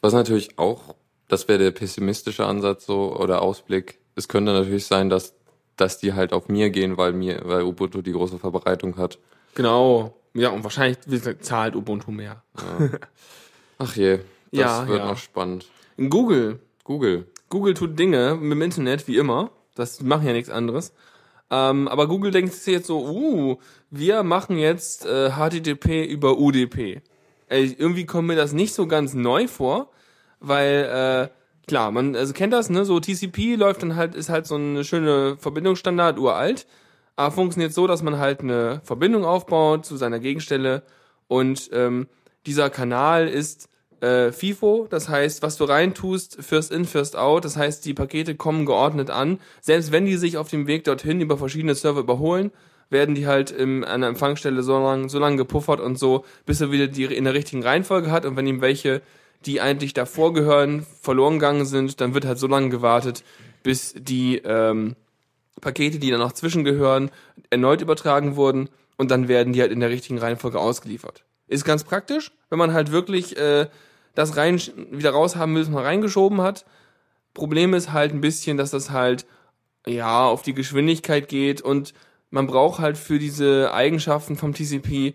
Was 0.00 0.14
natürlich 0.14 0.58
auch, 0.58 0.94
das 1.30 1.48
wäre 1.48 1.58
der 1.58 1.70
pessimistische 1.70 2.44
Ansatz 2.44 2.86
so 2.86 3.16
oder 3.16 3.40
Ausblick. 3.40 3.98
Es 4.16 4.28
könnte 4.28 4.52
natürlich 4.52 4.86
sein, 4.86 5.08
dass 5.08 5.34
dass 5.80 5.98
die 5.98 6.12
halt 6.12 6.32
auf 6.32 6.48
mir 6.48 6.70
gehen, 6.70 6.96
weil 6.96 7.12
mir, 7.12 7.40
weil 7.44 7.62
Ubuntu 7.62 8.02
die 8.02 8.12
große 8.12 8.38
Verbreitung 8.38 8.96
hat. 8.96 9.18
Genau. 9.54 10.14
Ja, 10.34 10.50
und 10.50 10.62
wahrscheinlich 10.62 10.98
zahlt 11.40 11.74
Ubuntu 11.74 12.10
mehr. 12.12 12.42
Ach 13.78 13.96
je, 13.96 14.18
das 14.18 14.24
Ja, 14.52 14.88
wird 14.88 14.98
ja. 14.98 15.06
noch 15.06 15.16
spannend. 15.16 15.66
Google, 15.96 16.60
Google. 16.84 17.26
Google 17.48 17.74
tut 17.74 17.98
Dinge 17.98 18.36
mit 18.36 18.52
dem 18.52 18.62
Internet, 18.62 19.08
wie 19.08 19.16
immer. 19.16 19.50
Das 19.74 20.02
machen 20.02 20.26
ja 20.26 20.32
nichts 20.32 20.50
anderes. 20.50 20.92
Ähm, 21.50 21.88
aber 21.88 22.06
Google 22.06 22.30
denkt 22.30 22.52
sich 22.52 22.72
jetzt 22.72 22.86
so, 22.86 23.08
uh, 23.08 23.56
wir 23.90 24.22
machen 24.22 24.56
jetzt 24.56 25.04
äh, 25.04 25.30
HTTP 25.30 26.04
über 26.04 26.38
UDP. 26.38 27.02
Ey, 27.48 27.74
irgendwie 27.76 28.06
kommt 28.06 28.28
mir 28.28 28.36
das 28.36 28.52
nicht 28.52 28.72
so 28.72 28.86
ganz 28.86 29.14
neu 29.14 29.48
vor, 29.48 29.90
weil, 30.40 31.28
äh, 31.30 31.66
klar, 31.68 31.90
man 31.92 32.16
also 32.16 32.32
kennt 32.32 32.52
das, 32.52 32.70
ne? 32.70 32.84
So 32.84 33.00
TCP 33.00 33.56
läuft 33.56 33.82
dann 33.82 33.96
halt, 33.96 34.14
ist 34.14 34.28
halt 34.28 34.46
so 34.46 34.56
eine 34.56 34.84
schöne 34.84 35.36
Verbindungsstandard, 35.38 36.18
uralt. 36.18 36.66
Aber 37.16 37.30
funktioniert 37.32 37.72
so, 37.72 37.86
dass 37.86 38.02
man 38.02 38.18
halt 38.18 38.40
eine 38.40 38.80
Verbindung 38.84 39.24
aufbaut 39.24 39.84
zu 39.84 39.96
seiner 39.96 40.20
Gegenstelle. 40.20 40.82
Und 41.28 41.70
ähm, 41.72 42.08
dieser 42.46 42.70
Kanal 42.70 43.28
ist 43.28 43.68
äh, 44.00 44.32
FIFO, 44.32 44.86
das 44.88 45.08
heißt, 45.08 45.42
was 45.42 45.56
du 45.56 45.64
reintust, 45.64 46.38
first 46.40 46.72
in, 46.72 46.84
first 46.84 47.16
out, 47.16 47.44
das 47.44 47.56
heißt, 47.56 47.84
die 47.84 47.94
Pakete 47.94 48.34
kommen 48.34 48.66
geordnet 48.66 49.10
an, 49.10 49.38
selbst 49.60 49.92
wenn 49.92 50.06
die 50.06 50.16
sich 50.16 50.38
auf 50.38 50.48
dem 50.48 50.66
Weg 50.66 50.84
dorthin 50.84 51.20
über 51.20 51.36
verschiedene 51.36 51.74
Server 51.74 52.00
überholen, 52.00 52.50
werden 52.88 53.14
die 53.14 53.26
halt 53.26 53.50
im, 53.50 53.84
an 53.84 54.00
der 54.00 54.10
Empfangsstelle 54.10 54.62
so 54.62 54.78
lange 54.78 55.08
so 55.08 55.18
lang 55.18 55.36
gepuffert 55.36 55.80
und 55.80 55.98
so, 55.98 56.24
bis 56.44 56.60
er 56.60 56.72
wieder 56.72 56.88
die 56.88 57.04
in 57.04 57.24
der 57.24 57.34
richtigen 57.34 57.62
Reihenfolge 57.62 58.10
hat. 58.10 58.24
Und 58.24 58.36
wenn 58.36 58.46
ihm 58.46 58.60
welche, 58.60 59.02
die 59.46 59.60
eigentlich 59.60 59.94
davor 59.94 60.32
gehören, 60.32 60.86
verloren 61.00 61.34
gegangen 61.34 61.64
sind, 61.64 62.00
dann 62.00 62.14
wird 62.14 62.24
halt 62.24 62.38
so 62.38 62.46
lange 62.46 62.68
gewartet, 62.68 63.24
bis 63.62 63.94
die 63.96 64.38
ähm, 64.38 64.96
Pakete, 65.60 65.98
die 65.98 66.10
dann 66.10 66.20
noch 66.20 66.32
zwischengehören, 66.32 67.10
erneut 67.50 67.80
übertragen 67.80 68.36
wurden 68.36 68.68
und 68.96 69.10
dann 69.10 69.28
werden 69.28 69.52
die 69.52 69.60
halt 69.60 69.72
in 69.72 69.80
der 69.80 69.90
richtigen 69.90 70.18
Reihenfolge 70.18 70.58
ausgeliefert. 70.58 71.24
Ist 71.48 71.64
ganz 71.64 71.84
praktisch, 71.84 72.32
wenn 72.48 72.58
man 72.58 72.72
halt 72.72 72.92
wirklich 72.92 73.36
äh, 73.36 73.68
das 74.14 74.36
rein 74.36 74.60
wieder 74.90 75.10
raus 75.10 75.36
haben 75.36 75.54
will, 75.54 75.62
was 75.62 75.70
man 75.70 75.84
reingeschoben 75.84 76.40
hat. 76.40 76.64
Problem 77.34 77.74
ist 77.74 77.92
halt 77.92 78.12
ein 78.12 78.20
bisschen, 78.20 78.56
dass 78.56 78.70
das 78.70 78.90
halt 78.90 79.26
ja 79.86 80.26
auf 80.26 80.42
die 80.42 80.54
Geschwindigkeit 80.54 81.28
geht 81.28 81.62
und 81.62 81.94
man 82.30 82.46
braucht 82.46 82.78
halt 82.78 82.98
für 82.98 83.18
diese 83.18 83.72
Eigenschaften 83.72 84.36
vom 84.36 84.54
TCP 84.54 85.14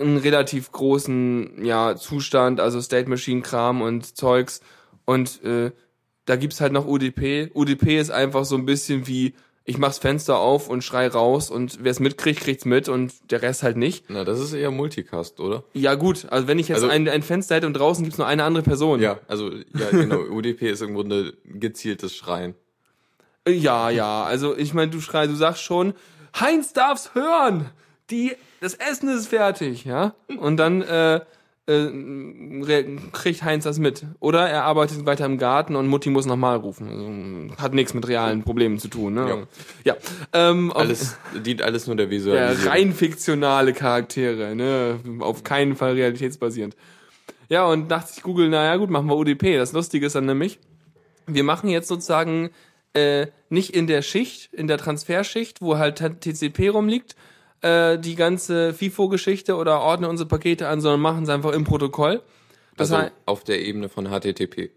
einen 0.00 0.16
relativ 0.18 0.72
großen 0.72 1.64
ja 1.64 1.96
Zustand, 1.96 2.60
also 2.60 2.80
State 2.80 3.08
Machine 3.08 3.42
Kram 3.42 3.82
und 3.82 4.16
Zeugs 4.16 4.60
und 5.04 5.42
äh, 5.44 5.70
da 6.26 6.36
gibt's 6.36 6.60
halt 6.60 6.72
noch 6.72 6.86
UDP. 6.86 7.50
UDP 7.54 7.98
ist 7.98 8.10
einfach 8.10 8.44
so 8.44 8.56
ein 8.56 8.66
bisschen 8.66 9.06
wie 9.06 9.34
ich 9.64 9.76
mach's 9.76 9.98
Fenster 9.98 10.38
auf 10.38 10.70
und 10.70 10.82
schrei 10.82 11.08
raus 11.08 11.50
und 11.50 11.84
wer 11.84 11.90
es 11.90 12.00
mitkriegt, 12.00 12.40
kriegt's 12.40 12.64
mit 12.64 12.88
und 12.88 13.12
der 13.30 13.42
Rest 13.42 13.62
halt 13.62 13.76
nicht. 13.76 14.06
Na, 14.08 14.24
das 14.24 14.40
ist 14.40 14.54
eher 14.54 14.70
Multicast, 14.70 15.40
oder? 15.40 15.62
Ja 15.74 15.94
gut, 15.94 16.26
also 16.30 16.48
wenn 16.48 16.58
ich 16.58 16.68
jetzt 16.68 16.76
Also- 16.76 16.88
ein, 16.88 17.06
ein 17.06 17.22
Fenster 17.22 17.56
hätte 17.56 17.66
und 17.66 17.74
draußen 17.74 18.02
gibt's 18.02 18.16
nur 18.16 18.26
eine 18.26 18.44
andere 18.44 18.62
Person. 18.62 19.00
Ja, 19.02 19.18
also 19.28 19.50
ja, 19.52 19.90
genau. 19.90 20.20
UDP 20.30 20.70
ist 20.70 20.80
im 20.80 20.94
Grunde 20.94 21.34
gezieltes 21.44 22.16
Schreien. 22.16 22.54
Ja, 23.46 23.90
ja, 23.90 24.24
also 24.24 24.56
ich 24.56 24.72
meine, 24.74 24.90
du 24.90 25.00
schrei, 25.00 25.26
du 25.26 25.34
sagst 25.34 25.62
schon, 25.62 25.92
Heinz 26.38 26.72
darf's 26.72 27.14
hören. 27.14 27.70
Die, 28.10 28.32
das 28.60 28.74
Essen 28.74 29.08
ist 29.08 29.28
fertig, 29.28 29.84
ja. 29.84 30.14
Und 30.38 30.56
dann 30.56 30.82
äh, 30.82 31.20
äh, 31.66 32.96
kriegt 33.12 33.42
Heinz 33.42 33.64
das 33.64 33.78
mit. 33.78 34.04
Oder 34.20 34.48
er 34.48 34.64
arbeitet 34.64 35.04
weiter 35.06 35.26
im 35.26 35.38
Garten 35.38 35.76
und 35.76 35.86
Mutti 35.86 36.10
muss 36.10 36.26
nochmal 36.26 36.56
rufen. 36.56 36.88
Also, 36.88 37.62
hat 37.62 37.74
nichts 37.74 37.94
mit 37.94 38.08
realen 38.08 38.42
Problemen 38.42 38.78
zu 38.78 38.88
tun. 38.88 39.14
Ne? 39.14 39.46
Ja. 39.84 39.96
Ähm, 40.32 40.70
auf- 40.72 40.78
Alles 40.80 41.16
dient 41.44 41.62
alles 41.62 41.86
nur 41.86 41.96
der 41.96 42.06
ja, 42.06 42.10
Visualisierung. 42.12 42.72
rein 42.72 42.92
fiktionale 42.94 43.72
Charaktere, 43.74 44.54
ne? 44.54 44.98
Auf 45.20 45.44
keinen 45.44 45.76
Fall 45.76 45.92
realitätsbasierend. 45.92 46.74
Ja, 47.50 47.66
und 47.66 47.88
dachte 47.90 48.12
ich 48.16 48.22
Google, 48.22 48.48
naja 48.50 48.76
gut, 48.76 48.90
machen 48.90 49.06
wir 49.08 49.16
UDP. 49.16 49.56
Das 49.56 49.72
Lustige 49.72 50.06
ist 50.06 50.14
dann 50.14 50.26
nämlich, 50.26 50.58
wir 51.26 51.44
machen 51.44 51.68
jetzt 51.70 51.88
sozusagen 51.88 52.50
äh, 52.94 53.26
nicht 53.50 53.74
in 53.74 53.86
der 53.86 54.02
Schicht, 54.02 54.52
in 54.52 54.66
der 54.68 54.78
Transferschicht, 54.78 55.60
wo 55.62 55.78
halt 55.78 55.96
TCP 55.98 56.68
rumliegt, 56.70 57.14
äh, 57.60 57.98
die 57.98 58.14
ganze 58.14 58.72
FIFO-Geschichte 58.74 59.56
oder 59.56 59.80
ordnen 59.80 60.10
unsere 60.10 60.28
Pakete 60.28 60.68
an, 60.68 60.80
sondern 60.80 61.00
machen 61.00 61.24
es 61.24 61.28
einfach 61.28 61.52
im 61.52 61.64
Protokoll. 61.64 62.22
Das 62.76 62.92
also 62.92 63.04
heißt, 63.04 63.12
auf 63.26 63.44
der 63.44 63.60
Ebene 63.60 63.88
von 63.88 64.06
HTTP. 64.06 64.70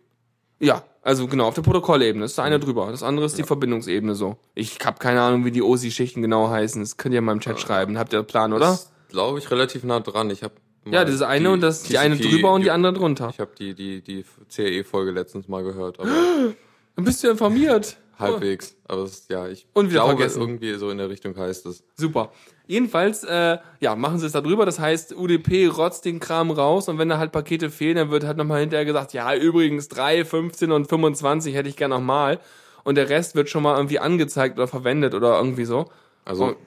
ja, 0.59 0.83
also 1.03 1.27
genau, 1.27 1.47
auf 1.47 1.55
der 1.55 1.63
Protokollebene. 1.63 2.23
Das 2.23 2.31
ist 2.31 2.37
der 2.37 2.45
eine 2.45 2.59
drüber. 2.59 2.91
Das 2.91 3.01
andere 3.01 3.25
ist 3.25 3.37
die 3.37 3.43
Verbindungsebene 3.43 4.13
so. 4.13 4.37
Ich 4.53 4.77
habe 4.83 4.99
keine 4.99 5.21
Ahnung, 5.21 5.45
wie 5.45 5.51
die 5.51 5.63
OSI-Schichten 5.63 6.21
genau 6.21 6.49
heißen. 6.49 6.81
Das 6.81 6.97
könnt 6.97 7.15
ihr 7.15 7.21
mal 7.21 7.31
im 7.31 7.39
Chat 7.39 7.59
schreiben. 7.59 7.97
Habt 7.97 8.13
ihr 8.13 8.19
einen 8.19 8.27
Plan, 8.27 8.53
oder? 8.53 8.67
Das 8.67 8.91
glaube 9.09 9.39
ich 9.39 9.49
relativ 9.49 9.83
nah 9.83 9.99
dran. 9.99 10.29
Ich 10.29 10.43
habe 10.43 10.53
Ja, 10.85 11.03
das 11.03 11.15
ist 11.15 11.21
eine 11.23 11.51
und 11.51 11.61
das 11.61 11.83
die 11.83 11.97
eine 11.97 12.17
drüber 12.17 12.53
und 12.53 12.63
die 12.63 12.71
andere 12.71 12.93
drunter. 12.93 13.29
Ich 13.29 13.39
habe 13.39 13.51
die 13.57 13.73
die 13.73 14.01
die 14.01 14.25
CE-Folge 14.49 15.11
letztens 15.11 15.47
mal 15.47 15.63
gehört, 15.63 15.99
aber 15.99 16.09
Dann 16.95 17.05
bist 17.05 17.23
du 17.23 17.29
informiert. 17.29 17.97
Halbwegs. 18.21 18.75
Aber 18.87 19.03
es, 19.03 19.27
ja, 19.29 19.47
ich 19.47 19.67
Und 19.73 19.89
wieder 19.89 20.01
glaube, 20.03 20.17
vergessen. 20.17 20.41
irgendwie 20.41 20.73
so 20.75 20.89
in 20.89 20.97
der 20.97 21.09
Richtung 21.09 21.35
heißt 21.37 21.65
es. 21.65 21.83
Super. 21.95 22.31
Jedenfalls, 22.67 23.23
äh, 23.25 23.57
ja, 23.81 23.95
machen 23.95 24.19
sie 24.19 24.25
es 24.27 24.31
da 24.31 24.39
drüber. 24.41 24.65
Das 24.65 24.79
heißt, 24.79 25.13
UDP 25.17 25.67
rotzt 25.67 26.05
den 26.05 26.19
Kram 26.21 26.51
raus 26.51 26.87
und 26.87 26.97
wenn 26.97 27.09
da 27.09 27.17
halt 27.17 27.31
Pakete 27.33 27.69
fehlen, 27.69 27.97
dann 27.97 28.11
wird 28.11 28.23
halt 28.23 28.37
nochmal 28.37 28.61
hinterher 28.61 28.85
gesagt, 28.85 29.11
ja, 29.13 29.35
übrigens 29.35 29.89
3, 29.89 30.23
15 30.23 30.71
und 30.71 30.87
25 30.87 31.53
hätte 31.53 31.67
ich 31.67 31.75
gern 31.75 31.89
nochmal. 31.89 32.39
Und 32.83 32.95
der 32.95 33.09
Rest 33.09 33.35
wird 33.35 33.49
schon 33.49 33.61
mal 33.63 33.75
irgendwie 33.75 33.99
angezeigt 33.99 34.57
oder 34.57 34.67
verwendet 34.67 35.13
oder 35.13 35.37
irgendwie 35.37 35.65
so. 35.65 35.85
Also 36.23 36.45
Und- 36.45 36.57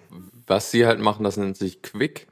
was 0.47 0.71
sie 0.71 0.85
halt 0.87 1.01
machen, 1.01 1.25
das 1.25 1.37
nennt 1.38 1.57
sich 1.57 1.81
Quick. 1.81 2.27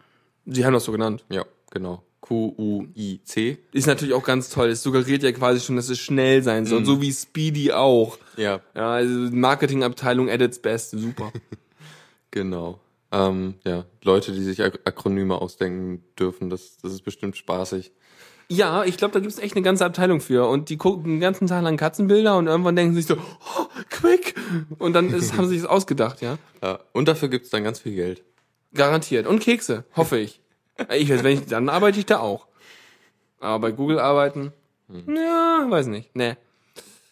Sie 0.45 0.67
haben 0.67 0.75
das 0.75 0.85
so 0.85 0.93
genannt. 0.93 1.25
Ja, 1.31 1.45
genau. 1.71 2.03
Q 2.23 2.55
U 2.57 2.87
I 2.97 3.21
C. 3.25 3.59
Ist 3.73 3.87
natürlich 3.87 4.15
auch 4.15 4.23
ganz 4.23 4.49
toll. 4.49 4.71
Es 4.71 4.83
suggeriert 4.83 5.23
ja 5.23 5.33
quasi 5.33 5.61
schon, 5.61 5.77
dass 5.77 5.91
es 5.91 5.99
schnell 5.99 6.43
sein 6.43 6.65
soll. 6.65 6.85
So 6.85 7.03
wie 7.03 7.13
Speedy 7.13 7.73
auch. 7.73 8.17
Ja, 8.37 8.61
Ja, 8.75 8.93
also 8.93 9.13
Marketingabteilung 9.13 10.31
at 10.31 10.41
its 10.41 10.61
best. 10.61 10.93
Super. 10.93 11.33
genau. 12.31 12.81
Ähm, 13.11 13.55
ja, 13.67 13.85
Leute, 14.05 14.33
die 14.33 14.43
sich 14.43 14.63
Ak 14.63 14.79
Akronyme 14.85 15.35
ausdenken 15.35 16.03
dürfen, 16.19 16.49
das, 16.49 16.79
das 16.79 16.93
ist 16.93 17.03
bestimmt 17.03 17.37
spaßig. 17.37 17.93
Ja, 18.49 18.85
ich 18.85 18.97
glaube, 18.97 19.15
da 19.15 19.21
gibt's 19.21 19.39
echt 19.39 19.57
eine 19.57 19.63
ganze 19.63 19.85
Abteilung 19.85 20.21
für. 20.21 20.47
Und 20.49 20.69
die 20.69 20.77
gucken 20.77 21.05
den 21.05 21.21
ganzen 21.21 21.47
Tag 21.49 21.63
lang 21.63 21.77
Katzenbilder 21.77 22.37
und 22.37 22.47
irgendwann 22.47 22.77
denken 22.77 22.95
sie 22.95 23.03
sich 23.03 23.09
so, 23.09 23.17
oh, 23.17 23.67
quick! 23.91 24.35
Und 24.79 24.93
dann 24.93 25.13
ist, 25.13 25.33
haben 25.37 25.47
sie 25.47 25.55
sich 25.55 25.63
das 25.63 25.71
ausgedacht, 25.71 26.21
ja. 26.23 26.39
Ja, 26.63 26.79
und 26.93 27.09
dafür 27.09 27.29
gibt's 27.29 27.51
dann 27.51 27.65
ganz 27.65 27.81
viel 27.81 27.95
Geld. 27.95 28.23
Garantiert. 28.75 29.27
Und 29.27 29.41
Kekse, 29.41 29.85
hoffe 29.97 30.19
ich. 30.19 30.42
Ich 30.91 31.11
weiß, 31.11 31.23
wenn 31.23 31.39
ich, 31.39 31.47
dann 31.47 31.69
arbeite 31.69 31.99
ich 31.99 32.07
da 32.07 32.21
auch. 32.21 32.47
Aber 33.41 33.59
bei 33.59 33.73
Google 33.73 33.99
arbeiten, 33.99 34.53
ja, 34.89 35.67
weiß 35.69 35.87
nicht. 35.87 36.15
Nee. 36.15 36.37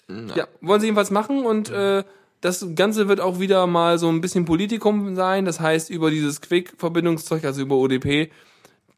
Ja, 0.08 0.48
wollen 0.60 0.80
sie 0.80 0.86
jedenfalls 0.86 1.10
machen 1.10 1.44
und 1.44 1.70
äh, 1.70 2.04
das 2.40 2.66
Ganze 2.74 3.08
wird 3.08 3.20
auch 3.20 3.38
wieder 3.38 3.66
mal 3.66 3.98
so 3.98 4.08
ein 4.08 4.20
bisschen 4.20 4.44
Politikum 4.44 5.14
sein. 5.14 5.44
Das 5.44 5.60
heißt, 5.60 5.90
über 5.90 6.10
dieses 6.10 6.40
Quick-Verbindungszeug, 6.40 7.44
also 7.44 7.62
über 7.62 7.76
ODP, 7.76 8.30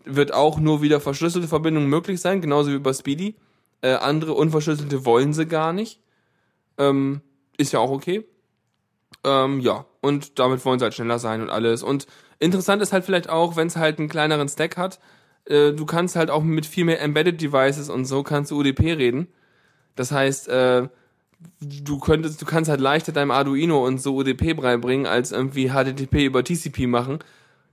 wird 0.04 0.32
auch 0.32 0.58
nur 0.58 0.82
wieder 0.82 1.00
verschlüsselte 1.00 1.48
Verbindungen 1.48 1.88
möglich 1.88 2.20
sein, 2.20 2.40
genauso 2.40 2.70
wie 2.70 2.76
über 2.76 2.94
Speedy. 2.94 3.34
Äh, 3.82 3.94
andere 3.94 4.34
unverschlüsselte 4.34 5.04
wollen 5.04 5.32
sie 5.32 5.46
gar 5.46 5.72
nicht. 5.72 6.00
Ähm, 6.78 7.20
ist 7.56 7.72
ja 7.72 7.80
auch 7.80 7.90
okay. 7.90 8.24
Ähm, 9.24 9.60
ja, 9.60 9.86
und 10.00 10.38
damit 10.38 10.64
wollen 10.64 10.78
sie 10.78 10.84
halt 10.84 10.94
schneller 10.94 11.18
sein 11.18 11.42
und 11.42 11.50
alles. 11.50 11.82
Und 11.82 12.06
interessant 12.42 12.82
ist 12.82 12.92
halt 12.92 13.04
vielleicht 13.04 13.28
auch, 13.28 13.56
wenn 13.56 13.68
es 13.68 13.76
halt 13.76 13.98
einen 13.98 14.08
kleineren 14.08 14.48
Stack 14.48 14.76
hat, 14.76 14.98
äh, 15.46 15.72
du 15.72 15.86
kannst 15.86 16.16
halt 16.16 16.30
auch 16.30 16.42
mit 16.42 16.66
viel 16.66 16.84
mehr 16.84 17.00
Embedded 17.00 17.40
Devices 17.40 17.88
und 17.88 18.04
so 18.04 18.22
kannst 18.22 18.50
du 18.50 18.58
UDP 18.58 18.92
reden. 18.92 19.28
Das 19.94 20.12
heißt, 20.12 20.48
äh, 20.48 20.88
du 21.60 21.98
könntest, 21.98 22.40
du 22.40 22.46
kannst 22.46 22.70
halt 22.70 22.80
leichter 22.80 23.12
deinem 23.12 23.30
Arduino 23.30 23.84
und 23.86 24.00
so 24.00 24.16
UDP 24.16 24.54
beibringen, 24.54 25.06
als 25.06 25.32
irgendwie 25.32 25.70
HTTP 25.70 26.24
über 26.24 26.44
TCP 26.44 26.86
machen. 26.86 27.18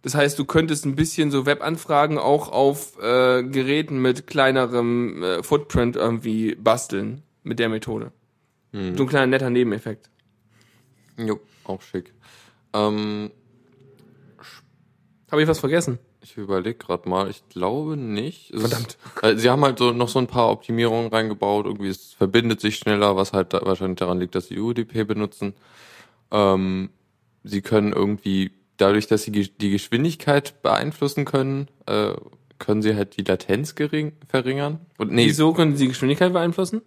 Das 0.02 0.16
heißt, 0.16 0.40
du 0.40 0.46
könntest 0.46 0.86
ein 0.86 0.96
bisschen 0.96 1.30
so 1.30 1.46
Webanfragen 1.46 2.18
auch 2.18 2.50
auf 2.50 2.98
äh, 3.02 3.44
Geräten 3.44 4.02
mit 4.02 4.28
kleinerem 4.28 5.22
äh, 5.22 5.44
Footprint 5.44 5.98
irgendwie 5.98 6.56
basteln 6.56 7.22
mit 7.44 7.60
der 7.60 7.70
Methode. 7.70 8.12
So 8.72 9.04
ein 9.04 9.10
kleiner 9.10 9.28
netter 9.28 9.50
Nebeneffekt. 9.50 10.10
Jo, 11.18 11.40
auch 11.64 11.82
schick. 11.82 12.14
Ähm, 12.74 13.32
Habe 15.32 15.42
ich 15.42 15.48
was 15.48 15.60
vergessen? 15.60 16.00
ich 16.22 16.38
überlege 16.38 16.78
gerade 16.78 17.08
mal, 17.08 17.30
ich 17.30 17.48
glaube 17.50 17.96
nicht. 17.96 18.52
Es 18.52 18.62
Verdammt. 18.62 18.98
Ist, 19.16 19.24
äh, 19.24 19.38
sie 19.38 19.50
haben 19.50 19.64
halt 19.64 19.80
so 19.80 19.92
noch 19.92 20.10
so 20.10 20.20
ein 20.20 20.28
paar 20.28 20.52
Optimierungen 20.52 21.10
reingebaut. 21.12 21.66
Irgendwie 21.66 21.88
es 21.88 22.14
verbindet 22.14 22.60
sich 22.62 22.78
schneller, 22.78 23.16
was 23.16 23.34
halt 23.34 23.54
da 23.54 23.62
wahrscheinlich 23.64 24.00
daran 24.00 24.20
liegt, 24.20 24.36
dass 24.36 24.48
sie 24.48 24.60
UDP 24.60 25.06
benutzen. 25.06 25.54
Ähm, 26.32 26.90
sie 27.44 27.62
können 27.62 27.94
irgendwie 27.94 28.52
dadurch, 28.78 29.08
dass 29.08 29.24
sie 29.24 29.32
die 29.32 29.70
Geschwindigkeit 29.70 30.62
beeinflussen 30.62 31.26
können, 31.26 31.68
äh, 31.86 32.14
können 32.60 32.82
sie 32.82 32.96
halt 32.96 33.16
die 33.18 33.24
Latenz 33.24 33.76
gering, 33.76 34.14
verringern. 34.28 34.80
Und 34.98 35.12
nee, 35.12 35.28
Wieso 35.28 35.54
können 35.54 35.76
sie 35.76 35.86
die 35.86 35.90
Geschwindigkeit 35.90 36.34
beeinflussen? 36.34 36.82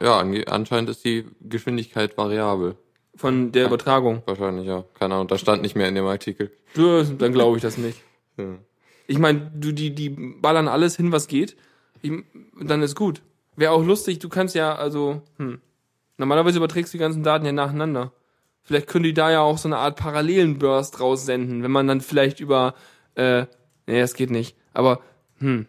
ja, 0.00 0.24
ja, 0.24 0.44
anscheinend 0.46 0.90
ist 0.90 1.04
die 1.04 1.24
Geschwindigkeit 1.40 2.16
variabel. 2.16 2.76
Von 3.16 3.52
der 3.52 3.66
Übertragung. 3.66 4.22
Wahrscheinlich, 4.26 4.66
ja. 4.66 4.84
Keine 4.98 5.14
Ahnung, 5.14 5.28
das 5.28 5.40
stand 5.40 5.62
nicht 5.62 5.76
mehr 5.76 5.88
in 5.88 5.94
dem 5.94 6.06
Artikel. 6.06 6.50
Ja, 6.74 7.02
Dann 7.04 7.32
glaube 7.32 7.56
ich 7.56 7.62
das 7.62 7.78
nicht. 7.78 8.02
Ja. 8.36 8.46
Ich 9.06 9.20
meine, 9.20 9.52
du, 9.54 9.70
die, 9.70 9.94
die 9.94 10.08
ballern 10.10 10.66
alles 10.66 10.96
hin, 10.96 11.12
was 11.12 11.28
geht. 11.28 11.56
Ich, 12.02 12.10
dann 12.60 12.82
ist 12.82 12.96
gut. 12.96 13.22
Wäre 13.54 13.70
auch 13.70 13.84
lustig, 13.84 14.18
du 14.18 14.28
kannst 14.28 14.56
ja, 14.56 14.74
also, 14.74 15.22
hm. 15.36 15.60
Normalerweise 16.16 16.58
überträgst 16.58 16.92
du 16.92 16.98
die 16.98 17.02
ganzen 17.02 17.22
Daten 17.22 17.46
ja 17.46 17.52
nacheinander. 17.52 18.12
Vielleicht 18.62 18.88
können 18.88 19.04
die 19.04 19.14
da 19.14 19.30
ja 19.30 19.40
auch 19.40 19.58
so 19.58 19.68
eine 19.68 19.76
Art 19.76 19.96
parallelen 19.96 20.58
Burst 20.58 21.00
raussenden, 21.00 21.62
wenn 21.62 21.70
man 21.70 21.86
dann 21.86 22.00
vielleicht 22.00 22.40
über, 22.40 22.74
äh, 23.14 23.46
nee, 23.86 24.00
das 24.00 24.14
geht 24.14 24.30
nicht. 24.30 24.56
Aber, 24.72 25.00
hm, 25.38 25.66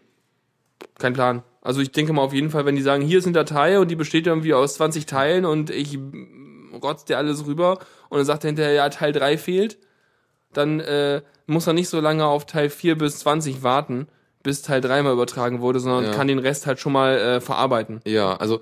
kein 0.98 1.14
Plan. 1.14 1.44
Also 1.62 1.82
ich 1.82 1.92
denke 1.92 2.14
mal 2.14 2.22
auf 2.22 2.34
jeden 2.34 2.52
Fall, 2.52 2.66
wenn 2.66 2.76
die 2.76 2.82
sagen, 2.82 3.04
hier 3.04 3.18
ist 3.18 3.26
eine 3.26 3.34
Datei 3.34 3.80
und 3.80 3.90
die 3.90 3.96
besteht 3.96 4.28
irgendwie 4.28 4.54
aus 4.54 4.76
20 4.76 5.08
Teilen 5.08 5.46
und 5.46 5.72
ich 5.72 5.98
rotzt 6.82 7.10
dir 7.10 7.18
alles 7.18 7.46
rüber 7.46 7.80
und 8.10 8.18
dann 8.18 8.26
sagt 8.26 8.44
er 8.44 8.50
hinterher, 8.50 8.74
ja, 8.74 8.90
Teil 8.90 9.12
3 9.14 9.38
fehlt, 9.38 9.78
dann 10.54 10.80
äh, 10.80 11.22
muss 11.48 11.68
er 11.68 11.74
nicht 11.74 11.90
so 11.90 12.00
lange 12.00 12.26
auf 12.26 12.46
Teil 12.46 12.70
4 12.70 12.98
bis 12.98 13.20
20 13.20 13.64
warten, 13.64 14.08
bis 14.44 14.62
Teil 14.62 14.82
3 14.82 15.02
mal 15.04 15.14
übertragen 15.14 15.62
wurde, 15.62 15.80
sondern 15.80 16.06
Ja. 16.06 16.12
kann 16.12 16.28
den 16.28 16.40
Rest 16.40 16.66
halt 16.68 16.80
schon 16.80 16.94
mal 16.94 17.18
äh, 17.18 17.42
verarbeiten. 17.42 18.00
Ja, 18.06 18.36
also 18.38 18.62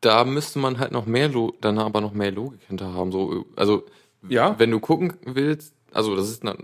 da 0.00 0.24
müsste 0.24 0.58
man 0.58 0.78
halt 0.78 0.92
noch 0.92 1.06
mehr, 1.06 1.28
Lo 1.28 1.54
dann 1.60 1.78
aber 1.78 2.00
noch 2.00 2.12
mehr 2.12 2.30
Logik 2.32 2.60
hinter 2.68 2.92
haben. 2.92 3.10
So, 3.12 3.46
also 3.56 3.84
Ja. 4.28 4.54
wenn 4.58 4.70
du 4.70 4.80
gucken 4.80 5.14
willst, 5.24 5.74
Also 5.92 6.16
das 6.16 6.28
ist 6.28 6.44
dann. 6.44 6.58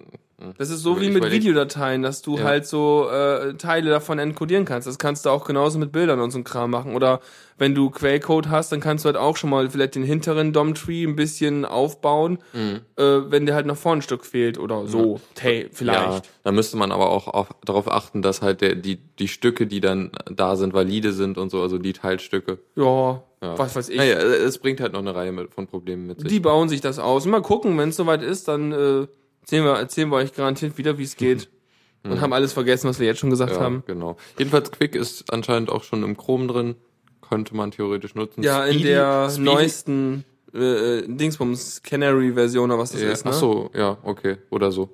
Das 0.59 0.71
ist 0.71 0.81
so 0.81 1.01
wie 1.01 1.11
mit 1.11 1.31
Videodateien, 1.31 2.03
dass 2.03 2.23
du 2.23 2.39
Ja. 2.39 2.45
halt 2.45 2.67
so 2.67 3.09
äh, 3.11 3.55
Teile 3.55 3.91
davon 3.91 4.19
enkodieren 4.19 4.65
kannst. 4.65 4.87
Das 4.87 4.99
kannst 4.99 5.27
du 5.27 5.31
auch 5.31 5.45
genauso 5.45 5.79
mit 5.79 5.93
Bildern 5.93 6.21
und 6.21 6.31
so 6.31 6.39
einem 6.39 6.45
Kram 6.45 6.71
machen. 6.71 6.95
Oder 6.95 7.21
wenn 7.59 7.75
du 7.75 7.91
Quellcode 7.91 8.49
hast, 8.49 8.73
dann 8.73 8.81
kannst 8.81 9.05
du 9.05 9.09
halt 9.09 9.17
auch 9.17 9.37
schon 9.37 9.51
mal 9.51 9.69
vielleicht 9.69 9.95
den 9.95 10.03
hinteren 10.03 10.53
DOM-Tree 10.55 11.05
ein 11.05 11.15
bisschen 11.17 11.65
aufbauen, 11.67 12.39
Mhm. 12.55 12.81
äh, 12.97 13.03
wenn 13.31 13.45
dir 13.45 13.55
halt 13.55 13.67
noch 13.67 13.77
vorne 13.77 13.99
ein 13.99 14.03
Stück 14.03 14.25
fehlt 14.25 14.59
oder 14.59 14.87
so. 14.87 15.21
Hey, 15.39 15.69
vielleicht. 15.73 16.01
Ja, 16.27 16.31
da 16.45 16.53
müsste 16.53 16.77
man 16.79 16.91
aber 16.91 17.11
auch 17.11 17.29
auf, 17.29 17.49
darauf 17.65 17.91
achten, 17.91 18.23
dass 18.23 18.41
halt 18.41 18.63
der, 18.63 18.77
die, 18.77 18.97
die 18.97 19.29
Stücke, 19.29 19.67
die 19.67 19.81
dann 19.81 20.11
da 20.31 20.57
sind, 20.57 20.73
valide 20.73 21.13
sind 21.13 21.37
und 21.37 21.51
so, 21.51 21.61
also 21.61 21.77
die 21.79 21.93
Teilstücke. 21.93 22.59
Ja, 22.77 23.23
Ja. 23.43 23.59
was 23.59 23.77
weiß 23.77 23.89
ich. 23.91 23.97
Naja, 23.99 24.17
es 24.19 24.57
bringt 24.59 24.81
halt 24.81 24.93
noch 24.95 25.01
eine 25.01 25.15
Reihe 25.15 25.33
mit, 25.33 25.53
von 25.53 25.67
Problemen 25.67 26.07
mit 26.07 26.21
sich. 26.21 26.29
Die 26.31 26.41
bauen 26.41 26.69
sich 26.71 26.81
das 26.81 26.99
aus. 26.99 27.27
Mal 27.27 27.43
gucken, 27.43 27.77
wenn 27.79 27.91
es 27.91 27.97
soweit 27.97 28.23
ist, 28.23 28.49
dann 28.49 28.73
äh, 28.73 29.07
erzählen, 29.51 29.65
wir, 29.65 29.73
erzählen 29.79 30.09
wir 30.11 30.17
euch 30.17 30.33
garantiert 30.35 30.79
wieder, 30.79 30.97
wie 30.99 31.03
es 31.03 31.17
geht. 31.17 31.49
Und 32.03 32.21
haben 32.23 32.33
alles 32.33 32.55
vergessen, 32.55 32.89
was 32.89 32.99
wir 32.99 33.07
jetzt 33.07 33.19
schon 33.19 33.29
gesagt 33.29 33.53
ja, 33.53 33.61
haben. 33.61 33.83
genau. 33.87 34.17
Jedenfalls 34.39 34.71
Quick 34.71 34.95
ist 34.95 35.31
anscheinend 35.33 35.69
auch 35.71 35.85
schon 35.85 36.03
im 36.03 36.17
Chrome 36.17 36.47
drin. 36.47 36.77
Könnte 37.21 37.55
man 37.55 37.71
theoretisch 37.73 38.15
nutzen. 38.15 38.43
Ja, 38.43 38.65
in 38.65 38.75
Speedy- 38.75 38.85
der 38.89 39.29
Speedy- 39.29 39.45
neuesten 39.45 40.25
äh, 40.55 41.03
Dingsbums 41.07 41.83
Canary-Version 41.83 42.71
oder 42.71 42.79
was 42.81 42.93
das 42.93 43.03
Ja, 43.03 43.11
ist, 43.11 43.25
ne? 43.25 43.33
Ach 43.35 43.39
so, 43.39 43.71
ja, 43.75 43.99
okay, 44.03 44.39
oder 44.49 44.73
so. 44.73 44.91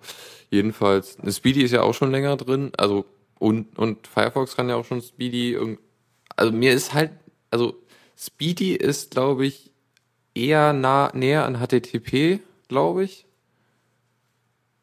Jedenfalls, 0.51 1.17
Speedy 1.31 1.63
ist 1.63 1.71
ja 1.71 1.83
auch 1.83 1.95
schon 1.95 2.11
länger 2.11 2.37
drin, 2.37 2.73
also 2.77 3.05
und 3.39 3.79
und 3.79 4.07
Firefox 4.07 4.57
kann 4.57 4.69
ja 4.69 4.75
auch 4.77 4.85
schon 4.85 5.01
Speedy. 5.01 5.57
Also 6.35 6.53
mir 6.53 6.73
ist 6.73 6.93
halt, 6.93 7.13
also 7.51 7.75
Speedy 8.19 8.75
ist, 8.75 9.13
glaube 9.13 9.47
ich, 9.47 9.71
eher 10.35 10.73
nah 10.73 11.11
näher 11.15 11.45
an 11.47 11.59
HTTP, 11.61 12.41
glaube 12.69 13.05
ich. 13.05 13.26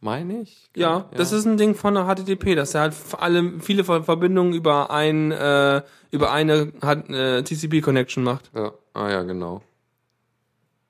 Meine 0.03 0.41
ich? 0.41 0.69
Ja, 0.75 1.09
das 1.15 1.31
ist 1.31 1.45
ein 1.45 1.55
Ding 1.55 1.75
von 1.75 1.93
der 1.93 2.05
HTTP, 2.05 2.55
dass 2.55 2.75
er 2.75 2.81
halt 2.81 2.93
alle 3.19 3.59
viele 3.61 3.85
Ver- 3.85 4.03
Verbindungen 4.03 4.53
über 4.53 4.91
ein 4.91 5.31
äh, 5.31 5.81
über 6.11 6.31
eine 6.33 6.73
äh, 6.81 7.41
TCP 7.41 7.79
Connection 7.81 8.21
macht. 8.23 8.51
Ja, 8.53 8.73
ah 8.93 9.09
ja, 9.09 9.23
genau. 9.23 9.61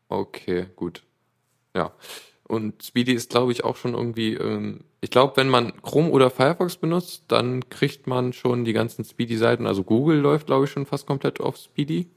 Okay, 0.10 0.68
gut. 0.76 1.04
Ja. 1.76 1.92
Und 2.48 2.84
Speedy 2.84 3.14
ist, 3.14 3.30
glaube 3.32 3.52
ich, 3.52 3.64
auch 3.64 3.76
schon 3.78 3.94
irgendwie, 3.94 4.34
ähm, 4.34 4.82
ich 5.02 5.10
glaube, 5.10 5.38
wenn 5.38 5.50
man 5.50 5.82
Chrome 5.82 6.10
oder 6.10 6.30
Firefox 6.30 6.78
benutzt, 6.78 7.24
dann 7.30 7.68
kriegt 7.70 8.06
man 8.06 8.34
schon 8.34 8.66
die 8.66 8.74
ganzen 8.74 9.06
Speedy-Seiten. 9.06 9.66
Also 9.66 9.84
Google 9.84 10.18
läuft, 10.20 10.48
glaube 10.48 10.66
ich, 10.66 10.72
schon 10.72 10.86
fast 10.86 11.08
komplett 11.08 11.40
auf 11.40 11.58
Speedy. 11.58 12.10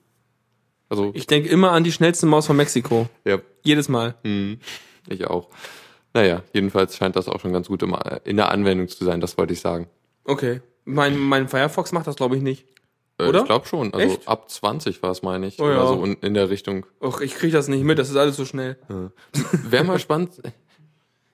Also, 0.89 1.11
Ich 1.15 1.27
denke 1.27 1.49
immer 1.49 1.73
an 1.73 1.85
die 1.85 1.93
schnellste 1.93 2.27
Maus 2.27 2.47
von 2.47 2.57
Mexiko. 2.57 3.09
ja, 3.25 3.39
Jedes 3.63 3.89
Mal. 3.89 4.15
hm, 4.25 4.59
ich 5.09 5.27
auch. 5.27 5.49
Naja, 6.17 6.43
jedenfalls 6.55 6.97
scheint 6.97 7.15
das 7.15 7.29
auch 7.29 7.41
schon 7.41 7.53
ganz 7.53 7.69
gut 7.69 7.83
im, 7.83 7.95
in 8.25 8.39
der 8.39 8.51
Anwendung 8.51 8.89
zu 8.89 9.05
sein, 9.05 9.21
das 9.21 9.37
wollte 9.37 9.53
ich 9.53 9.61
sagen. 9.61 9.87
Okay. 10.25 10.63
Mein, 10.87 11.19
mein 11.19 11.47
Firefox 11.47 11.93
macht 11.93 12.07
das, 12.07 12.17
glaube 12.17 12.37
ich, 12.37 12.43
nicht. 12.43 12.65
Äh, 13.19 13.29
Oder? 13.29 13.41
Ich 13.41 13.45
glaube 13.45 13.67
schon. 13.67 13.93
Also 13.93 14.15
Echt? 14.15 14.27
ab 14.27 14.49
20 14.49 15.03
war 15.03 15.11
es, 15.11 15.23
meine 15.23 15.47
ich. 15.47 15.61
Oh 15.61 15.69
ja. 15.69 15.77
Oder 15.77 15.89
so 15.89 15.95
und 15.95 16.25
in 16.25 16.33
der 16.33 16.49
Richtung. 16.49 16.87
Och, 17.03 17.21
ich 17.21 17.35
kriege 17.35 17.53
das 17.53 17.69
nicht 17.69 17.85
mit, 17.85 17.99
das 17.99 18.09
ist 18.09 18.17
alles 18.17 18.35
so 18.35 18.47
schnell. 18.47 18.79
Wäre 19.63 19.85
mal 19.85 19.99
spannend. 19.99 20.41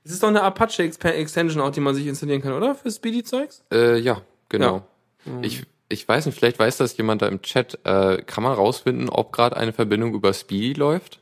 Es 0.05 0.11
ist 0.11 0.25
doch 0.25 0.31
eine 0.31 0.43
Apache 0.43 0.83
Extension 0.83 1.63
auch, 1.63 1.71
die 1.71 1.79
man 1.79 1.95
sich 1.95 2.09
installieren 2.09 2.43
kann, 2.43 2.55
oder? 2.55 2.75
Für 2.75 2.91
Speedy-Zeugs? 2.91 3.63
Äh, 3.73 4.01
ja, 4.01 4.23
genau. 4.49 4.83
Ja. 5.25 5.33
Ich, 5.43 5.63
ich 5.89 6.09
weiß 6.09 6.27
nicht, 6.27 6.37
vielleicht 6.37 6.59
weiß 6.59 6.79
das 6.79 6.97
jemand 6.97 7.23
da 7.23 7.29
im 7.29 7.41
Chat. 7.41 7.79
Äh, 7.85 8.21
kann 8.23 8.43
man 8.43 8.53
rausfinden, 8.55 9.09
ob 9.09 9.31
gerade 9.31 9.57
eine 9.57 9.73
Verbindung 9.73 10.13
über 10.13 10.33
Speedy 10.33 10.73
läuft? 10.73 11.21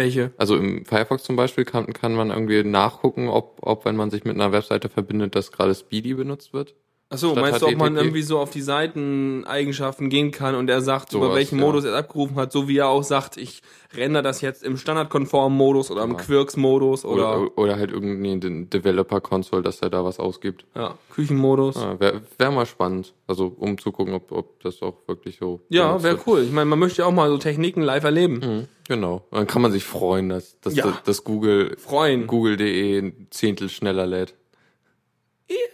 Welche? 0.00 0.32
Also 0.38 0.56
im 0.56 0.86
Firefox 0.86 1.24
zum 1.24 1.36
Beispiel 1.36 1.66
kann, 1.66 1.92
kann 1.92 2.14
man 2.14 2.30
irgendwie 2.30 2.64
nachgucken, 2.64 3.28
ob, 3.28 3.58
ob 3.60 3.84
wenn 3.84 3.96
man 3.96 4.10
sich 4.10 4.24
mit 4.24 4.34
einer 4.34 4.50
Webseite 4.50 4.88
verbindet, 4.88 5.34
dass 5.34 5.52
gerade 5.52 5.74
Speedy 5.74 6.14
benutzt 6.14 6.54
wird. 6.54 6.74
Achso, 7.12 7.34
meinst 7.34 7.60
du, 7.60 7.66
ob 7.66 7.76
man 7.76 7.94
HTTP? 7.94 8.04
irgendwie 8.04 8.22
so 8.22 8.38
auf 8.38 8.50
die 8.50 8.60
Seiteneigenschaften 8.62 10.08
gehen 10.10 10.30
kann 10.30 10.54
und 10.54 10.70
er 10.70 10.80
sagt, 10.80 11.12
über 11.12 11.24
Sowas, 11.26 11.36
welchen 11.38 11.58
ja. 11.58 11.64
Modus 11.64 11.84
er 11.84 11.94
abgerufen 11.96 12.36
hat, 12.36 12.52
so 12.52 12.68
wie 12.68 12.78
er 12.78 12.88
auch 12.88 13.02
sagt, 13.02 13.36
ich 13.36 13.62
render 13.96 14.22
das 14.22 14.40
jetzt 14.40 14.62
im 14.62 14.76
standardkonformen 14.76 15.56
Modus 15.58 15.90
oder 15.90 16.04
im 16.04 16.16
Quirks-Modus 16.16 17.04
oder, 17.04 17.40
Oder, 17.40 17.58
oder 17.58 17.76
halt 17.76 17.90
irgendwie 17.90 18.38
den 18.38 18.70
Developer-Console, 18.70 19.62
dass 19.62 19.80
er 19.82 19.90
da 19.90 20.04
was 20.04 20.20
ausgibt. 20.20 20.64
ja, 20.76 20.94
Küchenmodus. 21.12 21.74
Ja, 21.76 21.98
Wäre 21.98 22.22
wär 22.38 22.50
mal 22.52 22.66
spannend. 22.66 23.12
Also 23.26 23.52
um 23.58 23.76
zu 23.78 23.90
gucken, 23.90 24.14
ob, 24.14 24.30
ob 24.30 24.60
das 24.60 24.80
auch 24.80 24.94
wirklich 25.08 25.38
so. 25.38 25.60
Ja, 25.68 26.00
wäre 26.04 26.18
cool. 26.26 26.42
Ich 26.44 26.52
meine, 26.52 26.66
man 26.66 26.78
möchte 26.78 27.02
ja 27.02 27.06
auch 27.08 27.12
mal 27.12 27.28
so 27.28 27.38
Techniken 27.38 27.82
live 27.82 28.04
erleben. 28.04 28.34
Mhm, 28.38 28.68
genau. 28.86 29.22
Dann 29.32 29.48
kann 29.48 29.62
man 29.62 29.72
sich 29.72 29.84
freuen, 29.84 30.28
dass, 30.28 30.60
dass, 30.60 30.76
Ja. 30.76 30.96
dass 31.04 31.24
Google 31.24 31.76
Freuen. 31.76 32.28
Google.de 32.28 32.98
ein 32.98 33.26
Zehntel 33.30 33.68
schneller 33.68 34.06
lädt. 34.06 34.34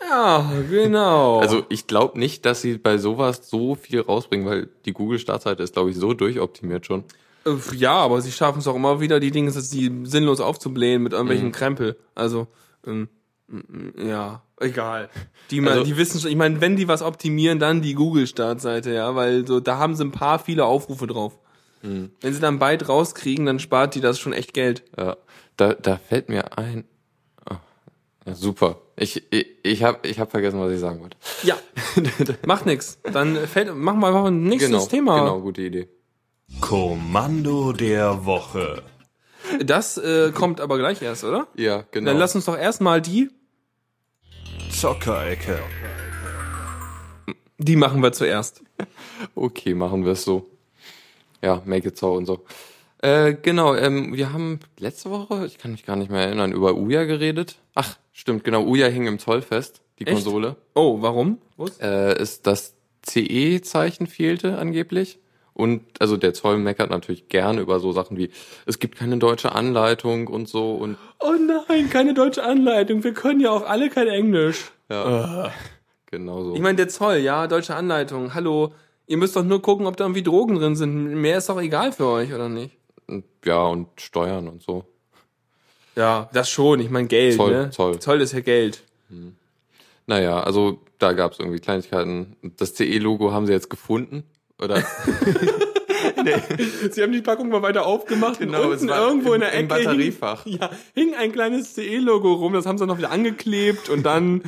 Ja, 0.08 0.50
genau. 0.70 1.40
Also 1.40 1.64
ich 1.68 1.86
glaube 1.86 2.18
nicht, 2.18 2.46
dass 2.46 2.62
sie 2.62 2.78
bei 2.78 2.96
sowas 2.98 3.48
so 3.50 3.74
viel 3.74 4.00
rausbringen, 4.00 4.46
weil 4.46 4.68
die 4.86 4.92
Google-Startseite 4.92 5.62
ist, 5.62 5.74
glaube 5.74 5.90
ich, 5.90 5.96
so 5.96 6.14
durchoptimiert 6.14 6.86
schon. 6.86 7.04
Äh, 7.44 7.52
ja, 7.74 7.92
aber 7.92 8.20
sie 8.22 8.32
schaffen 8.32 8.60
es 8.60 8.66
auch 8.68 8.74
immer 8.76 9.00
wieder, 9.00 9.20
die 9.20 9.30
Dinge 9.30 9.50
die 9.52 10.00
sinnlos 10.04 10.40
aufzublähen 10.40 11.02
mit 11.02 11.12
Mhm. 11.12 11.16
irgendwelchen 11.16 11.52
Krempel. 11.52 11.96
Also, 12.14 12.46
ähm, 12.86 13.08
mm, 13.48 14.08
ja, 14.08 14.42
egal. 14.60 15.10
Die, 15.50 15.60
Also- 15.60 15.84
die 15.84 15.96
wissen 15.96 16.20
schon, 16.20 16.30
ich 16.30 16.36
meine, 16.36 16.60
wenn 16.60 16.76
die 16.76 16.88
was 16.88 17.02
optimieren, 17.02 17.58
dann 17.58 17.82
die 17.82 17.94
Google-Startseite, 17.94 18.92
ja, 18.94 19.14
weil 19.14 19.46
so, 19.46 19.60
da 19.60 19.76
haben 19.78 19.94
sie 19.94 20.04
ein 20.04 20.12
paar 20.12 20.38
viele 20.38 20.64
Aufrufe 20.64 21.06
drauf. 21.06 21.38
Mhm. 21.82 22.10
Wenn 22.22 22.32
sie 22.32 22.40
dann 22.40 22.58
bald 22.58 22.88
rauskriegen, 22.88 23.44
dann 23.44 23.58
spart 23.58 23.94
die 23.94 24.00
das 24.00 24.18
schon 24.18 24.32
echt 24.32 24.54
Geld. 24.54 24.82
Ja, 24.98 25.16
da, 25.58 25.74
da 25.74 25.98
fällt 25.98 26.28
mir 26.30 26.56
ein. 26.56 26.84
Ja, 28.26 28.34
super. 28.34 28.80
Ich, 28.96 29.22
ich, 29.32 29.46
ich 29.62 29.82
habe 29.84 30.06
ich 30.08 30.18
hab 30.18 30.30
vergessen, 30.30 30.58
was 30.60 30.72
ich 30.72 30.80
sagen 30.80 31.00
wollte. 31.00 31.16
Ja, 31.44 31.56
macht 32.46 32.66
nix. 32.66 32.98
Dann 33.12 33.36
fällt, 33.46 33.74
machen 33.74 34.00
wir 34.00 34.08
einfach 34.08 34.24
ein 34.26 34.42
nächstes 34.42 34.70
Genau, 34.70 34.86
Thema. 34.86 35.18
genau, 35.20 35.40
gute 35.40 35.62
Idee. 35.62 35.88
Kommando 36.60 37.72
der 37.72 38.24
Woche. 38.24 38.82
Das 39.64 39.96
äh, 39.96 40.32
kommt 40.32 40.60
aber 40.60 40.76
gleich 40.78 41.02
erst, 41.02 41.22
oder? 41.24 41.46
Ja, 41.56 41.84
genau. 41.92 42.10
Dann 42.10 42.18
lass 42.18 42.34
uns 42.34 42.46
doch 42.46 42.58
erstmal 42.58 43.00
die, 43.00 43.30
Zockerecke. 44.72 45.60
die 47.58 47.76
machen 47.76 48.02
wir 48.02 48.12
zuerst. 48.12 48.62
Okay, 49.34 49.72
machen 49.72 50.04
wir 50.04 50.12
es 50.12 50.24
so. 50.24 50.46
Ja, 51.42 51.62
make 51.64 51.88
it 51.88 51.96
so 51.96 52.12
und 52.12 52.26
so. 52.26 52.44
Äh, 53.06 53.36
genau, 53.40 53.76
ähm, 53.76 54.16
wir 54.16 54.32
haben 54.32 54.58
letzte 54.80 55.10
Woche, 55.10 55.46
ich 55.46 55.58
kann 55.58 55.70
mich 55.70 55.86
gar 55.86 55.94
nicht 55.94 56.10
mehr 56.10 56.22
erinnern, 56.22 56.50
über 56.50 56.74
Uja 56.74 57.04
geredet. 57.04 57.54
Ach, 57.76 57.96
stimmt, 58.12 58.42
genau, 58.42 58.64
Uja 58.64 58.88
hing 58.88 59.06
im 59.06 59.20
Zollfest, 59.20 59.80
die 60.00 60.08
Echt? 60.08 60.24
Konsole. 60.24 60.56
Oh, 60.74 61.00
warum? 61.02 61.38
Was? 61.56 61.78
Äh, 61.78 62.20
ist 62.20 62.48
das 62.48 62.74
CE-Zeichen 63.06 64.08
fehlte 64.08 64.58
angeblich. 64.58 65.20
Und 65.52 65.82
also 66.00 66.16
der 66.16 66.34
Zoll 66.34 66.58
meckert 66.58 66.90
natürlich 66.90 67.28
gerne 67.28 67.60
über 67.60 67.78
so 67.78 67.92
Sachen 67.92 68.16
wie, 68.16 68.30
es 68.66 68.80
gibt 68.80 68.98
keine 68.98 69.18
deutsche 69.18 69.52
Anleitung 69.52 70.26
und 70.26 70.48
so 70.48 70.74
und 70.74 70.96
Oh 71.20 71.34
nein, 71.68 71.88
keine 71.88 72.12
deutsche 72.12 72.42
Anleitung. 72.42 73.04
Wir 73.04 73.14
können 73.14 73.38
ja 73.38 73.52
auch 73.52 73.64
alle 73.68 73.88
kein 73.88 74.08
Englisch. 74.08 74.72
ja, 74.90 75.52
genau 76.06 76.42
so. 76.42 76.54
Ich 76.56 76.60
meine, 76.60 76.74
der 76.74 76.88
Zoll, 76.88 77.18
ja, 77.18 77.46
deutsche 77.46 77.76
Anleitung. 77.76 78.34
Hallo, 78.34 78.72
ihr 79.06 79.16
müsst 79.16 79.36
doch 79.36 79.44
nur 79.44 79.62
gucken, 79.62 79.86
ob 79.86 79.96
da 79.96 80.04
irgendwie 80.04 80.24
Drogen 80.24 80.56
drin 80.56 80.74
sind. 80.74 81.14
Mehr 81.14 81.38
ist 81.38 81.48
doch 81.48 81.60
egal 81.60 81.92
für 81.92 82.06
euch, 82.06 82.34
oder 82.34 82.48
nicht? 82.48 82.75
Ja, 83.44 83.64
und 83.66 83.88
Steuern 84.00 84.48
und 84.48 84.62
so. 84.62 84.84
Ja, 85.94 86.28
das 86.32 86.50
schon. 86.50 86.80
Ich 86.80 86.90
meine, 86.90 87.06
Geld, 87.08 87.36
Zoll, 87.36 87.52
ne? 87.52 87.70
Zoll. 87.70 87.98
Zoll 88.00 88.20
ist 88.20 88.32
ja 88.32 88.40
Geld. 88.40 88.82
Naja, 90.06 90.40
also 90.40 90.80
da 90.98 91.12
gab 91.12 91.32
es 91.32 91.38
irgendwie 91.38 91.60
Kleinigkeiten. 91.60 92.36
Das 92.56 92.74
CE-Logo 92.74 93.32
haben 93.32 93.46
sie 93.46 93.52
jetzt 93.52 93.70
gefunden. 93.70 94.24
Oder 94.60 94.76
Sie 96.90 97.02
haben 97.02 97.12
die 97.12 97.22
Packung 97.22 97.48
mal 97.48 97.62
weiter 97.62 97.86
aufgemacht 97.86 98.38
Genau, 98.38 98.62
und 98.64 98.72
es 98.72 98.82
unten 98.82 98.92
war 98.92 99.06
irgendwo 99.06 99.32
in 99.34 99.40
der 99.40 99.52
im- 99.52 99.60
im 99.60 99.64
Ecke 99.70 99.84
Batteriefach. 99.84 100.44
Hing, 100.44 100.58
ja, 100.60 100.70
hing 100.94 101.14
ein 101.14 101.32
kleines 101.32 101.74
CE-Logo 101.74 102.32
rum. 102.34 102.52
Das 102.52 102.66
haben 102.66 102.78
sie 102.78 102.86
noch 102.86 102.98
wieder 102.98 103.10
angeklebt 103.10 103.88
und 103.88 104.02
dann, 104.04 104.42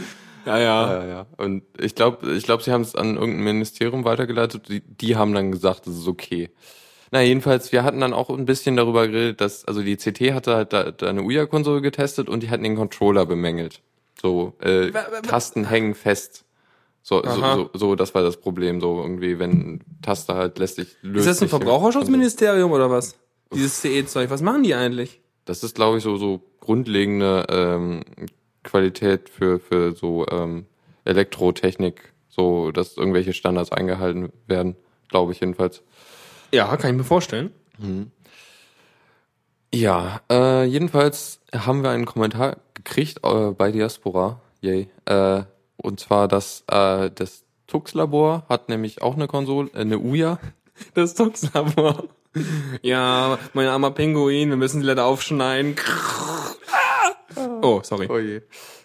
ja, 0.47 0.59
ja. 0.59 0.93
Ja, 0.93 1.07
ja. 1.07 1.27
Und 1.37 1.63
ich 1.79 1.95
glaube, 1.95 2.33
ich 2.35 2.45
glaube, 2.45 2.63
sie 2.63 2.73
haben 2.73 2.83
es 2.83 2.95
an 2.95 3.17
irgendein 3.17 3.45
Ministerium 3.45 4.05
weitergeleitet. 4.05 4.69
Die, 4.69 4.81
die 4.81 5.17
haben 5.17 5.35
dann 5.35 5.53
gesagt, 5.53 5.87
das 5.87 5.95
ist 5.97 6.09
okay. 6.09 6.51
Na, 7.11 7.23
jedenfalls, 7.23 7.73
wir 7.73 7.85
hatten 7.85 8.01
dann 8.01 8.13
auch 8.13 8.31
ein 8.31 8.45
bisschen 8.45 8.77
darüber 8.77 9.09
geredet, 9.09 9.41
dass, 9.41 9.65
also 9.65 9.83
die 9.83 9.97
CT 9.97 10.35
hatte 10.35 10.55
halt 10.55 10.73
da, 10.73 10.91
da 10.91 11.09
eine 11.09 11.23
Uja-Konsole 11.23 11.81
getestet 11.81 12.29
und 12.29 12.43
die 12.43 12.51
hatten 12.51 12.65
den 12.65 12.77
Controller 12.77 13.25
bemängelt. 13.25 13.81
So, 14.21 14.55
äh, 14.61 14.91
Tasten 15.23 15.65
hängen 15.65 15.95
fest. 15.95 16.45
So, 17.03 17.23
so, 17.23 17.29
Aha. 17.31 17.55
so, 17.55 17.71
so, 17.73 17.95
das 17.95 18.15
war 18.15 18.23
das 18.23 18.37
Problem. 18.37 18.81
So 18.81 19.01
irgendwie, 19.01 19.39
wenn 19.39 19.81
Taste 20.03 20.35
halt 20.35 20.59
lässt 20.59 20.77
sich 20.77 20.97
löst 21.01 21.27
Ist 21.27 21.41
das 21.41 21.43
ein 21.43 21.49
Verbraucherschutzministerium 21.49 22.71
oder 22.71 22.91
was? 22.91 23.17
Dieses 23.55 23.81
CE-Zeug. 23.81 24.29
Was 24.29 24.43
machen 24.43 24.63
die 24.63 24.75
eigentlich? 24.75 25.21
Das 25.47 25.65
ist, 25.65 25.77
glaube 25.77 25.97
ich, 25.99 26.05
so, 26.05 26.17
so 26.17 26.43
grundlegende 26.61 27.47
ähm, 27.49 28.03
Qualität 28.63 29.31
für, 29.31 29.59
für 29.59 29.93
so 29.93 30.27
ähm, 30.31 30.67
Elektrotechnik, 31.07 32.13
so 32.29 32.73
dass 32.73 32.99
irgendwelche 32.99 33.33
Standards 33.33 33.73
eingehalten 33.73 34.31
werden, 34.47 34.77
glaube 35.09 35.33
ich 35.33 35.41
jedenfalls. 35.41 35.83
Ja, 36.51 36.77
kann 36.77 36.91
ich 36.91 36.97
mir 36.97 37.05
vorstellen. 37.05 37.53
Ja, 39.73 40.21
äh, 40.31 40.65
jedenfalls 40.65 41.41
haben 41.55 41.83
wir 41.83 41.91
einen 41.91 42.07
Kommentar 42.07 42.57
gekriegt 42.75 43.21
äh, 43.23 43.51
bei 43.51 43.71
Diaspora. 43.71 44.41
Yay. 44.61 44.89
Äh, 45.05 45.43
und 45.77 46.01
zwar 46.01 46.27
das, 46.27 46.65
äh, 46.69 47.11
das 47.15 47.45
Tux-Labor 47.67 48.45
hat 48.49 48.69
nämlich 48.69 49.03
auch 49.03 49.15
eine 49.15 49.29
Konsole, 49.29 49.71
äh, 49.75 49.81
eine 49.81 49.99
Uja. 49.99 50.39
Das 50.95 51.15
Tux-Labor. 51.15 52.05
Ja, 52.83 53.37
mein 53.53 53.67
armer 53.67 53.91
Pinguin, 53.91 54.49
wir 54.49 54.57
müssen 54.57 54.81
sie 54.81 54.87
leider 54.87 55.07
aufschneiden. 55.07 55.75
Oh, 57.63 57.81
sorry. 57.83 58.07
Oh 58.09 58.19
je. 58.19 58.43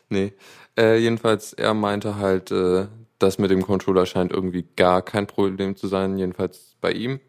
Nee. 0.09 0.33
Äh, 0.75 0.97
jedenfalls, 0.97 1.53
er 1.53 1.75
meinte 1.75 2.15
halt, 2.15 2.49
äh, 2.49 2.87
das 3.19 3.37
mit 3.37 3.51
dem 3.51 3.61
Controller 3.61 4.07
scheint 4.07 4.31
irgendwie 4.31 4.65
gar 4.75 5.03
kein 5.03 5.27
Problem 5.27 5.75
zu 5.75 5.87
sein, 5.87 6.17
jedenfalls 6.17 6.75
bei 6.81 6.91
ihm. 6.91 7.19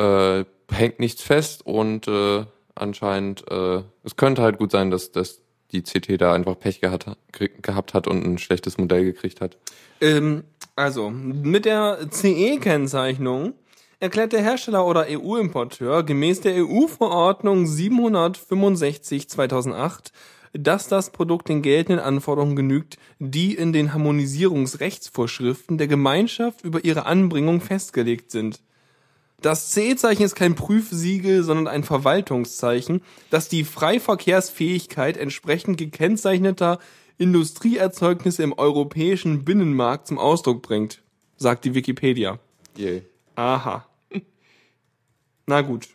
Äh, 0.00 0.44
hängt 0.72 0.98
nichts 0.98 1.22
fest 1.22 1.66
und 1.66 2.08
äh, 2.08 2.46
anscheinend, 2.74 3.44
äh, 3.50 3.82
es 4.02 4.16
könnte 4.16 4.40
halt 4.40 4.56
gut 4.58 4.70
sein, 4.70 4.90
dass, 4.90 5.12
dass 5.12 5.42
die 5.72 5.82
CT 5.82 6.18
da 6.20 6.32
einfach 6.32 6.58
Pech 6.58 6.80
gehabt, 6.80 7.04
gehabt 7.32 7.92
hat 7.92 8.06
und 8.06 8.24
ein 8.24 8.38
schlechtes 8.38 8.78
Modell 8.78 9.04
gekriegt 9.04 9.42
hat. 9.42 9.58
Ähm, 10.00 10.44
also, 10.76 11.10
mit 11.10 11.66
der 11.66 11.98
CE-Kennzeichnung 12.10 13.52
erklärt 13.98 14.32
der 14.32 14.42
Hersteller 14.42 14.86
oder 14.86 15.04
EU-Importeur 15.08 16.02
gemäß 16.02 16.40
der 16.40 16.64
EU-Verordnung 16.64 17.66
765-2008, 17.66 20.12
dass 20.54 20.88
das 20.88 21.10
Produkt 21.10 21.50
den 21.50 21.60
geltenden 21.60 22.02
Anforderungen 22.02 22.56
genügt, 22.56 22.96
die 23.18 23.54
in 23.54 23.74
den 23.74 23.92
Harmonisierungsrechtsvorschriften 23.92 25.76
der 25.76 25.88
Gemeinschaft 25.88 26.64
über 26.64 26.82
ihre 26.84 27.04
Anbringung 27.06 27.60
festgelegt 27.60 28.30
sind. 28.30 28.62
Das 29.40 29.70
CE-Zeichen 29.70 30.22
ist 30.22 30.34
kein 30.34 30.54
Prüfsiegel, 30.54 31.42
sondern 31.42 31.66
ein 31.66 31.82
Verwaltungszeichen, 31.82 33.02
das 33.30 33.48
die 33.48 33.64
Freiverkehrsfähigkeit 33.64 35.16
entsprechend 35.16 35.78
gekennzeichneter 35.78 36.78
Industrieerzeugnisse 37.16 38.42
im 38.42 38.52
europäischen 38.52 39.44
Binnenmarkt 39.44 40.06
zum 40.08 40.18
Ausdruck 40.18 40.62
bringt, 40.62 41.02
sagt 41.36 41.64
die 41.64 41.74
Wikipedia. 41.74 42.38
Yay. 42.76 43.02
Aha. 43.34 43.86
Na 45.46 45.62
gut. 45.62 45.88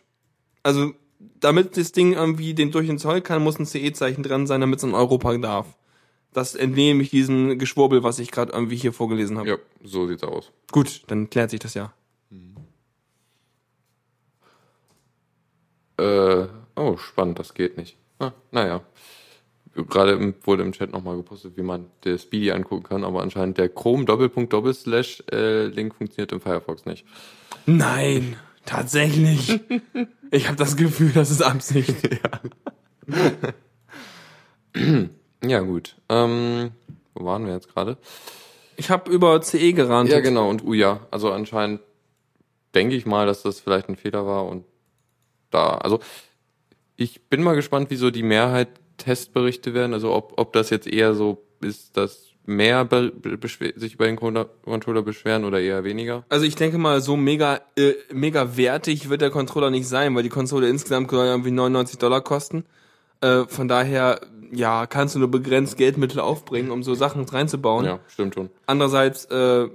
Also, 0.62 0.92
damit 1.40 1.76
das 1.76 1.92
Ding 1.92 2.12
irgendwie 2.12 2.54
den 2.54 2.72
durch 2.72 2.86
den 2.86 2.98
Zoll 2.98 3.20
kann, 3.20 3.42
muss 3.42 3.58
ein 3.58 3.66
CE-Zeichen 3.66 4.22
dran 4.22 4.46
sein, 4.46 4.60
damit 4.60 4.78
es 4.78 4.84
in 4.84 4.94
Europa 4.94 5.36
darf. 5.38 5.76
Das 6.32 6.54
entnehme 6.54 7.02
ich 7.02 7.10
diesem 7.10 7.58
Geschwurbel, 7.58 8.02
was 8.02 8.18
ich 8.18 8.30
gerade 8.30 8.52
irgendwie 8.52 8.76
hier 8.76 8.92
vorgelesen 8.92 9.38
habe. 9.38 9.48
Ja, 9.48 9.56
so 9.82 10.06
sieht's 10.06 10.22
aus. 10.22 10.52
Gut, 10.70 11.02
dann 11.06 11.30
klärt 11.30 11.50
sich 11.50 11.60
das 11.60 11.74
ja. 11.74 11.94
Äh, 15.98 16.46
oh, 16.76 16.96
spannend, 16.96 17.38
das 17.38 17.54
geht 17.54 17.76
nicht. 17.76 17.96
Ah, 18.18 18.32
naja. 18.50 18.82
Gerade 19.74 20.34
wurde 20.44 20.62
im 20.62 20.72
Chat 20.72 20.92
nochmal 20.92 21.16
gepostet, 21.16 21.56
wie 21.56 21.62
man 21.62 21.86
der 22.04 22.16
Speedy 22.16 22.50
angucken 22.50 22.84
kann, 22.84 23.04
aber 23.04 23.20
anscheinend 23.20 23.58
der 23.58 23.68
Chrome 23.68 24.06
Doppelpunkt 24.06 24.52
Doppelslash 24.52 25.22
äh, 25.30 25.66
Link 25.66 25.94
funktioniert 25.94 26.32
im 26.32 26.40
Firefox 26.40 26.86
nicht. 26.86 27.04
Nein, 27.66 28.36
tatsächlich. 28.64 29.60
ich 30.30 30.46
habe 30.46 30.56
das 30.56 30.76
Gefühl, 30.76 31.12
das 31.12 31.30
ist 31.30 31.42
Absicht. 31.42 31.94
Ja, 35.44 35.60
gut. 35.60 35.96
Ähm, 36.08 36.70
wo 37.14 37.24
waren 37.24 37.46
wir 37.46 37.54
jetzt 37.54 37.72
gerade? 37.72 37.98
Ich 38.76 38.90
habe 38.90 39.10
über 39.10 39.40
CE 39.42 39.72
gerannt. 39.72 40.10
Ja, 40.10 40.20
genau, 40.20 40.48
und 40.48 40.64
Uja. 40.64 41.06
Also 41.10 41.32
anscheinend 41.32 41.80
denke 42.74 42.94
ich 42.94 43.06
mal, 43.06 43.26
dass 43.26 43.42
das 43.42 43.60
vielleicht 43.60 43.88
ein 43.88 43.96
Fehler 43.96 44.26
war 44.26 44.46
und 44.46 44.64
da, 45.56 45.78
also 45.78 46.00
ich 46.96 47.28
bin 47.28 47.42
mal 47.42 47.54
gespannt, 47.54 47.90
wie 47.90 47.96
so 47.96 48.10
die 48.10 48.22
Mehrheit 48.22 48.68
Testberichte 48.96 49.74
werden, 49.74 49.92
also 49.92 50.12
ob, 50.14 50.34
ob 50.36 50.52
das 50.52 50.70
jetzt 50.70 50.86
eher 50.86 51.14
so 51.14 51.42
ist, 51.60 51.96
dass 51.96 52.26
mehr 52.46 52.88
sich 53.74 53.94
über 53.94 54.06
den 54.06 54.16
Controller 54.16 55.02
beschweren 55.02 55.44
oder 55.44 55.60
eher 55.60 55.82
weniger. 55.82 56.24
Also 56.28 56.44
ich 56.44 56.54
denke 56.54 56.78
mal, 56.78 57.00
so 57.00 57.16
mega, 57.16 57.60
äh, 57.76 57.94
mega 58.12 58.56
wertig 58.56 59.08
wird 59.08 59.20
der 59.20 59.30
Controller 59.30 59.70
nicht 59.70 59.88
sein, 59.88 60.14
weil 60.14 60.22
die 60.22 60.28
Konsole 60.28 60.68
insgesamt 60.68 61.12
irgendwie 61.12 61.50
99 61.50 61.98
Dollar 61.98 62.20
kosten. 62.20 62.64
Äh, 63.20 63.44
von 63.48 63.66
daher, 63.66 64.20
ja, 64.52 64.86
kannst 64.86 65.16
du 65.16 65.18
nur 65.18 65.30
begrenzt 65.30 65.76
Geldmittel 65.76 66.20
aufbringen, 66.20 66.70
um 66.70 66.84
so 66.84 66.94
Sachen 66.94 67.24
reinzubauen. 67.24 67.84
Ja, 67.84 67.98
stimmt 68.06 68.34
schon. 68.34 68.50
Andererseits, 68.66 69.24
äh, 69.24 69.66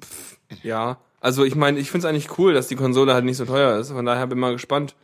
pff, 0.00 0.38
ja, 0.62 0.98
also 1.22 1.44
ich 1.44 1.54
meine, 1.54 1.78
ich 1.78 1.88
finde 1.90 2.06
es 2.06 2.10
eigentlich 2.10 2.36
cool, 2.36 2.52
dass 2.52 2.66
die 2.66 2.74
Konsole 2.74 3.14
halt 3.14 3.24
nicht 3.24 3.36
so 3.36 3.44
teuer 3.44 3.78
ist. 3.78 3.92
Von 3.92 4.04
daher 4.04 4.26
bin 4.26 4.38
ich 4.38 4.40
mal 4.40 4.52
gespannt, 4.52 4.96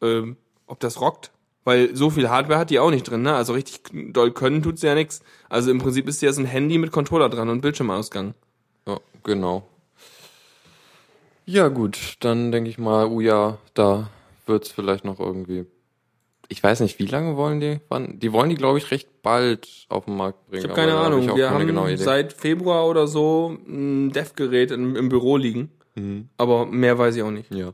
ähm, 0.00 0.38
ob 0.66 0.80
das 0.80 0.98
rockt. 1.00 1.30
Weil 1.64 1.94
so 1.94 2.08
viel 2.08 2.30
Hardware 2.30 2.58
hat 2.58 2.70
die 2.70 2.78
auch 2.78 2.90
nicht 2.90 3.02
drin, 3.02 3.20
ne? 3.20 3.34
Also 3.34 3.52
richtig 3.52 3.82
doll 4.14 4.32
können 4.32 4.62
tut 4.62 4.78
sie 4.78 4.86
ja 4.86 4.94
nix. 4.94 5.20
Also 5.50 5.70
im 5.70 5.78
Prinzip 5.78 6.08
ist 6.08 6.20
sie 6.20 6.26
jetzt 6.26 6.38
ein 6.38 6.46
Handy 6.46 6.78
mit 6.78 6.90
Controller 6.90 7.28
dran 7.28 7.50
und 7.50 7.60
Bildschirmausgang. 7.60 8.32
Ja, 8.86 8.98
genau. 9.22 9.68
Ja, 11.44 11.68
gut, 11.68 12.16
dann 12.20 12.50
denke 12.50 12.70
ich 12.70 12.78
mal, 12.78 13.06
oh 13.06 13.20
ja, 13.20 13.58
da 13.74 14.08
wird's 14.46 14.70
vielleicht 14.70 15.04
noch 15.04 15.20
irgendwie. 15.20 15.66
Ich 16.48 16.62
weiß 16.62 16.80
nicht, 16.80 16.98
wie 16.98 17.06
lange 17.06 17.36
wollen 17.36 17.60
die? 17.60 17.80
Wann? 17.88 18.18
Die 18.18 18.32
wollen 18.32 18.48
die, 18.48 18.56
glaube 18.56 18.78
ich, 18.78 18.90
recht 18.90 19.22
bald 19.22 19.86
auf 19.90 20.06
den 20.06 20.16
Markt 20.16 20.46
bringen. 20.48 20.64
Ich 20.64 20.70
habe 20.70 20.80
keine 20.80 20.92
hab 20.92 21.06
Ahnung. 21.06 21.22
ich 21.22 21.30
auch 21.30 21.36
Wir 21.36 21.48
keine 21.48 21.74
haben 21.74 21.96
seit 21.98 22.32
Februar 22.32 22.86
oder 22.86 23.06
so 23.06 23.56
ein 23.66 24.12
Dev-Gerät 24.12 24.70
im, 24.70 24.96
im 24.96 25.10
Büro 25.10 25.36
liegen. 25.36 25.70
Mhm. 25.94 26.30
Aber 26.38 26.64
mehr 26.64 26.98
weiß 26.98 27.16
ich 27.16 27.22
auch 27.22 27.30
nicht. 27.30 27.52
Ja. 27.52 27.72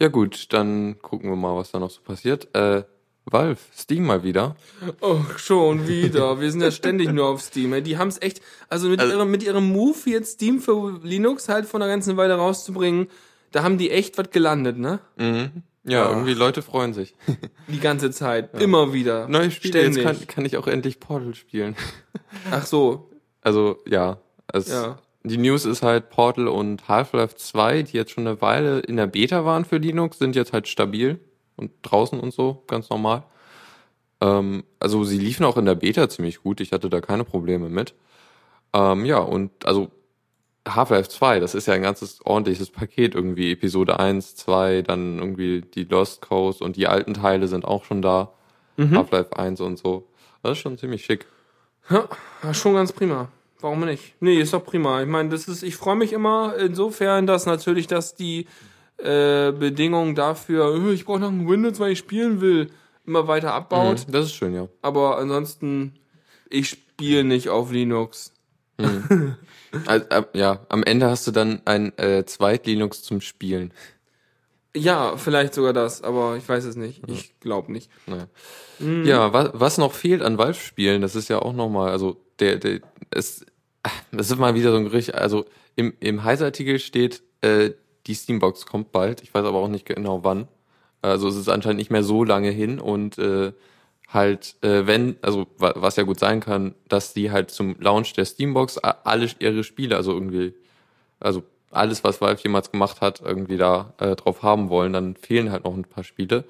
Ja 0.00 0.08
gut, 0.08 0.52
dann 0.52 0.98
gucken 1.00 1.30
wir 1.30 1.36
mal, 1.36 1.56
was 1.56 1.70
da 1.70 1.78
noch 1.78 1.90
so 1.90 2.00
passiert. 2.02 2.52
Äh, 2.54 2.82
Valve, 3.26 3.60
Steam 3.74 4.04
mal 4.04 4.22
wieder. 4.22 4.56
Oh, 5.00 5.20
schon 5.36 5.88
wieder. 5.88 6.40
Wir 6.40 6.50
sind 6.50 6.60
ja 6.60 6.70
ständig 6.70 7.10
nur 7.12 7.26
auf 7.26 7.40
Steam. 7.40 7.72
ey. 7.72 7.82
Die 7.82 7.96
haben 7.96 8.08
es 8.08 8.20
echt, 8.20 8.42
also 8.68 8.88
mit, 8.88 9.00
ihrem, 9.00 9.30
mit 9.30 9.42
ihrem 9.42 9.72
Move 9.72 9.96
jetzt 10.06 10.34
Steam 10.34 10.60
für 10.60 11.00
Linux 11.02 11.48
halt 11.48 11.66
von 11.66 11.80
der 11.80 11.88
ganzen 11.88 12.16
Weile 12.16 12.34
rauszubringen, 12.34 13.08
da 13.52 13.62
haben 13.62 13.78
die 13.78 13.90
echt 13.90 14.18
was 14.18 14.30
gelandet, 14.30 14.78
ne? 14.78 14.98
Mhm. 15.16 15.62
Ja, 15.86 16.06
Ah. 16.06 16.10
irgendwie 16.10 16.34
Leute 16.34 16.62
freuen 16.62 16.94
sich. 16.94 17.14
Die 17.68 17.80
ganze 17.80 18.10
Zeit. 18.10 18.58
Immer 18.60 18.92
wieder. 18.92 19.28
Neue 19.28 19.50
Spiele, 19.50 19.82
jetzt 19.82 19.94
Ständig. 19.98 20.04
kann, 20.20 20.26
kann 20.26 20.44
ich 20.46 20.56
auch 20.56 20.66
endlich 20.66 20.98
Portal 21.00 21.34
spielen. 21.34 21.76
Ach 22.50 22.64
so. 22.66 23.10
Also 23.42 23.78
ja, 23.86 24.18
es, 24.52 24.68
Ja. 24.68 24.98
die 25.24 25.36
News 25.36 25.66
ist 25.66 25.82
halt 25.82 26.08
Portal 26.10 26.48
und 26.48 26.88
Half-Life 26.88 27.36
2, 27.36 27.82
die 27.82 27.96
jetzt 27.96 28.12
schon 28.12 28.26
eine 28.26 28.40
Weile 28.40 28.80
in 28.80 28.96
der 28.96 29.06
Beta 29.06 29.44
waren 29.44 29.64
für 29.66 29.76
Linux, 29.76 30.18
sind 30.18 30.34
jetzt 30.36 30.52
halt 30.54 30.68
stabil 30.68 31.20
und 31.56 31.70
draußen 31.82 32.18
und 32.18 32.32
so, 32.32 32.64
ganz 32.66 32.88
normal. 32.88 33.24
Ähm, 34.20 34.64
also 34.80 35.04
sie 35.04 35.18
liefen 35.18 35.44
auch 35.44 35.56
in 35.58 35.66
der 35.66 35.74
Beta 35.74 36.08
ziemlich 36.08 36.42
gut, 36.42 36.60
ich 36.60 36.72
hatte 36.72 36.88
da 36.88 37.00
keine 37.02 37.24
Probleme 37.24 37.68
mit. 37.68 37.94
Ähm, 38.72 39.04
ja, 39.04 39.18
und 39.18 39.66
also 39.66 39.90
Half-Life 40.66 41.08
2, 41.10 41.40
das 41.40 41.54
ist 41.54 41.66
ja 41.66 41.74
ein 41.74 41.82
ganzes 41.82 42.24
ordentliches 42.24 42.70
Paket 42.70 43.14
irgendwie. 43.14 43.52
Episode 43.52 43.98
1, 44.00 44.36
2, 44.36 44.82
dann 44.82 45.18
irgendwie 45.18 45.60
die 45.60 45.84
Lost 45.84 46.22
Coast 46.22 46.62
und 46.62 46.76
die 46.76 46.86
alten 46.86 47.14
Teile 47.14 47.48
sind 47.48 47.64
auch 47.64 47.84
schon 47.84 48.02
da. 48.02 48.32
Half-Life 48.78 49.36
1 49.36 49.60
und 49.60 49.78
so. 49.78 50.08
Das 50.42 50.52
ist 50.52 50.58
schon 50.58 50.76
ziemlich 50.78 51.04
schick. 51.04 51.26
Ja, 51.88 52.08
ja, 52.42 52.52
schon 52.54 52.74
ganz 52.74 52.92
prima. 52.92 53.28
Warum 53.60 53.80
nicht? 53.84 54.14
Nee, 54.20 54.40
ist 54.40 54.52
doch 54.52 54.64
prima. 54.64 55.00
Ich 55.00 55.08
meine, 55.08 55.28
das 55.30 55.48
ist, 55.48 55.62
ich 55.62 55.76
freue 55.76 55.96
mich 55.96 56.12
immer 56.12 56.54
insofern, 56.58 57.26
dass 57.26 57.46
natürlich, 57.46 57.86
dass 57.86 58.14
die 58.14 58.46
äh, 58.98 59.52
Bedingungen 59.52 60.14
dafür, 60.14 60.74
äh, 60.74 60.92
ich 60.92 61.04
brauche 61.04 61.20
noch 61.20 61.30
ein 61.30 61.48
Windows, 61.48 61.78
weil 61.80 61.92
ich 61.92 61.98
spielen 61.98 62.40
will, 62.40 62.70
immer 63.06 63.26
weiter 63.28 63.54
abbaut. 63.54 64.06
Mhm, 64.06 64.12
Das 64.12 64.26
ist 64.26 64.34
schön, 64.34 64.54
ja. 64.54 64.68
Aber 64.82 65.18
ansonsten, 65.18 65.94
ich 66.50 66.68
spiele 66.68 67.24
nicht 67.24 67.48
auf 67.48 67.70
Linux. 67.72 68.33
Also, 69.86 70.06
äh, 70.08 70.22
ja, 70.34 70.60
am 70.68 70.82
Ende 70.84 71.10
hast 71.10 71.26
du 71.26 71.30
dann 71.30 71.60
ein 71.64 71.96
äh, 71.98 72.24
Zweit-Linux 72.24 73.02
zum 73.02 73.20
Spielen. 73.20 73.72
Ja, 74.76 75.16
vielleicht 75.16 75.54
sogar 75.54 75.72
das, 75.72 76.02
aber 76.02 76.36
ich 76.36 76.48
weiß 76.48 76.64
es 76.64 76.76
nicht. 76.76 77.02
Ich 77.08 77.38
glaube 77.40 77.72
nicht. 77.72 77.90
Naja. 78.06 78.26
Mhm. 78.78 79.04
Ja, 79.04 79.32
was, 79.32 79.50
was 79.52 79.78
noch 79.78 79.92
fehlt 79.92 80.22
an 80.22 80.38
Valve-Spielen, 80.38 81.00
das 81.00 81.14
ist 81.14 81.28
ja 81.28 81.40
auch 81.40 81.52
nochmal, 81.52 81.90
also 81.90 82.24
der, 82.40 82.56
der, 82.56 82.80
es, 83.10 83.46
das 84.10 84.30
ist 84.30 84.38
mal 84.38 84.54
wieder 84.54 84.72
so 84.72 84.76
ein 84.76 84.84
Gericht, 84.84 85.14
also 85.14 85.44
im, 85.76 85.94
im 86.00 86.24
Heiß-Artikel 86.24 86.78
steht, 86.78 87.22
äh, 87.40 87.70
die 88.06 88.14
Steambox 88.14 88.66
kommt 88.66 88.92
bald, 88.92 89.22
ich 89.22 89.32
weiß 89.32 89.44
aber 89.44 89.58
auch 89.58 89.68
nicht 89.68 89.86
genau 89.86 90.24
wann. 90.24 90.48
Also 91.02 91.28
es 91.28 91.36
ist 91.36 91.48
anscheinend 91.48 91.78
nicht 91.78 91.90
mehr 91.90 92.02
so 92.02 92.24
lange 92.24 92.50
hin 92.50 92.80
und 92.80 93.18
äh, 93.18 93.52
halt, 94.08 94.56
äh, 94.62 94.86
wenn, 94.86 95.16
also 95.22 95.46
wa- 95.58 95.74
was 95.76 95.96
ja 95.96 96.04
gut 96.04 96.18
sein 96.18 96.40
kann, 96.40 96.74
dass 96.88 97.14
die 97.14 97.30
halt 97.30 97.50
zum 97.50 97.76
Launch 97.80 98.12
der 98.14 98.24
Steambox 98.24 98.78
alle 98.78 99.28
ihre 99.38 99.64
Spiele, 99.64 99.96
also 99.96 100.12
irgendwie, 100.12 100.54
also 101.20 101.42
alles, 101.70 102.04
was 102.04 102.20
Valve 102.20 102.42
jemals 102.42 102.70
gemacht 102.72 103.00
hat, 103.00 103.20
irgendwie 103.22 103.56
da 103.56 103.94
äh, 103.98 104.16
drauf 104.16 104.42
haben 104.42 104.70
wollen, 104.70 104.92
dann 104.92 105.16
fehlen 105.16 105.50
halt 105.52 105.64
noch 105.64 105.74
ein 105.74 105.84
paar 105.84 106.04
Spiele. 106.04 106.44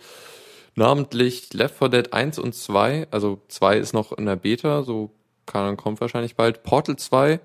Namentlich 0.76 1.52
Left 1.54 1.76
4 1.78 1.88
Dead 1.88 2.12
1 2.12 2.38
und 2.38 2.54
2, 2.54 3.06
also 3.10 3.40
2 3.48 3.76
ist 3.78 3.92
noch 3.94 4.12
in 4.12 4.26
der 4.26 4.36
Beta, 4.36 4.82
so 4.82 5.10
kann, 5.46 5.76
kommt 5.76 6.00
wahrscheinlich 6.00 6.36
bald. 6.36 6.62
Portal 6.64 6.96
2, 6.96 7.40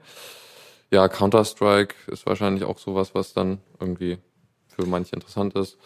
ja, 0.91 1.07
Counter-Strike 1.07 1.95
ist 2.07 2.25
wahrscheinlich 2.25 2.63
auch 2.63 2.79
sowas, 2.79 3.13
was 3.15 3.33
dann 3.33 3.59
irgendwie 3.79 4.17
für 4.67 4.85
manche 4.87 5.15
interessant 5.15 5.55
ist. 5.55 5.77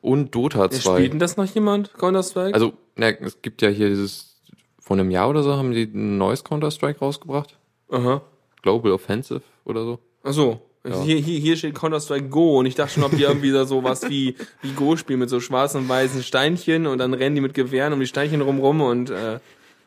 Und 0.00 0.34
Dota 0.34 0.62
Ja, 0.62 0.70
2. 0.70 0.94
Spielt 0.96 1.12
denn 1.12 1.18
das 1.18 1.36
noch 1.36 1.46
jemand, 1.46 1.94
Counter-Strike? 1.94 2.54
Also, 2.54 2.72
ne, 2.96 3.18
es 3.20 3.42
gibt 3.42 3.62
ja 3.62 3.68
hier 3.68 3.88
dieses 3.88 4.40
vor 4.80 4.96
einem 4.96 5.10
Jahr 5.10 5.28
oder 5.28 5.42
so 5.42 5.54
haben 5.54 5.72
die 5.72 5.84
ein 5.84 6.16
neues 6.18 6.44
Counter-Strike 6.44 7.00
rausgebracht. 7.00 7.58
Aha. 7.90 8.22
Global 8.62 8.92
Offensive 8.92 9.42
oder 9.64 9.84
so. 9.84 9.98
Ach 10.22 10.32
so. 10.32 10.62
Ja. 10.84 11.02
Hier, 11.02 11.16
hier, 11.16 11.38
hier 11.38 11.56
steht 11.56 11.74
Counter-Strike 11.74 12.28
Go 12.28 12.58
und 12.58 12.66
ich 12.66 12.74
dachte 12.74 12.94
schon, 12.94 13.02
ob 13.02 13.10
die 13.10 13.24
irgendwie 13.24 13.50
da 13.50 13.66
so 13.66 13.84
was 13.84 14.08
wie, 14.08 14.36
wie 14.62 14.72
Go 14.72 14.96
spielen 14.96 15.18
mit 15.18 15.28
so 15.28 15.40
schwarzen 15.40 15.82
und 15.82 15.88
weißen 15.88 16.22
Steinchen 16.22 16.86
und 16.86 16.98
dann 16.98 17.12
rennen 17.12 17.34
die 17.34 17.40
mit 17.40 17.52
Gewehren 17.52 17.92
um 17.92 18.00
die 18.00 18.06
Steinchen 18.06 18.40
rumrum 18.40 18.80
und 18.80 19.10
äh, 19.10 19.40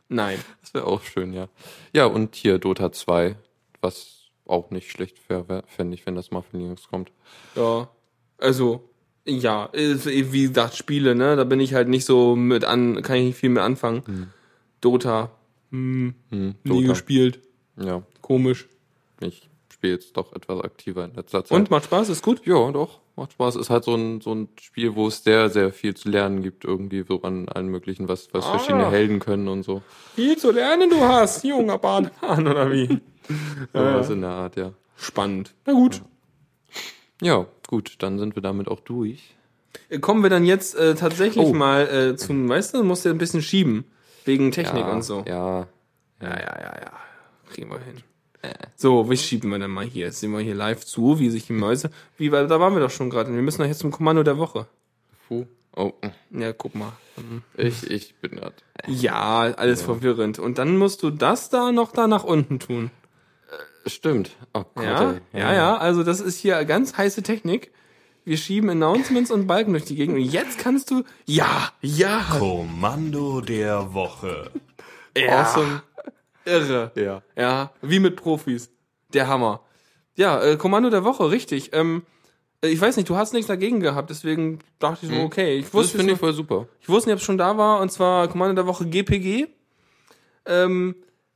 nein. 0.09 0.37
Das 0.61 0.73
wäre 0.73 0.85
auch 0.85 1.01
schön, 1.01 1.33
ja. 1.33 1.47
Ja, 1.93 2.05
und 2.05 2.35
hier 2.35 2.59
Dota 2.59 2.91
2, 2.91 3.35
was 3.81 4.25
auch 4.45 4.69
nicht 4.69 4.91
schlecht 4.91 5.17
wäre, 5.29 5.63
fände 5.65 5.95
ich, 5.95 6.05
wenn 6.05 6.15
das 6.15 6.29
mal 6.29 6.41
von 6.41 6.59
Linux 6.59 6.87
kommt. 6.89 7.11
Ja. 7.55 7.89
Also, 8.37 8.89
ja, 9.25 9.65
ist, 9.65 10.05
wie 10.07 10.47
gesagt, 10.47 10.75
Spiele, 10.75 11.15
ne? 11.15 11.35
Da 11.35 11.43
bin 11.43 11.59
ich 11.59 11.73
halt 11.73 11.87
nicht 11.87 12.05
so 12.05 12.35
mit 12.35 12.65
an, 12.65 13.01
kann 13.01 13.17
ich 13.17 13.23
nicht 13.25 13.37
viel 13.37 13.49
mehr 13.49 13.63
anfangen. 13.63 14.31
Dota, 14.81 15.29
hm, 15.71 16.15
Hm, 16.29 16.55
nie 16.63 16.69
Dota. 16.69 16.87
gespielt. 16.87 17.39
Ja, 17.77 18.03
Komisch. 18.21 18.67
ich 19.21 19.49
spiele 19.71 19.93
jetzt 19.93 20.15
doch 20.17 20.33
etwas 20.33 20.61
aktiver 20.61 21.05
in 21.05 21.13
letzter 21.15 21.43
Zeit. 21.45 21.55
Und 21.57 21.69
macht 21.71 21.85
Spaß, 21.85 22.09
ist 22.09 22.23
gut? 22.23 22.45
Ja, 22.45 22.71
doch, 22.71 22.99
macht 23.15 23.33
Spaß. 23.33 23.55
Ist 23.55 23.69
halt 23.69 23.83
so 23.83 23.95
ein, 23.95 24.21
so 24.21 24.33
ein 24.33 24.49
Spiel, 24.59 24.95
wo 24.95 25.07
es 25.07 25.23
sehr, 25.23 25.49
sehr 25.49 25.71
viel 25.71 25.93
zu 25.95 26.09
lernen 26.09 26.41
gibt, 26.43 26.65
irgendwie 26.65 27.03
so 27.07 27.21
an 27.21 27.47
allen 27.49 27.67
möglichen, 27.67 28.07
was, 28.07 28.27
was 28.33 28.45
Ah. 28.45 28.51
verschiedene 28.57 28.89
Helden 28.91 29.19
können 29.19 29.47
und 29.47 29.63
so. 29.63 29.81
Viel 30.15 30.37
zu 30.37 30.51
lernen 30.51 30.89
du 30.89 31.01
hast, 31.01 31.43
junger 31.43 31.77
Bademann, 31.77 32.47
oder 32.47 32.71
wie? 32.71 32.87
So 33.73 33.79
was 33.79 34.09
in 34.09 34.21
der 34.21 34.31
Art, 34.31 34.55
ja. 34.57 34.73
Spannend. 34.97 35.53
Na 35.65 35.73
gut. 35.73 36.01
Ja, 37.21 37.45
gut, 37.71 37.95
dann 37.99 38.19
sind 38.19 38.35
wir 38.35 38.43
damit 38.43 38.67
auch 38.67 38.81
durch. 38.81 39.33
Äh, 39.89 39.97
Kommen 39.97 40.21
wir 40.21 40.29
dann 40.29 40.45
jetzt 40.45 40.75
äh, 40.75 40.93
tatsächlich 40.93 41.47
Oh. 41.47 41.53
mal 41.53 41.87
äh, 41.87 42.15
zum, 42.15 42.47
weißt 42.47 42.75
du, 42.75 42.83
musst 42.83 43.05
du 43.05 43.09
ein 43.09 43.17
bisschen 43.17 43.41
schieben. 43.41 43.85
Wegen 44.25 44.51
Technik 44.51 44.83
ja, 44.83 44.91
und 44.91 45.01
so. 45.01 45.23
Ja, 45.27 45.61
Ja, 46.21 46.29
ja, 46.29 46.37
ja, 46.61 46.73
ja. 46.81 46.91
Kriegen 47.49 47.71
wir 47.71 47.79
hin. 47.79 48.03
So, 48.75 49.09
wie 49.09 49.17
schieben 49.17 49.49
wir 49.51 49.59
denn 49.59 49.69
mal 49.71 49.85
hier? 49.85 50.07
Jetzt 50.07 50.19
sehen 50.19 50.31
wir 50.31 50.39
hier 50.39 50.55
live 50.55 50.83
zu, 50.85 51.19
wie 51.19 51.29
sich 51.29 51.45
die 51.47 51.53
Mäuse. 51.53 51.89
Wie, 52.17 52.31
weil 52.31 52.47
da 52.47 52.59
waren 52.59 52.73
wir 52.73 52.79
doch 52.81 52.89
schon 52.91 53.09
gerade. 53.11 53.31
Wir 53.33 53.41
müssen 53.41 53.61
doch 53.61 53.67
jetzt 53.67 53.79
zum 53.79 53.91
Kommando 53.91 54.23
der 54.23 54.37
Woche. 54.37 54.67
Puh. 55.27 55.45
Oh, 55.75 55.93
Ja, 56.31 56.51
guck 56.51 56.73
mal. 56.75 56.91
ich, 57.55 57.89
ich 57.89 58.15
bin 58.15 58.31
grad. 58.37 58.53
Ja, 58.87 59.39
alles 59.55 59.81
verwirrend. 59.83 60.37
Und 60.39 60.57
dann 60.57 60.77
musst 60.77 61.01
du 61.03 61.11
das 61.11 61.49
da 61.49 61.71
noch 61.71 61.91
da 61.91 62.07
nach 62.07 62.23
unten 62.23 62.59
tun. 62.59 62.89
Stimmt. 63.85 64.35
Oh 64.53 64.63
Gott, 64.75 64.83
Ja, 64.85 65.11
ey. 65.11 65.19
ja, 65.33 65.53
ja. 65.53 65.77
Also 65.77 66.03
das 66.03 66.19
ist 66.19 66.37
hier 66.37 66.63
ganz 66.65 66.97
heiße 66.97 67.23
Technik. 67.23 67.71
Wir 68.23 68.37
schieben 68.37 68.69
Announcements 68.69 69.31
und 69.31 69.47
Balken 69.47 69.71
durch 69.73 69.85
die 69.85 69.95
Gegend. 69.95 70.15
Und 70.17 70.23
jetzt 70.23 70.59
kannst 70.59 70.91
du. 70.91 71.03
Ja, 71.25 71.71
ja. 71.81 72.23
Kommando 72.37 73.41
der 73.41 73.93
Woche. 73.93 74.51
ja. 75.17 75.41
Awesome. 75.41 75.81
Irre. 76.45 76.91
Ja. 76.95 77.21
Ja, 77.35 77.71
wie 77.81 77.99
mit 77.99 78.15
Profis. 78.15 78.69
Der 79.13 79.27
Hammer. 79.27 79.61
Ja, 80.15 80.41
äh, 80.43 80.57
Kommando 80.57 80.89
der 80.89 81.03
Woche, 81.03 81.31
richtig. 81.31 81.71
Ähm, 81.73 82.03
äh, 82.63 82.67
ich 82.67 82.79
weiß 82.79 82.97
nicht, 82.97 83.09
du 83.09 83.15
hast 83.15 83.33
nichts 83.33 83.47
dagegen 83.47 83.79
gehabt, 83.79 84.09
deswegen 84.11 84.59
dachte 84.79 85.05
ich 85.07 85.11
so, 85.11 85.19
okay. 85.21 85.55
Ich 85.57 85.65
Das 85.65 85.73
wusste, 85.73 85.97
finde 85.97 86.11
jetzt 86.13 86.17
ich 86.17 86.19
voll 86.19 86.33
super. 86.33 86.67
ich 86.79 86.89
wusste 86.89 87.09
nicht, 87.09 87.15
ob 87.15 87.19
es 87.19 87.25
schon 87.25 87.37
da 87.37 87.57
war, 87.57 87.79
und 87.81 87.91
zwar 87.91 88.27
Kommando 88.27 88.53
der 88.55 88.67
Woche 88.67 88.85
GPG. 88.85 89.47
Ähm, 90.45 90.95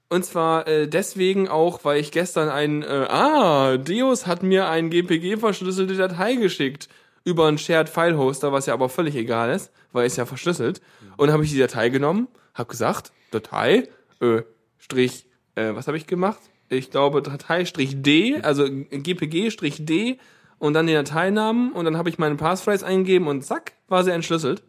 und 0.09 0.23
zwar 0.25 0.67
äh, 0.67 0.87
deswegen 0.87 1.47
auch, 1.47 1.83
weil 1.83 1.99
ich 1.99 2.11
gestern 2.11 2.49
ein, 2.49 2.83
äh, 2.83 3.07
ah, 3.09 3.77
Deus 3.77 4.27
hat 4.27 4.43
mir 4.43 4.69
ein 4.69 4.89
GPG-verschlüsselte 4.89 5.95
Datei 5.95 6.35
geschickt 6.35 6.89
über 7.23 7.47
einen 7.47 7.57
Shared 7.57 7.89
File 7.89 8.17
Hoster, 8.17 8.51
was 8.51 8.67
ja 8.67 8.73
aber 8.73 8.87
völlig 8.87 9.15
egal 9.15 9.53
ist, 9.53 9.71
weil 9.91 10.05
es 10.05 10.15
ja 10.15 10.25
verschlüsselt. 10.25 10.79
Und 11.17 11.31
habe 11.31 11.43
ich 11.43 11.51
die 11.51 11.59
Datei 11.59 11.89
genommen, 11.89 12.27
habe 12.53 12.69
gesagt, 12.69 13.11
Datei, 13.31 13.89
äh, 14.21 14.43
Strich, 14.77 15.25
äh, 15.55 15.73
was 15.73 15.87
habe 15.87 15.97
ich 15.97 16.05
gemacht? 16.05 16.39
Ich 16.69 16.91
glaube 16.91 17.21
Datei 17.21 17.65
Strich 17.65 18.01
D, 18.01 18.39
also 18.41 18.65
GPG 18.67 19.49
Strich 19.49 19.85
D 19.85 20.19
und 20.59 20.73
dann 20.73 20.87
den 20.87 20.95
Dateinamen 20.95 21.71
und 21.71 21.85
dann 21.85 21.97
habe 21.97 22.09
ich 22.09 22.19
meine 22.19 22.35
Passphrase 22.35 22.85
eingegeben 22.85 23.27
und 23.27 23.43
zack, 23.43 23.73
war 23.87 24.03
sie 24.03 24.11
entschlüsselt. 24.11 24.63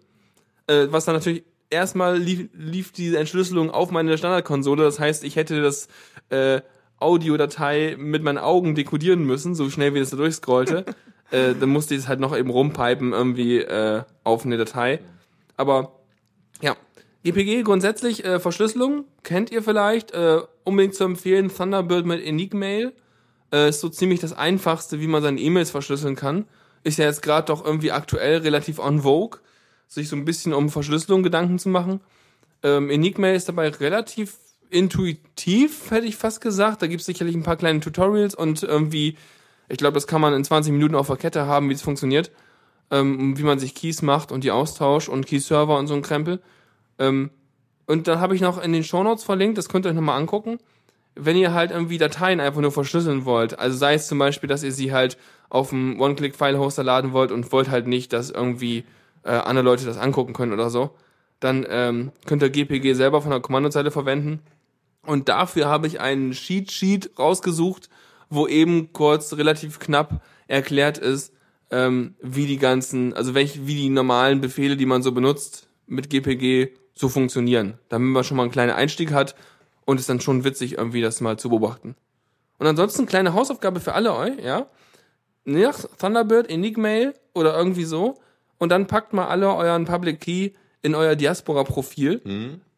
Äh, 0.66 0.86
was 0.90 1.04
dann 1.04 1.14
natürlich 1.14 1.44
erstmal 1.70 2.18
lief, 2.18 2.48
lief 2.52 2.92
diese 2.92 3.18
Entschlüsselung 3.18 3.70
auf 3.70 3.90
meine 3.90 4.16
Standardkonsole. 4.18 4.84
Das 4.84 4.98
heißt, 4.98 5.24
ich 5.24 5.36
hätte 5.36 5.62
das 5.62 5.88
äh, 6.30 6.60
Audiodatei 6.98 7.96
mit 7.98 8.22
meinen 8.22 8.38
Augen 8.38 8.74
dekodieren 8.74 9.24
müssen, 9.24 9.54
so 9.54 9.68
schnell 9.70 9.94
wie 9.94 10.00
das 10.00 10.10
da 10.10 10.16
durchscrollte. 10.16 10.84
äh, 11.30 11.54
dann 11.58 11.68
musste 11.68 11.94
ich 11.94 12.00
es 12.00 12.08
halt 12.08 12.20
noch 12.20 12.36
eben 12.36 12.50
rumpipen 12.50 13.12
irgendwie 13.12 13.58
äh, 13.58 14.02
auf 14.24 14.44
eine 14.44 14.56
Datei. 14.56 15.00
Aber 15.56 16.00
ja, 16.62 16.76
GPG 17.24 17.62
grundsätzlich 17.62 18.24
äh, 18.24 18.40
Verschlüsselung 18.40 19.04
kennt 19.22 19.50
ihr 19.50 19.62
vielleicht. 19.62 20.12
Äh, 20.12 20.40
unbedingt 20.64 20.94
zu 20.94 21.04
empfehlen 21.04 21.54
Thunderbird 21.54 22.06
mit 22.06 22.24
Enigmail. 22.24 22.92
Äh, 23.52 23.68
ist 23.68 23.80
so 23.80 23.88
ziemlich 23.88 24.20
das 24.20 24.32
einfachste, 24.32 25.00
wie 25.00 25.06
man 25.06 25.22
seine 25.22 25.40
E-Mails 25.40 25.70
verschlüsseln 25.70 26.16
kann. 26.16 26.46
Ist 26.82 26.98
ja 26.98 27.06
jetzt 27.06 27.22
gerade 27.22 27.46
doch 27.46 27.64
irgendwie 27.64 27.92
aktuell 27.92 28.38
relativ 28.38 28.78
on 28.78 29.02
vogue, 29.02 29.40
sich 29.88 30.08
so 30.08 30.16
ein 30.16 30.24
bisschen 30.24 30.52
um 30.52 30.68
Verschlüsselung 30.68 31.22
Gedanken 31.22 31.58
zu 31.58 31.68
machen. 31.68 32.00
Ähm, 32.62 32.90
Enigmail 32.90 33.36
ist 33.36 33.48
dabei 33.48 33.68
relativ 33.68 34.34
intuitiv, 34.70 35.90
hätte 35.90 36.06
ich 36.06 36.16
fast 36.16 36.40
gesagt. 36.40 36.82
Da 36.82 36.86
gibt 36.86 37.00
es 37.00 37.06
sicherlich 37.06 37.34
ein 37.34 37.42
paar 37.42 37.56
kleine 37.56 37.80
Tutorials 37.80 38.34
und 38.34 38.62
irgendwie, 38.62 39.16
ich 39.68 39.78
glaube, 39.78 39.94
das 39.94 40.06
kann 40.06 40.20
man 40.20 40.34
in 40.34 40.44
20 40.44 40.72
Minuten 40.72 40.94
auf 40.94 41.06
der 41.06 41.16
Kette 41.16 41.46
haben, 41.46 41.68
wie 41.68 41.74
es 41.74 41.82
funktioniert. 41.82 42.30
Ähm, 42.88 43.36
wie 43.36 43.42
man 43.42 43.58
sich 43.58 43.74
Keys 43.74 44.00
macht 44.02 44.30
und 44.30 44.44
die 44.44 44.52
austauscht 44.52 45.08
und 45.08 45.26
Key-Server 45.26 45.76
und 45.76 45.88
so 45.88 45.94
ein 45.94 46.02
Krempel. 46.02 46.40
Ähm, 47.00 47.30
und 47.86 48.06
dann 48.06 48.20
habe 48.20 48.34
ich 48.34 48.40
noch 48.40 48.62
in 48.62 48.72
den 48.72 48.84
Shownotes 48.84 49.24
verlinkt, 49.24 49.58
das 49.58 49.68
könnt 49.68 49.86
ihr 49.86 49.90
euch 49.90 49.96
nochmal 49.96 50.18
angucken. 50.20 50.58
Wenn 51.16 51.36
ihr 51.36 51.52
halt 51.52 51.70
irgendwie 51.70 51.98
Dateien 51.98 52.40
einfach 52.40 52.60
nur 52.60 52.70
verschlüsseln 52.70 53.24
wollt, 53.24 53.58
also 53.58 53.76
sei 53.76 53.94
es 53.94 54.06
zum 54.06 54.18
Beispiel, 54.18 54.48
dass 54.48 54.62
ihr 54.62 54.72
sie 54.72 54.92
halt 54.92 55.16
auf 55.48 55.70
dem 55.70 56.00
One-Click-File-Hoster 56.00 56.84
laden 56.84 57.12
wollt 57.12 57.32
und 57.32 57.50
wollt 57.52 57.70
halt 57.70 57.86
nicht, 57.86 58.12
dass 58.12 58.30
irgendwie 58.30 58.84
äh, 59.26 59.30
andere 59.30 59.64
Leute 59.64 59.84
das 59.84 59.98
angucken 59.98 60.32
können 60.32 60.52
oder 60.52 60.70
so, 60.70 60.90
dann 61.40 61.66
ähm, 61.68 62.12
könnt 62.26 62.42
ihr 62.42 62.50
GPG 62.50 62.94
selber 62.94 63.20
von 63.20 63.30
der 63.30 63.40
Kommandozeile 63.40 63.90
verwenden. 63.90 64.40
Und 65.02 65.28
dafür 65.28 65.66
habe 65.66 65.86
ich 65.86 66.00
einen 66.00 66.32
Cheat 66.32 66.72
Sheet 66.72 67.10
rausgesucht, 67.18 67.88
wo 68.30 68.46
eben 68.46 68.92
kurz 68.92 69.32
relativ 69.34 69.78
knapp 69.78 70.22
erklärt 70.48 70.98
ist, 70.98 71.32
ähm, 71.70 72.14
wie 72.20 72.46
die 72.46 72.58
ganzen, 72.58 73.12
also 73.12 73.34
welche, 73.34 73.66
wie 73.66 73.74
die 73.74 73.88
normalen 73.88 74.40
Befehle, 74.40 74.76
die 74.76 74.86
man 74.86 75.02
so 75.02 75.12
benutzt 75.12 75.68
mit 75.86 76.10
GPG 76.10 76.72
so 76.94 77.08
funktionieren. 77.08 77.74
Damit 77.88 78.08
man 78.08 78.24
schon 78.24 78.36
mal 78.36 78.44
einen 78.44 78.52
kleinen 78.52 78.72
Einstieg 78.72 79.12
hat 79.12 79.34
und 79.84 80.00
ist 80.00 80.08
dann 80.08 80.20
schon 80.20 80.44
witzig, 80.44 80.78
irgendwie 80.78 81.02
das 81.02 81.20
mal 81.20 81.38
zu 81.38 81.50
beobachten. 81.50 81.94
Und 82.58 82.66
ansonsten 82.66 83.06
kleine 83.06 83.34
Hausaufgabe 83.34 83.80
für 83.80 83.92
alle 83.92 84.14
euch, 84.14 84.38
ja. 84.42 84.66
Nach 85.44 85.78
Thunderbird, 85.98 86.48
Enigmail 86.48 87.14
oder 87.34 87.56
irgendwie 87.56 87.84
so. 87.84 88.18
Und 88.58 88.70
dann 88.70 88.86
packt 88.86 89.12
mal 89.12 89.26
alle 89.26 89.54
euren 89.54 89.84
Public 89.84 90.20
Key 90.20 90.50
in 90.82 90.94
euer 90.94 91.16
Diaspora-Profil, 91.16 92.20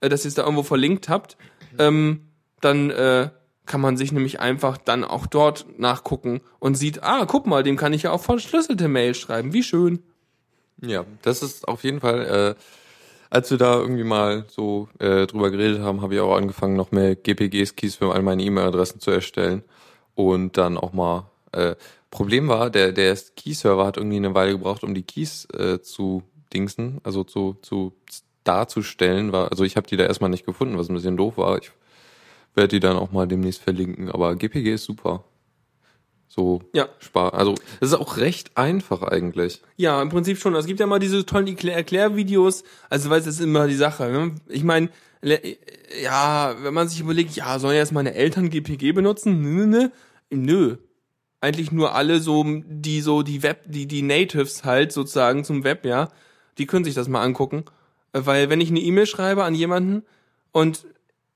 äh, 0.01 0.09
dass 0.09 0.25
ihr 0.25 0.29
es 0.29 0.35
da 0.35 0.43
irgendwo 0.43 0.63
verlinkt 0.63 1.09
habt. 1.09 1.37
Ähm, 1.79 2.29
dann 2.61 2.91
äh, 2.91 3.31
kann 3.67 3.81
man 3.81 3.97
sich 3.97 4.11
nämlich 4.13 4.41
einfach 4.41 4.79
dann 4.79 5.05
auch 5.05 5.27
dort 5.27 5.67
nachgucken 5.79 6.41
und 6.59 6.75
sieht, 6.75 7.03
ah, 7.03 7.27
guck 7.27 7.47
mal, 7.47 7.63
dem 7.63 7.77
kann 7.77 7.93
ich 7.93 8.03
ja 8.03 8.11
auch 8.11 8.23
verschlüsselte 8.23 8.89
Mail 8.89 9.15
schreiben. 9.15 9.53
Wie 9.53 9.63
schön. 9.63 10.03
Ja, 10.81 11.05
das 11.23 11.43
ist 11.43 11.69
auf 11.69 11.85
jeden 11.85 12.01
Fall, 12.01 12.57
äh, 12.57 12.63
als 13.31 13.51
wir 13.51 13.59
da 13.59 13.77
irgendwie 13.77 14.05
mal 14.05 14.47
so 14.49 14.89
äh, 14.99 15.27
drüber 15.27 15.51
geredet 15.51 15.81
haben, 15.81 16.01
habe 16.01 16.15
ich 16.15 16.21
auch 16.21 16.35
angefangen, 16.35 16.77
noch 16.77 16.93
mehr 16.93 17.15
GPGs-Keys 17.15 17.97
für 17.97 18.13
all 18.13 18.23
meine 18.23 18.43
E-Mail-Adressen 18.43 19.01
zu 19.01 19.11
erstellen. 19.11 19.63
Und 20.15 20.57
dann 20.57 20.79
auch 20.79 20.93
mal, 20.93 21.31
äh, 21.53 21.77
Problem 22.11 22.49
war, 22.49 22.71
der, 22.71 22.93
der 22.93 23.17
Key-Server 23.37 23.85
hat 23.87 23.97
irgendwie 23.97 24.17
eine 24.17 24.35
Weile 24.35 24.53
gebraucht, 24.53 24.83
um 24.83 24.95
die 24.95 25.03
Keys 25.03 25.47
äh, 25.53 25.81
zu 25.83 26.23
dingsen, 26.53 27.01
also 27.05 27.25
zu, 27.25 27.57
zu 27.63 27.93
darzustellen. 28.45 29.33
War, 29.33 29.51
also 29.51 29.65
ich 29.65 29.77
habe 29.77 29.87
die 29.87 29.97
da 29.97 30.05
erstmal 30.05 30.31
nicht 30.31 30.47
gefunden, 30.47 30.79
was 30.79 30.89
ein 30.89 30.95
bisschen 30.95 31.17
doof 31.17 31.37
war. 31.37 31.59
Ich 31.59 31.71
werde 32.55 32.69
die 32.69 32.81
dann 32.81 32.97
auch 32.97 33.13
mal 33.13 33.29
demnächst 33.29 33.63
verlinken. 33.63 34.11
Aber 34.11 34.35
GPG 34.37 34.73
ist 34.75 34.85
super. 34.85 35.25
So 36.29 36.63
Ja. 36.75 36.89
spar. 36.99 37.35
Also 37.35 37.55
es 37.81 37.89
ist 37.89 37.95
auch 37.95 38.17
recht 38.17 38.57
einfach 38.57 39.03
eigentlich. 39.03 39.63
Ja, 39.77 40.01
im 40.01 40.09
Prinzip 40.09 40.39
schon. 40.39 40.55
Es 40.55 40.67
gibt 40.67 40.81
ja 40.81 40.87
mal 40.87 40.99
diese 40.99 41.27
tollen 41.27 41.47
Erklär 41.47 41.77
Erklärvideos. 41.77 42.65
Also, 42.91 43.11
weil 43.11 43.21
es 43.21 43.27
ist 43.27 43.41
immer 43.41 43.67
die 43.67 43.75
Sache. 43.75 44.11
Ne? 44.11 44.35
Ich 44.49 44.63
meine, 44.65 44.91
ja, 46.03 46.55
wenn 46.63 46.75
man 46.75 46.89
sich 46.89 47.01
überlegt, 47.01 47.35
ja, 47.37 47.59
sollen 47.59 47.77
jetzt 47.77 47.93
meine 47.93 48.15
Eltern 48.15 48.51
GPG 48.51 48.93
benutzen? 48.93 49.41
Nö, 49.41 49.67
nö, 49.67 49.89
nö. 50.31 50.77
Eigentlich 51.41 51.71
nur 51.71 51.95
alle 51.95 52.21
so, 52.21 52.45
die 52.45 53.01
so 53.01 53.23
die 53.23 53.43
Web, 53.43 53.65
die 53.67 53.87
die 53.87 54.03
Natives 54.03 54.65
halt 54.65 54.93
sozusagen 54.93 55.45
zum 55.45 55.65
Web, 55.65 55.85
ja, 55.85 56.09
die 56.59 56.67
können 56.67 56.85
sich 56.85 56.95
das 56.95 57.09
mal 57.09 57.23
angucken, 57.23 57.65
weil 58.13 58.51
wenn 58.51 58.61
ich 58.61 58.71
eine 58.71 58.81
E-Mail 58.81 59.07
schreibe 59.07 59.45
an 59.45 59.55
jemanden 59.55 60.03
und 60.51 60.87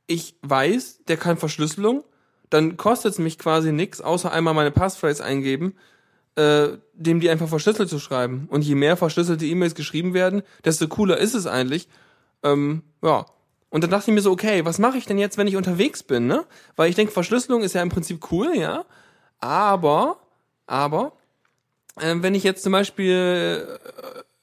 ich 0.08 0.34
weiß, 0.42 1.04
der 1.06 1.16
kann 1.16 1.36
Verschlüsselung, 1.36 2.02
dann 2.50 2.76
kostet 2.76 3.12
es 3.12 3.18
mich 3.18 3.38
quasi 3.38 3.72
nix, 3.72 4.00
außer 4.00 4.32
einmal 4.32 4.54
meine 4.54 4.72
Passphrase 4.72 5.24
eingeben 5.24 5.74
äh, 6.36 6.78
dem 6.94 7.20
die 7.20 7.30
einfach 7.30 7.48
verschlüsselt 7.48 7.88
zu 7.88 7.98
schreiben. 7.98 8.46
Und 8.50 8.62
je 8.62 8.74
mehr 8.74 8.96
verschlüsselte 8.96 9.46
E-Mails 9.46 9.74
geschrieben 9.74 10.14
werden, 10.14 10.42
desto 10.64 10.88
cooler 10.88 11.18
ist 11.18 11.34
es 11.34 11.46
eigentlich. 11.46 11.88
Ähm, 12.42 12.82
ja. 13.02 13.26
Und 13.70 13.82
dann 13.84 13.90
dachte 13.90 14.10
ich 14.10 14.14
mir 14.14 14.20
so, 14.20 14.30
okay, 14.30 14.64
was 14.64 14.78
mache 14.78 14.98
ich 14.98 15.06
denn 15.06 15.18
jetzt, 15.18 15.38
wenn 15.38 15.46
ich 15.46 15.56
unterwegs 15.56 16.02
bin, 16.02 16.26
ne? 16.26 16.44
Weil 16.76 16.90
ich 16.90 16.94
denke, 16.94 17.12
Verschlüsselung 17.12 17.62
ist 17.62 17.74
ja 17.74 17.82
im 17.82 17.88
Prinzip 17.88 18.30
cool, 18.30 18.54
ja. 18.54 18.84
Aber, 19.42 20.18
aber, 20.68 21.12
äh, 22.00 22.14
wenn 22.18 22.34
ich 22.34 22.44
jetzt 22.44 22.62
zum 22.62 22.72
Beispiel 22.72 23.66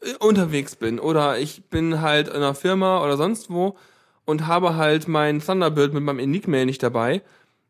äh, 0.02 0.14
unterwegs 0.20 0.76
bin 0.76 1.00
oder 1.00 1.39
ich 1.39 1.64
bin 1.70 2.02
halt 2.02 2.28
in 2.28 2.36
einer 2.36 2.54
Firma 2.54 3.02
oder 3.04 3.16
sonst 3.16 3.50
wo 3.50 3.78
und 4.26 4.45
habe 4.45 4.76
halt 4.76 5.08
mein 5.08 5.39
Thunderbird 5.39 5.93
mit 5.93 6.04
meinem 6.04 6.20
Enigmail 6.20 6.66
nicht 6.66 6.84
dabei, 6.84 7.22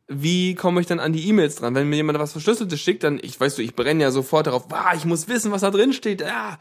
wie 0.07 0.55
komme 0.55 0.81
ich 0.81 0.87
dann 0.87 0.99
an 0.99 1.13
die 1.13 1.27
E-Mails 1.29 1.57
dran? 1.57 1.75
Wenn 1.75 1.87
mir 1.87 1.97
jemand 1.97 2.17
was 2.17 2.31
Verschlüsseltes 2.31 2.79
schickt, 2.81 3.03
dann, 3.03 3.19
ich 3.21 3.39
weiß 3.39 3.55
du, 3.57 3.61
ich 3.61 3.75
brenne 3.75 4.01
ja 4.01 4.09
sofort 4.09 4.47
darauf, 4.47 4.65
wow, 4.69 4.93
ich 4.95 5.05
muss 5.05 5.27
wissen, 5.27 5.51
was 5.51 5.61
da 5.61 5.69
drin 5.69 5.93
steht. 5.93 6.21
Ja. 6.21 6.57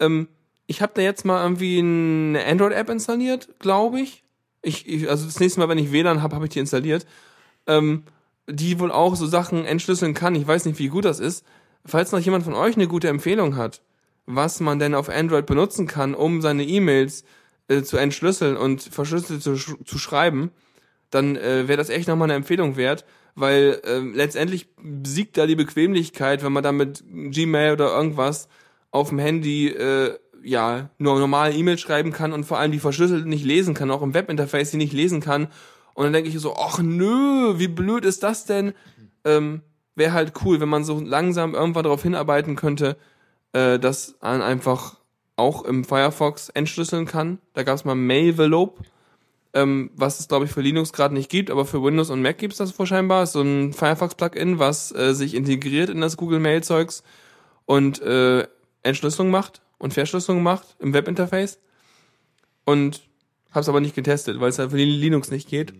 Ähm, 0.00 0.26
ich 0.66 0.82
habe 0.82 0.92
da 0.96 1.02
jetzt 1.02 1.24
mal 1.24 1.40
irgendwie 1.40 1.78
eine 1.78 2.44
Android-App 2.44 2.88
installiert, 2.88 3.48
glaube 3.60 4.00
ich. 4.00 4.24
Ich, 4.62 4.88
ich. 4.88 5.08
Also 5.08 5.24
das 5.26 5.38
nächste 5.38 5.60
Mal, 5.60 5.68
wenn 5.68 5.78
ich 5.78 5.92
WLAN 5.92 6.20
habe, 6.20 6.34
habe 6.34 6.46
ich 6.46 6.50
die 6.50 6.58
installiert. 6.58 7.06
Ähm, 7.68 8.02
die 8.50 8.78
wohl 8.78 8.90
auch 8.90 9.16
so 9.16 9.26
Sachen 9.26 9.64
entschlüsseln 9.64 10.14
kann. 10.14 10.34
Ich 10.34 10.46
weiß 10.46 10.64
nicht, 10.64 10.78
wie 10.78 10.88
gut 10.88 11.04
das 11.04 11.20
ist. 11.20 11.44
Falls 11.84 12.12
noch 12.12 12.20
jemand 12.20 12.44
von 12.44 12.54
euch 12.54 12.76
eine 12.76 12.88
gute 12.88 13.08
Empfehlung 13.08 13.56
hat, 13.56 13.80
was 14.26 14.60
man 14.60 14.78
denn 14.78 14.94
auf 14.94 15.08
Android 15.08 15.46
benutzen 15.46 15.86
kann, 15.86 16.14
um 16.14 16.42
seine 16.42 16.64
E-Mails 16.64 17.24
äh, 17.68 17.82
zu 17.82 17.96
entschlüsseln 17.96 18.56
und 18.56 18.82
verschlüsselt 18.82 19.42
zu, 19.42 19.56
sch 19.56 19.74
zu 19.84 19.98
schreiben, 19.98 20.50
dann 21.10 21.36
äh, 21.36 21.68
wäre 21.68 21.78
das 21.78 21.88
echt 21.88 22.08
nochmal 22.08 22.26
eine 22.26 22.34
Empfehlung 22.34 22.76
wert, 22.76 23.04
weil 23.34 23.80
äh, 23.84 23.98
letztendlich 23.98 24.68
siegt 25.04 25.36
da 25.36 25.46
die 25.46 25.56
Bequemlichkeit, 25.56 26.44
wenn 26.44 26.52
man 26.52 26.62
da 26.62 26.72
mit 26.72 27.02
Gmail 27.08 27.72
oder 27.72 27.94
irgendwas 27.94 28.48
auf 28.90 29.08
dem 29.08 29.18
Handy 29.18 29.68
äh, 29.68 30.18
ja 30.42 30.90
nur 30.98 31.18
normal 31.18 31.54
E-Mail 31.54 31.78
schreiben 31.78 32.12
kann 32.12 32.32
und 32.32 32.44
vor 32.44 32.58
allem 32.58 32.72
die 32.72 32.78
verschlüsselt 32.78 33.26
nicht 33.26 33.44
lesen 33.44 33.74
kann, 33.74 33.90
auch 33.90 34.02
im 34.02 34.14
Webinterface 34.14 34.70
die 34.70 34.76
nicht 34.76 34.92
lesen 34.92 35.20
kann. 35.20 35.48
Und 36.00 36.06
dann 36.06 36.12
denke 36.14 36.30
ich 36.30 36.40
so, 36.40 36.56
ach 36.56 36.78
nö, 36.78 37.58
wie 37.58 37.68
blöd 37.68 38.06
ist 38.06 38.22
das 38.22 38.46
denn? 38.46 38.72
Ähm, 39.22 39.60
wäre 39.96 40.14
halt 40.14 40.32
cool, 40.42 40.58
wenn 40.58 40.70
man 40.70 40.82
so 40.82 40.98
langsam 40.98 41.52
irgendwann 41.54 41.82
darauf 41.82 42.02
hinarbeiten 42.02 42.56
könnte, 42.56 42.96
äh, 43.52 43.78
dass 43.78 44.14
man 44.22 44.40
einfach 44.40 44.96
auch 45.36 45.62
im 45.62 45.84
Firefox 45.84 46.48
entschlüsseln 46.48 47.04
kann. 47.04 47.38
Da 47.52 47.64
gab 47.64 47.74
es 47.74 47.84
mal 47.84 47.96
Mailvelope, 47.96 48.82
ähm, 49.52 49.90
was 49.94 50.20
es 50.20 50.28
glaube 50.28 50.46
ich 50.46 50.52
für 50.52 50.62
Linux 50.62 50.94
gerade 50.94 51.12
nicht 51.12 51.30
gibt, 51.30 51.50
aber 51.50 51.66
für 51.66 51.82
Windows 51.82 52.08
und 52.08 52.22
Mac 52.22 52.38
gibt 52.38 52.54
es 52.54 52.58
das 52.58 52.78
wohl 52.78 52.86
scheinbar. 52.86 53.24
Ist 53.24 53.32
so 53.32 53.42
ein 53.42 53.74
Firefox-Plugin, 53.74 54.58
was 54.58 54.92
äh, 54.92 55.12
sich 55.12 55.34
integriert 55.34 55.90
in 55.90 56.00
das 56.00 56.16
Google 56.16 56.40
Mail-Zeugs 56.40 57.02
und 57.66 58.00
äh, 58.00 58.48
Entschlüsselung 58.82 59.30
macht 59.30 59.60
und 59.76 59.92
Verschlüsselung 59.92 60.42
macht 60.42 60.76
im 60.78 60.94
Webinterface. 60.94 61.58
Und 62.64 63.02
hab's 63.52 63.68
aber 63.68 63.80
nicht 63.80 63.94
getestet, 63.94 64.40
weil 64.40 64.48
es 64.48 64.58
halt 64.58 64.70
für 64.70 64.78
Linux 64.78 65.30
nicht 65.30 65.46
geht. 65.46 65.74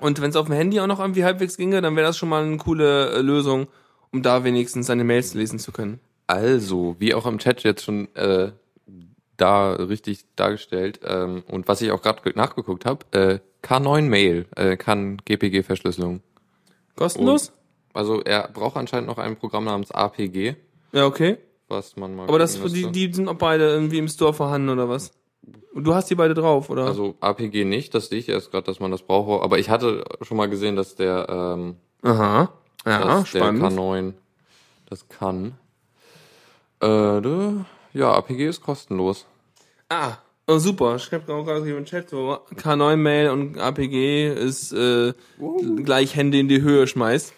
Und 0.00 0.20
wenn 0.20 0.30
es 0.30 0.36
auf 0.36 0.46
dem 0.46 0.54
Handy 0.54 0.80
auch 0.80 0.86
noch 0.86 1.00
irgendwie 1.00 1.24
halbwegs 1.24 1.56
ginge, 1.56 1.80
dann 1.80 1.96
wäre 1.96 2.06
das 2.06 2.16
schon 2.16 2.28
mal 2.28 2.42
eine 2.42 2.56
coole 2.56 3.10
äh, 3.10 3.20
Lösung, 3.20 3.68
um 4.12 4.22
da 4.22 4.44
wenigstens 4.44 4.86
seine 4.86 5.04
Mails 5.04 5.34
lesen 5.34 5.58
zu 5.58 5.72
können. 5.72 6.00
Also, 6.26 6.96
wie 6.98 7.14
auch 7.14 7.26
im 7.26 7.38
Chat 7.38 7.62
jetzt 7.62 7.84
schon 7.84 8.14
äh, 8.14 8.52
da 9.36 9.72
richtig 9.72 10.26
dargestellt 10.36 11.00
ähm, 11.04 11.42
und 11.48 11.66
was 11.66 11.80
ich 11.80 11.90
auch 11.90 12.02
gerade 12.02 12.20
nachgeguckt 12.34 12.84
habe, 12.84 13.04
äh, 13.12 13.38
K9 13.66 14.02
Mail 14.02 14.46
äh, 14.56 14.76
kann 14.76 15.18
GPG-Verschlüsselung. 15.24 16.20
Kostenlos? 16.96 17.52
Also 17.92 18.22
er 18.22 18.48
braucht 18.48 18.76
anscheinend 18.76 19.08
noch 19.08 19.18
ein 19.18 19.36
Programm 19.36 19.64
namens 19.64 19.90
APG, 19.90 20.54
ja, 20.92 21.06
okay. 21.06 21.38
was 21.68 21.96
man 21.96 22.14
mal. 22.14 22.28
Aber 22.28 22.38
das, 22.38 22.60
die, 22.62 22.90
die 22.92 23.12
sind 23.12 23.28
auch 23.28 23.34
beide 23.34 23.68
irgendwie 23.68 23.98
im 23.98 24.08
Store 24.08 24.32
vorhanden 24.32 24.68
oder 24.68 24.88
was? 24.88 25.12
Und 25.72 25.84
du 25.84 25.94
hast 25.94 26.10
die 26.10 26.14
beide 26.14 26.34
drauf, 26.34 26.68
oder? 26.70 26.84
Also 26.86 27.14
APG 27.20 27.64
nicht, 27.64 27.94
das 27.94 28.08
sehe 28.08 28.18
ich 28.18 28.28
erst 28.28 28.50
gerade, 28.50 28.64
dass 28.66 28.80
man 28.80 28.90
das 28.90 29.02
brauche. 29.02 29.42
Aber 29.42 29.58
ich 29.58 29.70
hatte 29.70 30.04
schon 30.22 30.36
mal 30.36 30.48
gesehen, 30.48 30.76
dass 30.76 30.94
der, 30.96 31.26
ähm, 31.28 31.76
Aha. 32.02 32.52
Ja, 32.86 32.98
dass 33.04 33.30
der 33.32 33.40
spannend. 33.40 33.62
K9 33.62 34.12
das 34.88 35.08
kann. 35.08 35.54
Äh, 36.80 36.86
da- 37.20 37.64
ja, 37.92 38.12
APG 38.14 38.46
ist 38.46 38.62
kostenlos. 38.62 39.26
Ah, 39.88 40.18
oh, 40.46 40.58
super. 40.58 40.96
Ich 40.96 41.02
schreibe 41.04 41.32
auch 41.34 41.44
gerade 41.44 41.64
hier 41.64 41.76
im 41.76 41.84
Chat 41.84 42.08
so, 42.10 42.38
K9-Mail 42.56 43.30
und 43.30 43.58
APG 43.58 44.32
ist 44.32 44.72
äh, 44.72 45.12
gleich 45.84 46.16
Hände 46.16 46.38
in 46.38 46.48
die 46.48 46.62
Höhe 46.62 46.86
schmeißt. 46.86 47.32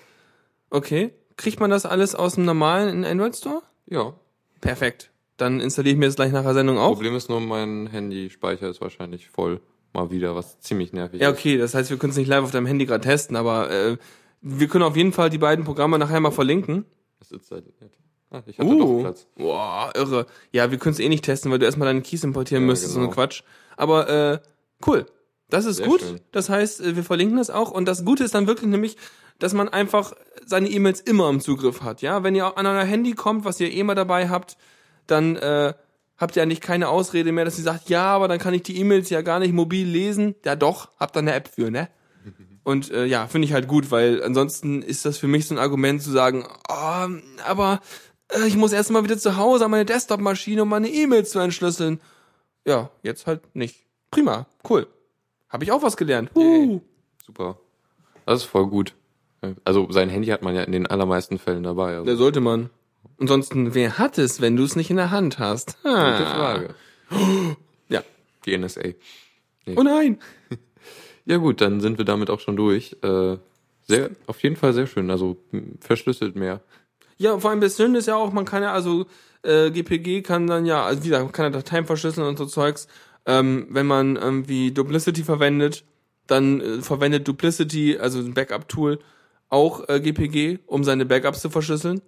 Okay. 0.71 1.13
Kriegt 1.37 1.61
man 1.61 1.71
das 1.71 1.87
alles 1.87 2.15
aus 2.15 2.35
dem 2.35 2.45
normalen 2.45 3.05
Android 3.05 3.35
Store? 3.37 3.63
Ja. 3.87 4.13
Perfekt. 4.61 5.11
Dann 5.43 5.61
installiere 5.61 5.95
ich 5.95 5.99
mir 5.99 6.07
das 6.07 6.15
gleich 6.17 6.31
nach 6.33 6.43
der 6.45 6.55
Sendung 6.55 6.79
auch. 6.79 6.95
Problem 6.95 7.17
ist 7.17 7.29
nur, 7.29 7.41
mein 7.41 7.89
Handy-Speicher 7.89 8.69
ist 8.69 8.81
wahrscheinlich 8.81 9.29
voll. 9.29 9.61
Mal 9.93 10.11
wieder, 10.11 10.35
was 10.35 10.59
ziemlich 10.61 10.93
nervig 10.93 11.21
Ja, 11.21 11.31
ist. 11.31 11.39
okay, 11.39 11.59
das 11.59 11.75
heißt, 11.75 11.91
wir 11.91 11.99
können 11.99 12.13
es 12.13 12.17
nicht 12.17 12.29
live 12.29 12.45
auf 12.45 12.51
deinem 12.51 12.67
Handy 12.67 12.87
gerade 12.87 13.03
testen, 13.03 13.37
aber 13.37 13.71
äh, 13.71 13.97
wir 14.41 14.67
können 14.69 14.85
auf 14.85 14.97
jeden 14.97 15.13
Fall 15.13 15.29
die 15.29 15.39
beiden 15.39 15.65
Programme 15.65 15.99
nachher 15.99 16.19
mal 16.21 16.31
verlinken. 16.31 16.87
Das 17.19 17.31
ist 17.31 17.51
halt 17.51 17.67
nett. 17.81 17.93
Ah, 18.31 18.43
ich 18.47 18.59
hatte 18.59 18.77
doch 18.79 19.01
Platz. 19.01 19.27
Boah, 19.37 19.91
irre. 19.95 20.27
Ja, 20.53 20.71
wir 20.71 20.79
können 20.79 20.95
es 20.95 20.99
eh 21.01 21.09
nicht 21.11 21.25
testen, 21.25 21.51
weil 21.53 21.59
du 21.59 21.67
erstmal 21.67 21.87
deine 21.87 22.01
Keys 22.01 22.25
importieren 22.25 22.63
Ja, 22.65 22.69
müsstest, 22.69 22.93
so 22.95 23.01
ein 23.01 23.03
genau. 23.05 23.15
Quatsch. 23.15 23.43
Aber 23.77 24.09
äh, 24.09 24.39
cool. 24.87 25.05
Das 25.51 25.67
ist 25.67 25.77
Sehr 25.77 25.87
gut. 25.87 26.01
schön. 26.01 26.21
Das 26.31 26.49
heißt, 26.49 26.81
äh, 26.81 26.97
wir 26.97 27.05
verlinken 27.05 27.37
das 27.37 27.51
auch. 27.51 27.71
Und 27.71 27.87
das 27.87 28.05
Gute 28.07 28.25
ist 28.25 28.35
dann 28.35 28.47
wirklich 28.47 28.71
nämlich, 28.71 28.97
dass 29.39 29.53
man 29.53 29.69
einfach 29.69 30.15
seine 30.47 30.71
E-Mails 30.71 31.01
immer 31.03 31.29
im 31.29 31.41
Zugriff 31.41 31.83
hat. 31.83 32.01
Ja, 32.01 32.23
wenn 32.23 32.35
ihr 32.35 32.57
an 32.57 32.65
euer 32.67 32.85
Handy 32.85 33.13
kommt, 33.13 33.45
was 33.45 33.61
ihr 33.61 33.71
eh 33.71 33.83
mal 33.83 33.95
dabei 33.95 34.31
habt, 34.31 34.57
dann 35.13 35.37
äh, 35.37 35.75
habt 36.17 36.37
ihr 36.37 36.43
eigentlich 36.43 36.61
keine 36.61 36.89
Ausrede 36.89 37.33
mehr, 37.33 37.45
dass 37.45 37.59
ihr 37.59 37.65
sagt, 37.65 37.89
ja, 37.89 38.05
aber 38.07 38.29
dann 38.29 38.39
kann 38.39 38.55
ich 38.55 38.63
die 38.63 38.79
E-Mails 38.79 39.11
ja 39.11 39.23
gar 39.23 39.39
nicht 39.39 39.53
mobil 39.53 39.87
lesen. 39.87 40.35
Ja, 40.45 40.57
doch, 40.57 40.89
habt 40.99 41.15
da 41.15 41.21
eine 41.21 41.35
App 41.35 41.49
für, 41.49 41.71
ne? 41.71 41.89
Und 42.65 42.91
äh, 42.91 43.07
ja, 43.07 43.27
finde 43.27 43.47
ich 43.47 43.53
halt 43.53 43.69
gut, 43.69 43.91
weil 43.91 44.23
ansonsten 44.23 44.83
ist 44.83 45.05
das 45.05 45.19
für 45.19 45.27
mich 45.27 45.47
so 45.47 45.55
ein 45.55 45.59
Argument 45.59 46.03
zu 46.03 46.11
sagen, 46.11 46.47
oh, 46.69 47.07
aber 47.45 47.81
äh, 48.29 48.47
ich 48.47 48.57
muss 48.57 48.73
erst 48.73 48.91
mal 48.91 49.05
wieder 49.05 49.19
zu 49.19 49.37
Hause 49.37 49.65
an 49.65 49.71
meine 49.71 49.85
Desktop-Maschine, 49.85 50.63
um 50.63 50.69
meine 50.69 50.89
E-Mails 50.89 51.31
zu 51.31 51.39
entschlüsseln. 51.39 52.01
Ja, 52.65 52.91
jetzt 53.03 53.27
halt 53.27 53.55
nicht. 53.55 53.87
Prima, 54.11 54.47
cool. 54.69 54.87
Habe 55.49 55.65
ich 55.65 55.73
auch 55.73 55.83
was 55.83 55.97
gelernt. 55.97 56.31
Uh. 56.35 56.81
Super. 57.27 57.59
Das 58.27 58.43
ist 58.43 58.49
voll 58.49 58.69
gut. 58.69 58.95
Also 59.65 59.91
sein 59.91 60.09
Handy 60.09 60.29
hat 60.29 60.43
man 60.43 60.55
ja 60.55 60.63
in 60.63 60.73
den 60.73 60.87
allermeisten 60.87 61.39
Fällen 61.39 61.65
dabei. 61.65 61.95
Also. 61.95 62.05
Der 62.05 62.17
sollte 62.17 62.41
man. 62.41 62.71
Ansonsten, 63.19 63.75
wer 63.75 63.99
hat 63.99 64.19
es, 64.19 64.41
wenn 64.41 64.57
du 64.57 64.65
es 64.65 64.77
nicht 64.77 64.91
in 64.91 64.97
der 64.97 65.11
Hand 65.11 65.39
hast? 65.39 65.77
Gute 65.83 65.95
Ha. 65.95 66.35
Frage. 66.35 66.75
Ja. 67.89 68.03
Die 68.47 68.57
NSA. 68.57 68.81
Oh 69.77 69.83
nein. 69.83 70.19
Ja 71.25 71.37
gut, 71.37 71.61
dann 71.61 71.81
sind 71.81 71.99
wir 71.99 72.05
damit 72.05 72.31
auch 72.31 72.41
schon 72.41 72.57
durch. 72.57 72.97
Äh, 73.03 73.37
sehr, 73.87 74.11
auf 74.27 74.43
jeden 74.43 74.57
Fall 74.57 74.73
sehr 74.73 74.89
schön. 74.89 75.09
Also 75.09 75.37
verschlüsselt 75.79 76.35
mehr. 76.35 76.63
Ja, 77.17 77.39
vor 77.39 77.51
allem 77.51 77.61
das 77.61 77.77
Schöne 77.77 77.99
ist 77.99 78.07
ja 78.07 78.17
auch, 78.17 78.33
man 78.33 78.45
kann 78.45 78.65
ja, 78.65 78.73
also 78.73 79.07
äh, 79.45 79.71
GPG 79.71 80.23
kann 80.23 80.49
dann 80.49 80.67
ja, 80.67 80.85
also 80.85 81.05
wieder, 81.05 81.23
man 81.23 81.31
kann 81.31 81.45
ja 81.45 81.51
Dateien 81.51 81.87
verschlüsseln 81.87 82.27
und 82.27 82.39
so 82.39 82.47
Zeugs. 82.47 82.89
Ähm, 83.25 83.69
wenn 83.71 83.87
man 83.87 84.17
irgendwie 84.17 84.73
Duplicity 84.73 85.23
verwendet, 85.23 85.85
dann 86.27 86.61
äh, 86.61 86.83
verwendet 86.83 87.29
Duplicity, 87.29 87.99
also 87.99 88.19
ein 88.19 88.35
Backup-Tool, 88.35 88.99
auch 89.49 89.89
äh, 89.89 90.01
GPG, 90.01 90.59
um 90.67 90.83
seine 90.83 91.07
Backups 91.07 91.41
zu 91.41 91.51
verschlüsseln. 91.51 92.01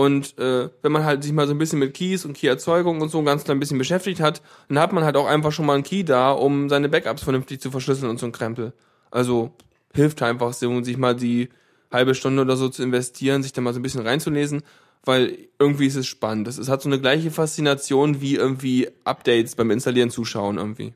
Und 0.00 0.38
äh, 0.38 0.70
wenn 0.80 0.92
man 0.92 1.04
halt 1.04 1.22
sich 1.22 1.32
mal 1.32 1.46
so 1.46 1.52
ein 1.52 1.58
bisschen 1.58 1.78
mit 1.78 1.92
Keys 1.92 2.24
und 2.24 2.32
Key-Erzeugung 2.32 3.02
und 3.02 3.10
so 3.10 3.18
ein 3.18 3.26
ganz 3.26 3.44
klein 3.44 3.60
bisschen 3.60 3.76
beschäftigt 3.76 4.18
hat, 4.18 4.40
dann 4.68 4.78
hat 4.78 4.94
man 4.94 5.04
halt 5.04 5.14
auch 5.14 5.26
einfach 5.26 5.52
schon 5.52 5.66
mal 5.66 5.74
einen 5.74 5.82
Key 5.82 6.04
da, 6.04 6.30
um 6.30 6.70
seine 6.70 6.88
Backups 6.88 7.22
vernünftig 7.22 7.60
zu 7.60 7.70
verschlüsseln 7.70 8.08
und 8.08 8.18
so 8.18 8.24
ein 8.24 8.32
Krempel. 8.32 8.72
Also 9.10 9.52
hilft 9.92 10.22
einfach 10.22 10.54
so, 10.54 10.82
sich 10.82 10.96
mal 10.96 11.14
die 11.14 11.50
halbe 11.92 12.14
Stunde 12.14 12.40
oder 12.40 12.56
so 12.56 12.70
zu 12.70 12.82
investieren, 12.82 13.42
sich 13.42 13.52
da 13.52 13.60
mal 13.60 13.74
so 13.74 13.78
ein 13.78 13.82
bisschen 13.82 14.06
reinzulesen, 14.06 14.62
weil 15.04 15.36
irgendwie 15.58 15.86
ist 15.86 15.96
es 15.96 16.06
spannend. 16.06 16.48
Es 16.48 16.70
hat 16.70 16.80
so 16.80 16.88
eine 16.88 16.98
gleiche 16.98 17.30
Faszination 17.30 18.22
wie 18.22 18.36
irgendwie 18.36 18.88
Updates 19.04 19.54
beim 19.54 19.70
Installieren 19.70 20.08
zuschauen 20.08 20.56
irgendwie. 20.56 20.94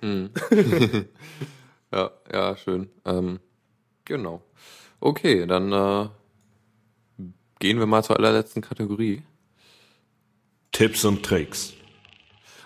Ja, 1.92 2.10
ja, 2.32 2.56
schön. 2.56 2.90
Ähm, 3.04 3.40
genau. 4.04 4.42
Okay, 5.00 5.46
dann 5.46 5.72
äh, 5.72 6.08
gehen 7.58 7.78
wir 7.78 7.86
mal 7.86 8.02
zur 8.02 8.16
allerletzten 8.16 8.62
Kategorie. 8.62 9.22
Tipps 10.72 11.04
und 11.04 11.24
Tricks. 11.24 11.74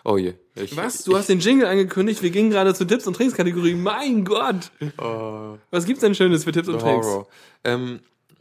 Oh 0.05 0.17
je. 0.17 0.35
Ich, 0.55 0.77
Was? 0.77 1.05
Du 1.05 1.17
hast 1.17 1.29
den 1.29 1.39
Jingle 1.41 1.67
angekündigt, 1.67 2.23
wir 2.23 2.31
gingen 2.31 2.51
gerade 2.51 2.75
zu 2.75 2.85
Tipps 2.85 3.07
und 3.07 3.15
Tricks 3.15 3.35
Kategorie. 3.35 3.75
Mein 3.75 4.25
Gott! 4.25 4.71
Was 5.71 5.87
gibt's 5.87 6.01
denn 6.01 6.15
Schönes 6.15 6.45
für 6.45 6.53
Tipps 6.53 6.69
und 6.69 6.81
Tricks? 6.81 7.07
Horror. 7.07 7.29
Ähm, 7.65 8.01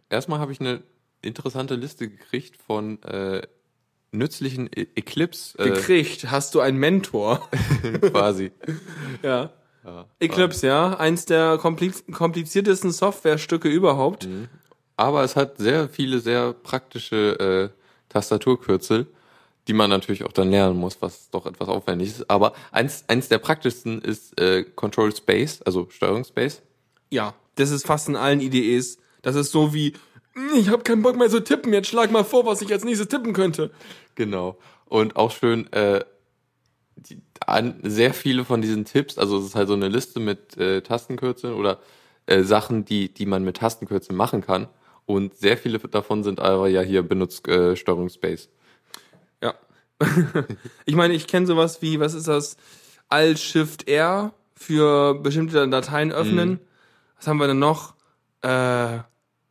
erstmal 0.09 0.39
habe 0.39 0.51
ich 0.51 0.59
eine 0.59 0.81
interessante 1.21 1.75
Liste 1.75 2.09
gekriegt 2.09 2.57
von 2.65 3.01
äh, 3.03 3.43
nützlichen 4.11 4.67
E- 4.75 4.87
Eclipse 4.95 5.57
äh, 5.59 5.69
Gekriegt, 5.69 6.31
hast 6.31 6.55
du 6.55 6.59
einen 6.59 6.77
Mentor? 6.79 7.47
quasi. 8.01 8.51
ja. 9.23 9.53
Eclipse, 10.19 10.67
ja. 10.67 10.97
Eins 10.97 11.25
der 11.25 11.57
kompliz 11.57 12.03
kompliziertesten 12.11 12.91
Softwarestücke 12.91 13.67
überhaupt. 13.69 14.27
Aber 15.01 15.23
es 15.23 15.35
hat 15.35 15.57
sehr 15.57 15.89
viele 15.89 16.19
sehr 16.19 16.53
praktische 16.53 17.71
äh, 17.73 18.09
Tastaturkürzel, 18.09 19.07
die 19.67 19.73
man 19.73 19.89
natürlich 19.89 20.23
auch 20.23 20.31
dann 20.31 20.51
lernen 20.51 20.77
muss, 20.77 21.01
was 21.01 21.31
doch 21.31 21.47
etwas 21.47 21.69
aufwendig 21.69 22.09
ist. 22.09 22.29
Aber 22.29 22.53
eins, 22.71 23.05
eins 23.07 23.27
der 23.27 23.39
praktischsten 23.39 24.03
ist 24.03 24.39
äh, 24.39 24.63
Control 24.63 25.11
Space, 25.15 25.63
also 25.63 25.87
Steuerungsspace. 25.89 26.61
Ja, 27.09 27.33
das 27.55 27.71
ist 27.71 27.87
fast 27.87 28.09
in 28.09 28.15
allen 28.15 28.41
IDEs. 28.41 28.99
Das 29.23 29.35
ist 29.35 29.51
so 29.51 29.73
wie, 29.73 29.93
"Hm, 30.33 30.59
ich 30.59 30.69
habe 30.69 30.83
keinen 30.83 31.01
Bock 31.01 31.17
mehr 31.17 31.29
zu 31.29 31.43
tippen, 31.43 31.73
jetzt 31.73 31.87
schlag 31.87 32.11
mal 32.11 32.23
vor, 32.23 32.45
was 32.45 32.61
ich 32.61 32.71
als 32.71 32.83
nächstes 32.83 33.07
tippen 33.07 33.33
könnte. 33.33 33.71
Genau. 34.13 34.59
Und 34.85 35.15
auch 35.15 35.31
schön, 35.31 35.65
äh, 35.73 36.05
die, 36.95 37.17
an, 37.47 37.79
sehr 37.81 38.13
viele 38.13 38.45
von 38.45 38.61
diesen 38.61 38.85
Tipps, 38.85 39.17
also 39.17 39.39
es 39.39 39.45
ist 39.45 39.55
halt 39.55 39.67
so 39.67 39.73
eine 39.73 39.87
Liste 39.87 40.19
mit 40.19 40.57
äh, 40.57 40.81
Tastenkürzeln 40.81 41.55
oder 41.55 41.79
äh, 42.27 42.43
Sachen, 42.43 42.85
die, 42.85 43.11
die 43.11 43.25
man 43.25 43.43
mit 43.43 43.57
Tastenkürzeln 43.57 44.15
machen 44.15 44.41
kann. 44.41 44.67
Und 45.11 45.35
sehr 45.37 45.57
viele 45.57 45.79
davon 45.79 46.23
sind 46.23 46.39
aber 46.39 46.67
ja 46.69 46.81
hier 46.81 47.03
benutzt 47.03 47.47
äh, 47.47 47.75
Steuerungsspace. 47.75 48.49
Ja. 49.43 49.55
ich 50.85 50.95
meine, 50.95 51.13
ich 51.13 51.27
kenne 51.27 51.45
sowas 51.45 51.81
wie, 51.81 51.99
was 51.99 52.13
ist 52.13 52.27
das? 52.27 52.57
Alt-Shift-R 53.09 54.33
für 54.55 55.15
bestimmte 55.15 55.67
Dateien 55.67 56.11
öffnen. 56.11 56.59
Was 57.17 57.27
haben 57.27 57.37
wir 57.37 57.47
denn 57.47 57.59
noch? 57.59 57.95
Äh, 58.41 58.99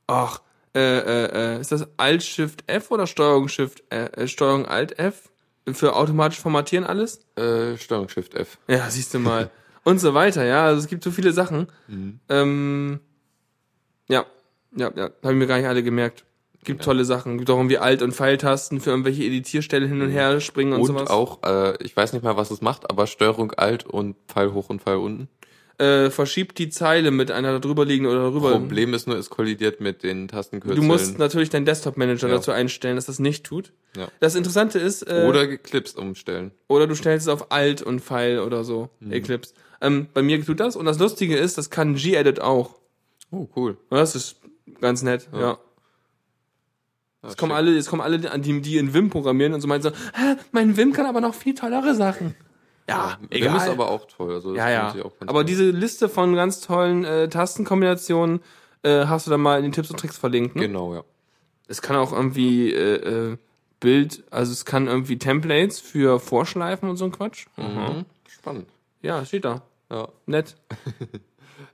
ach, 0.07 0.41
äh, 0.75 0.81
äh, 0.81 1.57
äh, 1.57 1.61
ist 1.61 1.73
das 1.73 1.87
Alt-Shift-F 1.99 2.91
oder 2.91 3.07
Steuerung-Shift, 3.07 3.85
äh, 3.91 4.07
äh, 4.07 4.29
Steuerung-Alt-F? 4.29 5.29
Für 5.73 5.95
automatisch 5.95 6.41
formatieren 6.41 6.85
alles? 6.85 7.27
Äh, 7.37 7.77
Steuerung 7.77 8.09
Shift 8.09 8.35
F. 8.35 8.59
Ja, 8.67 8.89
siehst 8.89 9.13
du 9.13 9.19
mal. 9.19 9.51
Und 9.85 9.99
so 9.99 10.15
weiter, 10.15 10.45
ja. 10.45 10.65
Also 10.65 10.81
es 10.81 10.89
gibt 10.89 11.05
so 11.05 11.11
viele 11.11 11.33
Sachen. 11.33 11.69
Ähm, 12.29 13.01
ja, 14.09 14.25
ja, 14.77 14.91
ja. 14.97 15.11
Habe 15.23 15.33
ich 15.33 15.39
mir 15.39 15.47
gar 15.47 15.57
nicht 15.59 15.66
alle 15.68 15.83
gemerkt. 15.83 16.25
Gibt 16.62 16.85
tolle 16.85 17.07
Sachen. 17.07 17.39
Gibt 17.39 17.49
auch 17.51 17.57
irgendwie 17.57 17.79
Alt- 17.79 18.03
und 18.03 18.12
Pfeiltasten 18.12 18.81
für 18.81 18.91
irgendwelche 18.91 19.25
Editierstellen 19.25 19.89
hin 19.89 20.03
und 20.03 20.11
her 20.11 20.41
springen 20.41 20.75
und, 20.75 20.81
Und 20.81 20.87
sowas. 20.89 21.09
auch, 21.09 21.43
äh, 21.43 21.83
ich 21.83 21.97
weiß 21.97 22.12
nicht 22.12 22.23
mal, 22.23 22.37
was 22.37 22.51
es 22.51 22.61
macht, 22.61 22.91
aber 22.91 23.07
Steuerung 23.07 23.53
Alt 23.53 23.87
und 23.87 24.16
Pfeil 24.29 24.53
hoch 24.53 24.68
und 24.68 24.83
Pfeil 24.83 24.97
unten. 24.97 25.29
Äh, 25.79 26.11
verschiebt 26.11 26.59
die 26.59 26.68
Zeile 26.68 27.11
mit 27.11 27.31
einer 27.31 27.59
drüber 27.59 27.87
liegen 27.87 28.05
oder 28.05 28.25
darüber. 28.25 28.51
Problem 28.51 28.93
ist 28.93 29.07
nur, 29.07 29.16
es 29.16 29.31
kollidiert 29.31 29.81
mit 29.81 30.03
den 30.03 30.29
Tastenkürzeln. 30.29 30.79
Du 30.79 30.87
musst 30.87 31.18
natürlich 31.18 31.49
deinen 31.49 31.64
Desktop-Manager 31.64 32.29
Ja. 32.29 32.35
dazu 32.35 32.51
einstellen, 32.51 32.97
dass 32.97 33.07
das 33.07 33.18
nicht 33.18 33.45
tut. 33.47 33.73
Ja. 33.97 34.09
Das 34.21 34.35
Interessante 34.35 34.79
ist, 34.79 35.01
äh, 35.09 35.25
Oder 35.27 35.47
geklipst 35.47 35.97
umstellen. 35.97 36.51
oder 36.68 36.87
du 36.87 36.95
stellst 36.95 37.27
es 37.27 37.33
auf 37.33 37.51
Alt 37.51 37.81
und 37.81 38.01
Pfeil 38.01 38.41
oder 38.41 38.62
so, 38.64 38.91
Mhm. 39.01 39.12
Eclipse. 39.12 39.55
Ähm, 39.81 40.09
bei 40.12 40.21
mir 40.21 40.45
tut 40.45 40.61
das 40.61 40.77
und 40.77 40.85
das 40.85 40.99
Lustige 40.99 41.39
ist, 41.39 41.57
das 41.57 41.71
kann 41.71 41.95
Gedit 41.95 42.41
auch. 42.43 42.75
Oh, 43.31 43.49
cool. 43.57 43.79
Das 43.89 44.14
ist 44.14 44.37
ganz 44.81 45.03
nett, 45.03 45.29
ja. 45.33 45.59
Jetzt 47.23 47.37
kommen 47.37 47.51
schick. 47.51 47.57
alle, 47.57 47.75
jetzt 47.75 47.91
kommen 47.91 48.03
alle, 48.03 48.31
an 48.31 48.43
die, 48.43 48.61
die 48.62 48.79
in 48.79 48.95
Vim 48.95 49.11
programmieren 49.11 49.53
und 49.53 49.61
so 49.61 49.68
meinen 49.68 49.83
so, 49.83 49.91
Hä, 49.91 50.37
mein 50.53 50.77
Vim 50.77 50.93
kann 50.93 51.07
aber 51.07 51.21
noch 51.21 51.35
viel 51.35 51.55
tollere 51.55 51.95
Sachen. 51.95 52.35
Ja, 52.89 53.18
Vim 53.21 53.29
egal. 53.31 53.57
ist 53.57 53.68
aber 53.68 53.91
auch 53.91 54.07
toll. 54.07 54.33
Also 54.33 54.55
ja, 54.55 54.71
ja. 54.71 54.95
Aber 55.27 55.41
gut. 55.41 55.49
diese 55.49 55.71
Liste 55.71 56.09
von 56.09 56.35
ganz 56.35 56.61
tollen 56.61 57.05
äh, 57.05 57.29
Tastenkombinationen 57.29 58.41
äh, 58.83 59.05
hast 59.07 59.27
du 59.27 59.31
dann 59.31 59.43
mal 59.43 59.59
in 59.59 59.64
den 59.64 59.73
Tipps 59.73 59.91
und 59.91 60.01
Tricks 60.01 60.16
verlinkt. 60.16 60.57
Ne? 60.57 60.62
Genau, 60.62 60.95
ja. 60.95 61.05
Es 61.68 61.83
kann 61.83 61.97
auch 61.97 62.12
irgendwie 62.12 62.73
äh, 62.73 63.33
äh, 63.33 63.37
Bild, 63.81 64.25
also 64.31 64.53
es 64.53 64.64
kann 64.64 64.89
irgendwie 64.89 65.18
Templates 65.18 65.79
für 65.79 66.21
Vorschleifen 66.21 66.89
und 66.89 66.97
so 66.97 67.05
ein 67.05 67.12
Quatsch. 67.12 67.47
Mhm. 67.57 68.07
Spannend. 68.27 68.68
Ja, 69.03 69.25
steht 69.25 69.45
da. 69.45 69.62
Ja. 69.91 70.09
Nett. 70.27 70.57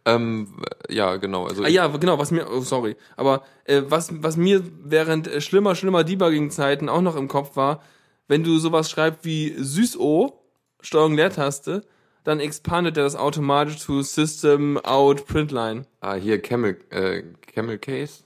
Ähm, 0.07 0.55
ja, 0.89 1.17
genau. 1.17 1.47
Also 1.47 1.65
Ah 1.65 1.69
ja, 1.69 1.89
genau, 1.89 2.17
was 2.19 2.31
mir, 2.31 2.49
oh, 2.49 2.61
sorry, 2.61 2.97
aber 3.17 3.43
äh, 3.65 3.83
was, 3.89 4.11
was 4.23 4.37
mir 4.37 4.63
während 4.83 5.27
äh, 5.27 5.41
schlimmer, 5.41 5.75
schlimmer 5.75 6.05
Debugging-Zeiten 6.05 6.89
auch 6.89 7.03
noch 7.03 7.17
im 7.17 7.27
Kopf 7.27 7.57
war, 7.57 7.83
wenn 8.29 8.45
du 8.45 8.59
sowas 8.59 8.89
schreibst 8.89 9.25
wie 9.25 9.55
SysO, 9.59 10.41
Steuerung 10.81 11.17
Leertaste, 11.17 11.85
dann 12.23 12.39
expandet 12.39 12.97
er 12.97 13.03
das 13.05 13.17
automatisch 13.17 13.79
zu 13.79 14.03
System 14.03 14.79
Out 14.79 15.27
Printline. 15.27 15.87
ah, 16.01 16.15
hier 16.15 16.41
Camel, 16.41 16.79
äh, 16.91 17.23
Camel 17.53 17.79
Case. 17.79 18.23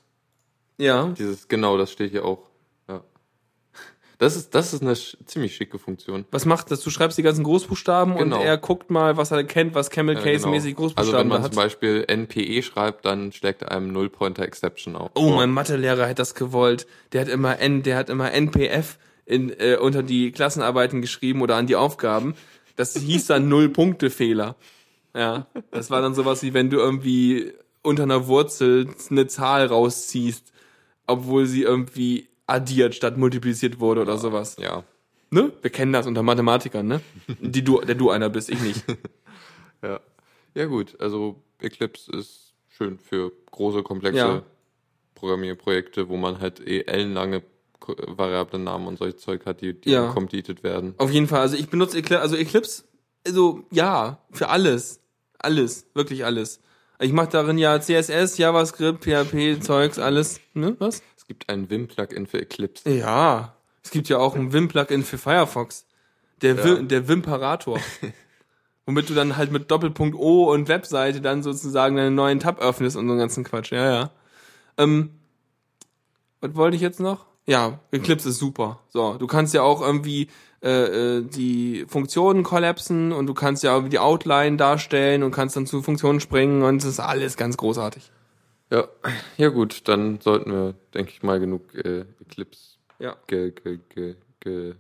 Ja. 0.77 1.15
Dieses, 1.19 1.49
genau, 1.49 1.79
das 1.79 1.93
steht 1.93 2.11
hier 2.11 2.25
auch. 2.27 2.50
Das 4.21 4.37
ist, 4.37 4.55
das 4.55 4.75
ist 4.75 4.83
eine 4.83 4.95
sch 4.95 5.17
ziemlich 5.25 5.57
schicke 5.57 5.79
Funktion. 5.79 6.27
Was 6.31 6.45
macht 6.45 6.71
das? 6.71 6.83
Du 6.83 6.91
schreibst 6.91 7.17
die 7.17 7.23
ganzen 7.23 7.43
Großbuchstaben 7.43 8.17
Genau. 8.19 8.37
und 8.39 8.43
er 8.45 8.59
guckt 8.59 8.91
mal, 8.91 9.17
was 9.17 9.31
er 9.31 9.43
kennt, 9.45 9.75
was 9.75 9.89
Camel 9.89 10.15
Case 10.15 10.47
mäßig 10.47 10.77
genau. 10.77 10.93
Also 10.95 11.13
wenn 11.13 11.29
Großbuchstaben 11.29 11.29
man 11.29 11.43
da 11.43 11.51
zum 11.51 11.57
hat. 11.59 11.65
Beispiel 11.65 12.05
NPE 12.07 12.63
schreibt, 12.63 13.07
dann 13.07 13.33
schlägt 13.33 13.63
er 13.63 13.71
einem 13.73 13.93
Null-Pointer 13.93 14.43
Exception 14.43 14.95
auf. 14.95 15.11
Oh, 15.15 15.31
mein 15.31 15.51
Mathelehrer 15.51 16.05
hätte 16.05 16.17
das 16.17 16.35
gewollt. 16.35 16.87
Der 17.13 17.23
hat 17.23 17.29
immer 17.29 17.61
N, 17.61 17.83
der 17.83 17.97
hat 17.97 18.11
immer 18.11 18.31
NPF 18.31 18.99
in, 19.25 19.49
äh, 19.59 19.79
unter 19.81 20.03
die 20.03 20.33
Klassenarbeiten 20.33 21.01
geschrieben 21.01 21.41
oder 21.41 21.57
an 21.57 21.67
die 21.67 21.77
Aufgaben. 21.77 22.35
Das 22.77 22.95
hieß 22.99 23.27
dann 23.27 23.49
Null-Punkte-Fehler. 23.85 24.55
Ja, 25.17 25.47
das 25.71 25.91
war 25.91 26.03
dann 26.03 26.15
sowas 26.15 26.43
wie 26.43 26.53
wenn 26.53 26.69
du 26.69 26.77
irgendwie 26.77 27.53
unter 27.83 28.03
einer 28.03 28.27
Wurzel 28.27 28.89
eine 29.11 29.27
Zahl 29.29 29.65
rausziehst, 29.67 30.53
obwohl 31.07 31.47
sie 31.47 31.63
irgendwie 31.63 32.29
addiert 32.51 32.95
statt 32.95 33.17
multipliziert 33.17 33.81
wurde 33.81 34.03
oder 34.03 34.19
sowas. 34.19 34.57
Ja. 34.61 34.85
Ne? 35.31 35.53
Wir 35.63 35.71
kennen 35.71 35.93
das 35.93 36.07
unter 36.07 36.23
Mathematikern, 36.23 36.87
ne? 36.87 37.01
Die 37.41 37.63
du, 37.63 37.81
der 37.81 37.95
du 37.95 38.11
einer 38.11 38.29
bist, 38.31 38.51
ich 38.51 38.61
nicht. 38.61 38.85
Ja. 39.83 39.99
Ja 40.55 40.67
gut, 40.67 41.01
also 41.01 41.43
Eclipse 41.59 42.13
ist 42.13 42.53
schön 42.69 42.99
für 42.99 43.33
große, 43.51 43.83
komplexe 43.83 44.19
Ja. 44.19 44.43
Programmierprojekte, 45.15 46.09
wo 46.09 46.17
man 46.17 46.41
halt 46.41 46.61
eh 46.67 46.83
ellenlange 46.83 47.43
Ko- 47.79 47.97
Variablennamen 47.99 48.87
und 48.89 48.99
solche 48.99 49.17
Zeug 49.17 49.47
hat, 49.47 49.61
die, 49.63 49.73
die 49.81 49.91
Ja. 49.93 50.09
completed 50.13 50.63
werden. 50.63 50.95
Auf 50.99 51.11
jeden 51.11 51.29
Fall. 51.29 51.41
Also 51.41 51.57
ich 51.57 51.69
benutze 51.71 51.97
Eclipse, 51.99 52.21
also 52.21 52.37
Eclipse, 52.37 52.85
also 53.27 53.65
ja, 53.71 54.19
für 54.33 54.49
alles. 54.49 55.01
Alles, 55.39 55.87
wirklich 55.95 56.25
alles. 56.27 56.61
Ich 56.99 57.13
mache 57.15 57.31
darin 57.31 57.57
ja 57.57 57.81
CSS, 57.81 58.37
JavaScript, 58.37 59.03
PHP, 59.05 59.61
Zeugs, 59.63 59.99
alles. 59.99 60.41
Ne? 60.53 60.77
Was? 60.79 61.03
Es 61.31 61.37
gibt 61.37 61.49
ein 61.49 61.71
Vim-Plugin 61.71 62.27
für 62.27 62.41
Eclipse. 62.41 62.91
Ja. 62.91 63.55
Es 63.85 63.93
gibt 63.93 64.09
ja 64.09 64.19
auch 64.19 64.35
ein 64.35 64.53
Vim-Plugin 64.53 65.05
für 65.05 65.17
Firefox. 65.17 65.87
Der, 66.43 66.57
Ja. 66.57 66.65
Vim, 66.65 66.89
der 66.89 67.07
Vimparator. 67.07 67.79
Womit 68.87 69.09
du 69.09 69.15
dann 69.15 69.37
halt 69.37 69.53
mit 69.53 69.71
Doppelpunkt 69.71 70.17
O 70.17 70.51
und 70.51 70.67
Webseite 70.67 71.21
dann 71.21 71.45
sozusagen 71.45 72.01
einen 72.01 72.17
neuen 72.17 72.41
Tab 72.41 72.59
öffnest 72.61 72.97
und 72.97 73.07
so 73.07 73.13
einen 73.13 73.21
ganzen 73.21 73.45
Quatsch. 73.45 73.71
Ja, 73.71 73.93
ja. 73.93 74.11
Ähm, 74.77 75.11
was 76.41 76.57
wollte 76.57 76.75
ich 76.75 76.83
jetzt 76.83 76.99
noch? 76.99 77.27
Ja, 77.47 77.79
Eclipse 77.93 78.31
ist 78.31 78.39
super. 78.39 78.81
So, 78.89 79.15
du 79.15 79.29
kannst 79.29 79.55
ja 79.55 79.63
auch 79.63 79.83
irgendwie 79.83 80.27
äh, 80.65 81.19
äh, 81.19 81.23
die 81.23 81.85
Funktionen 81.87 82.43
kollapsen 82.43 83.13
und 83.13 83.27
du 83.27 83.35
kannst 83.35 83.63
ja 83.63 83.73
irgendwie 83.73 83.91
die 83.91 84.01
Outline 84.01 84.57
darstellen 84.57 85.23
und 85.23 85.31
kannst 85.31 85.55
dann 85.55 85.67
zu 85.67 85.81
Funktionen 85.81 86.19
springen 86.19 86.65
und 86.65 86.79
es 86.79 86.85
ist 86.85 86.99
alles 86.99 87.37
ganz 87.37 87.57
großartig. 87.57 88.11
Ja, 88.71 88.89
ja 89.37 89.49
gut, 89.49 89.89
dann 89.89 90.21
sollten 90.21 90.53
wir, 90.53 90.75
denke 90.95 91.11
ich 91.13 91.23
mal, 91.23 91.41
genug 91.41 91.75
äh, 91.75 92.05
Eclipse 92.21 92.77
Ja. 92.99 93.17
ge, 93.27 93.51
ge, 93.51 93.79
ge, 93.95 94.15
ge, 94.41 94.75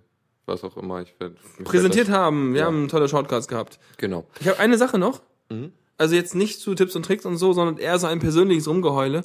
was 0.46 0.62
auch 0.64 0.76
immer 0.76 1.02
ich 1.02 1.14
werd, 1.18 1.36
Präsentiert 1.64 2.06
fällt 2.06 2.16
haben. 2.18 2.52
Wir 2.54 2.60
Ja. 2.60 2.66
haben 2.66 2.88
tolle 2.88 3.08
Shortcuts 3.08 3.48
gehabt. 3.48 3.78
das- 3.88 3.96
Genau. 3.98 4.26
Ich 4.40 4.46
habe 4.48 4.58
eine 4.60 4.78
Sache 4.78 4.98
noch. 4.98 5.20
Mhm. 5.48 5.72
Also 5.98 6.14
jetzt 6.14 6.34
nicht 6.34 6.60
zu 6.60 6.74
Tipps 6.74 6.94
und 6.96 7.04
Tricks 7.04 7.26
und 7.26 7.36
so, 7.36 7.52
sondern 7.52 7.76
eher 7.78 7.98
so 7.98 8.06
ein 8.06 8.20
persönliches 8.20 8.66
Rumgeheule. 8.68 9.22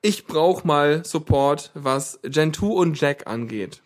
Ich 0.00 0.26
brauche 0.26 0.66
mal 0.66 1.04
Support, 1.04 1.70
was 1.74 2.22
Gen2 2.22 2.62
und 2.74 3.00
Jack 3.00 3.26
angeht. 3.26 3.82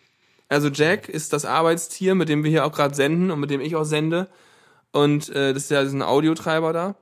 Also 0.47 0.67
Jack 0.67 1.09
ist 1.09 1.33
das 1.33 1.45
Arbeitstier, 1.45 2.13
mit 2.13 2.29
dem 2.29 2.43
wir 2.43 2.51
hier 2.51 2.65
auch 2.65 2.71
gerade 2.71 2.93
senden 2.93 3.31
und 3.31 3.39
mit 3.39 3.49
dem 3.49 3.61
ich 3.61 3.75
auch 3.75 3.85
sende. 3.85 4.27
Und 4.91 5.29
äh, 5.29 5.53
das 5.53 5.63
ist 5.63 5.71
ja 5.71 5.79
ein 5.79 6.03
Audiotreiber 6.03 6.71
da. 6.73 6.95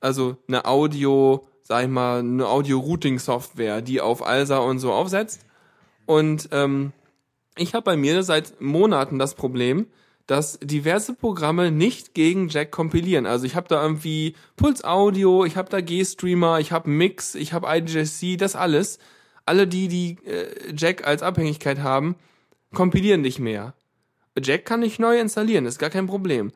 Also 0.00 0.36
eine 0.46 0.66
Audio, 0.66 1.48
sag 1.64 1.84
ich 1.84 1.90
mal, 1.90 2.20
eine 2.20 2.46
Audio-Routing-Software, 2.46 3.82
die 3.82 4.00
auf 4.00 4.24
ALSA 4.24 4.58
und 4.58 4.78
so 4.78 4.92
aufsetzt. 4.92 5.44
Und 6.06 6.50
ähm, 6.52 6.92
ich 7.56 7.74
habe 7.74 7.84
bei 7.84 7.96
mir 7.96 8.22
seit 8.22 8.60
Monaten 8.60 9.18
das 9.18 9.34
Problem, 9.34 9.86
dass 10.26 10.58
diverse 10.60 11.14
Programme 11.14 11.70
nicht 11.70 12.14
gegen 12.14 12.48
Jack 12.48 12.70
kompilieren. 12.70 13.26
Also 13.26 13.46
ich 13.46 13.56
habe 13.56 13.68
da 13.68 13.82
irgendwie 13.82 14.34
Puls 14.56 14.84
Audio, 14.84 15.44
ich 15.44 15.56
habe 15.56 15.70
da 15.70 15.80
G-Streamer, 15.80 16.60
ich 16.60 16.70
habe 16.70 16.88
Mix, 16.88 17.34
ich 17.34 17.52
habe 17.52 17.66
IDJC, 17.68 18.38
das 18.38 18.56
alles. 18.56 18.98
Alle 19.46 19.66
die, 19.66 19.88
die 19.88 20.16
äh, 20.26 20.72
Jack 20.76 21.06
als 21.06 21.22
Abhängigkeit 21.22 21.80
haben, 21.80 22.16
kompilieren 22.72 23.20
nicht 23.20 23.38
mehr. 23.38 23.74
Jack 24.42 24.64
kann 24.64 24.82
ich 24.82 24.98
neu 24.98 25.18
installieren, 25.18 25.66
ist 25.66 25.78
gar 25.78 25.90
kein 25.90 26.06
Problem. 26.06 26.52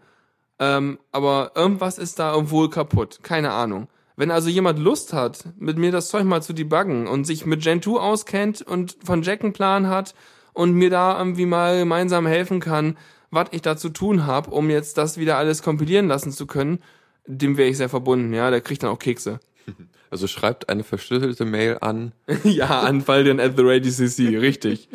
Ähm, 0.58 0.98
aber 1.12 1.52
irgendwas 1.54 1.98
ist 1.98 2.18
da 2.18 2.50
wohl 2.50 2.68
kaputt. 2.70 3.20
Keine 3.22 3.52
Ahnung. 3.52 3.88
Wenn 4.18 4.32
also 4.32 4.48
jemand 4.48 4.80
Lust 4.80 5.12
hat, 5.12 5.44
mit 5.60 5.78
mir 5.78 5.92
das 5.92 6.08
Zeug 6.08 6.24
mal 6.24 6.42
zu 6.42 6.52
debuggen 6.52 7.06
und 7.06 7.24
sich 7.24 7.46
mit 7.46 7.62
Gen 7.62 7.80
2 7.80 8.00
auskennt 8.00 8.62
und 8.62 8.96
von 9.04 9.22
Jack 9.22 9.44
einen 9.44 9.52
Plan 9.52 9.86
hat 9.86 10.12
und 10.54 10.72
mir 10.72 10.90
da 10.90 11.16
irgendwie 11.16 11.46
mal 11.46 11.78
gemeinsam 11.78 12.26
helfen 12.26 12.58
kann, 12.58 12.98
was 13.30 13.50
ich 13.52 13.62
da 13.62 13.76
zu 13.76 13.90
tun 13.90 14.26
habe, 14.26 14.50
um 14.50 14.70
jetzt 14.70 14.98
das 14.98 15.18
wieder 15.18 15.36
alles 15.36 15.62
kompilieren 15.62 16.08
lassen 16.08 16.32
zu 16.32 16.48
können, 16.48 16.80
dem 17.26 17.56
wäre 17.56 17.68
ich 17.68 17.76
sehr 17.76 17.88
verbunden. 17.88 18.34
Ja, 18.34 18.50
der 18.50 18.60
kriegt 18.60 18.82
dann 18.82 18.90
auch 18.90 18.98
Kekse. 18.98 19.38
Also 20.10 20.26
schreibt 20.26 20.70
eine 20.70 20.84
verschlüsselte 20.84 21.44
Mail 21.44 21.76
an. 21.82 22.12
ja, 22.42 22.80
an 22.80 23.06
Valdian 23.06 23.38
at 23.38 23.58
the 23.58 23.62
Radio 23.62 23.92
CC, 23.92 24.38
richtig. 24.38 24.88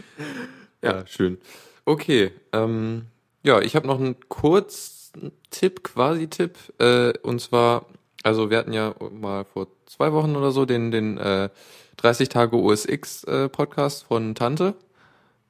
Ja, 0.82 1.06
schön. 1.06 1.38
Okay, 1.86 2.32
ähm, 2.52 3.04
ja, 3.44 3.62
ich 3.62 3.76
habe 3.76 3.86
noch 3.86 4.00
einen 4.00 4.16
kurzen 4.28 5.32
Tipp, 5.52 5.84
quasi 5.84 6.30
Tipp, 6.30 6.58
äh, 6.80 7.16
und 7.20 7.40
zwar, 7.42 7.86
also 8.24 8.50
wir 8.50 8.58
hatten 8.58 8.74
ja 8.74 8.96
mal 9.12 9.46
vor 9.46 9.68
zwei 9.86 10.14
Wochen 10.14 10.36
oder 10.36 10.52
so 10.52 10.66
den 10.66 10.92
den 10.92 11.18
äh, 11.18 11.50
30 11.98 12.30
Tage 12.30 12.58
OSX 12.58 13.24
äh, 13.26 13.50
Podcast 13.50 14.06
von 14.06 14.36
Tante, 14.36 14.76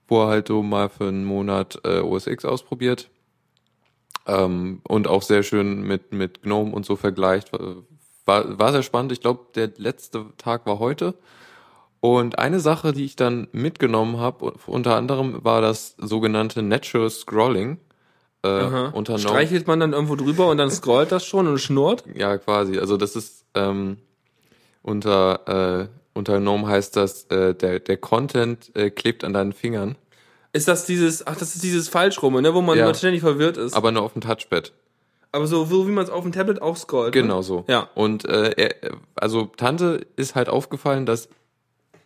wo 0.08 0.24
er 0.24 0.28
halt 0.28 0.48
so 0.50 0.62
mal 0.64 0.90
für 0.90 1.08
einen 1.08 1.26
Monat 1.26 1.80
äh, 1.86 2.00
OSX 2.00 2.46
ausprobiert 2.46 3.10
ähm, 4.28 4.82
und 4.88 5.08
auch 5.08 5.22
sehr 5.22 5.44
schön 5.44 5.84
mit 5.84 6.12
mit 6.12 6.42
GNOME 6.44 6.74
und 6.74 6.86
so 6.86 6.96
vergleicht. 6.96 7.52
War 8.26 8.60
war 8.60 8.72
sehr 8.72 8.84
spannend. 8.84 9.12
Ich 9.12 9.22
glaube, 9.22 9.46
der 9.56 9.72
letzte 9.78 10.26
Tag 10.38 10.66
war 10.66 10.80
heute. 10.80 11.16
Und 12.00 12.38
eine 12.38 12.60
Sache, 12.60 12.92
die 12.92 13.06
ich 13.06 13.16
dann 13.16 13.48
mitgenommen 13.54 14.18
habe, 14.18 14.54
unter 14.68 14.98
anderem 14.98 15.46
war 15.46 15.62
das 15.62 15.96
sogenannte 15.98 16.62
Natural 16.62 17.10
Scrolling. 17.10 17.78
Äh, 18.44 18.92
unter. 18.94 19.18
Streichelt 19.18 19.68
man 19.68 19.80
dann 19.80 19.94
irgendwo 19.94 20.16
drüber 20.16 20.48
und 20.50 20.58
dann 20.58 20.70
scrollt 20.70 21.12
das 21.12 21.26
schon 21.26 21.48
und 21.48 21.60
schnurrt? 21.60 22.04
Ja, 22.14 22.38
quasi. 22.38 22.78
Also 22.80 22.98
das 22.98 23.16
ist 23.16 23.46
ähm, 23.56 23.98
unter 24.82 25.82
äh, 25.84 25.88
unter 26.14 26.40
GNOME 26.40 26.68
heißt 26.68 26.96
das, 26.96 27.26
äh, 27.26 27.56
der 27.56 27.80
der 27.80 27.98
Content 27.98 28.76
äh, 28.76 28.90
klebt 28.90 29.24
an 29.24 29.34
deinen 29.34 29.54
Fingern, 29.54 29.96
Ist 30.52 30.68
das 30.68 30.86
dieses, 30.86 31.26
ach, 31.26 31.36
das 31.36 31.56
ist 31.56 31.64
dieses 31.64 31.90
Falschrumme, 31.90 32.42
ne, 32.42 32.54
wo 32.54 32.62
man 32.62 32.78
Ja. 32.78 32.84
immer 32.86 32.94
ständig 32.94 33.22
verwirrt 33.22 33.58
ist. 33.58 33.74
aber 33.74 33.92
nur 33.92 34.04
auf 34.04 34.14
dem 34.14 34.22
Touchpad. 34.22 34.72
Aber 35.32 35.48
so, 35.48 35.66
so 35.66 35.88
wie 35.88 35.92
man 35.92 36.04
es 36.04 36.12
auf 36.12 36.22
dem 36.22 36.32
Tablet 36.32 36.62
auch 36.62 36.78
scrollt. 36.78 37.16
Ne? 37.16 37.22
Genau 37.24 37.42
so. 37.42 37.66
Ja. 37.68 37.90
Und 37.96 38.26
äh, 38.26 38.52
er, 38.56 38.76
also 39.16 39.46
Tante 39.58 40.06
ist 40.16 40.36
halt 40.36 40.48
aufgefallen, 40.50 41.08
dass 41.08 41.28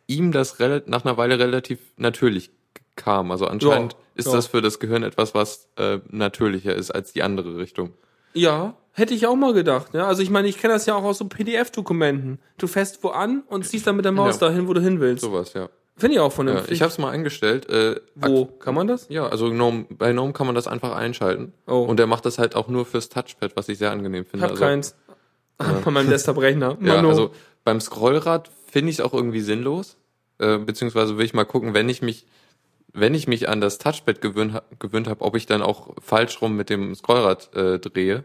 ihm 0.07 0.31
das 0.31 0.57
nach 0.85 1.03
einer 1.03 1.17
Weile 1.17 1.38
relativ 1.38 1.79
natürlich 1.97 2.51
kam. 2.98 3.32
Also 3.32 3.48
anscheinend 3.48 3.93
Ja, 3.93 4.00
ist 4.16 4.28
ja. 4.28 4.34
das 4.34 4.48
für 4.48 4.62
das 4.62 4.80
Gehirn 4.80 5.04
etwas, 5.04 5.34
was 5.34 5.70
äh, 5.78 6.00
natürlicher 6.10 6.76
ist 6.76 6.91
als 6.91 7.14
die 7.14 7.24
andere 7.24 7.58
Richtung. 7.58 7.93
Ja, 8.34 8.76
hätte 8.91 9.14
ich 9.14 9.26
auch 9.26 9.36
mal 9.36 9.54
gedacht. 9.54 9.93
Ja? 9.93 10.08
Also 10.08 10.22
ich 10.22 10.30
meine, 10.30 10.48
ich 10.50 10.60
kenne 10.60 10.74
das 10.74 10.86
ja 10.86 10.95
auch 10.95 11.04
aus 11.04 11.18
so 11.20 11.26
PDF-Dokumenten. 11.26 12.39
Du 12.58 12.68
fährst 12.68 13.04
wo 13.04 13.10
an 13.10 13.43
und 13.48 13.66
ziehst 13.66 13.88
dann 13.88 13.95
mit 13.95 14.06
der 14.06 14.12
Maus 14.12 14.39
Ja. 14.39 14.50
dahin, 14.50 14.68
wo 14.68 14.74
du 14.74 14.82
hin 14.82 15.00
willst. 15.00 15.24
Sowas, 15.24 15.54
ja. 15.54 15.70
Finde 15.95 16.16
ich 16.16 16.20
auch 16.20 16.26
ja 16.26 16.30
vernünftig. 16.30 16.72
ich 16.74 16.82
habe 16.84 16.91
es 16.91 16.98
mal 17.00 17.10
eingestellt. 17.10 17.68
Äh, 17.70 18.00
wo? 18.14 18.45
Kann 18.45 18.76
man 18.76 18.86
das? 18.88 19.08
Ja, 19.10 19.28
also 19.28 19.50
GNOME, 19.50 19.86
bei 19.89 20.12
GNOME 20.12 20.34
kann 20.34 20.45
man 20.45 20.54
das 20.56 20.68
einfach 20.68 20.95
einschalten. 20.95 21.54
Oh. 21.66 21.82
Und 21.82 21.98
der 21.98 22.06
macht 22.06 22.26
das 22.26 22.38
halt 22.38 22.56
auch 22.56 22.68
nur 22.68 22.86
fürs 22.86 23.10
Touchpad, 23.10 23.56
was 23.56 23.68
ich 23.70 23.80
sehr 23.80 23.89
angenehm 23.91 24.22
Ich 24.24 24.30
finde. 24.30 24.43
hab 24.43 24.52
also, 24.52 24.64
keins. 24.64 24.95
Von 25.84 25.93
meinem 25.95 26.10
Desktop-Rechner. 26.10 26.78
Ja, 26.82 27.02
also 27.04 27.32
beim 27.64 27.82
Scrollrad 27.82 28.52
finde 28.72 28.91
ich 28.91 29.00
es 29.00 29.02
auch 29.06 29.14
irgendwie 29.14 29.41
sinnlos. 29.41 29.98
Äh, 30.38 30.60
beziehungsweise 30.60 31.18
will 31.18 31.26
ich 31.26 31.34
mal 31.34 31.45
gucken, 31.45 31.74
wenn 31.74 31.89
ich 31.89 32.04
mich, 32.04 32.28
wenn 32.93 33.13
ich 33.13 33.27
mich 33.27 33.49
an 33.49 33.61
das 33.61 33.77
Touchpad 33.77 34.21
gewöhnt, 34.21 34.61
gewöhnt 34.79 35.07
habe, 35.07 35.23
ob 35.23 35.35
ich 35.35 35.45
dann 35.45 35.61
auch 35.61 35.93
falsch 36.01 36.41
rum 36.41 36.55
mit 36.55 36.69
dem 36.69 36.95
Scrollrad 36.95 37.53
äh, 37.55 37.79
drehe. 37.79 38.23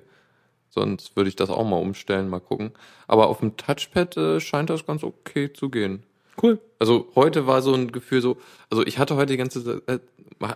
Sonst 0.71 1.17
würde 1.17 1.29
ich 1.29 1.37
das 1.37 1.51
auch 1.51 1.67
mal 1.69 1.77
umstellen, 1.77 2.31
mal 2.31 2.41
gucken. 2.41 2.73
Aber 3.07 3.27
auf 3.29 3.41
dem 3.41 3.57
Touchpad 3.59 4.17
äh, 4.17 4.41
scheint 4.41 4.71
das 4.71 4.87
ganz 4.87 5.05
okay 5.05 5.53
zu 5.53 5.69
gehen. 5.69 6.05
cool. 6.43 6.59
Also 6.79 7.11
heute 7.15 7.47
war 7.47 7.61
so 7.61 7.75
ein 7.75 7.93
Gefühl 7.93 8.23
so, 8.23 8.39
also 8.71 8.85
ich 8.87 8.99
hatte 8.99 9.17
heute 9.17 9.33
die 9.33 9.37
ganze 9.37 9.63
Zeit, 9.65 9.83
äh, 9.87 9.99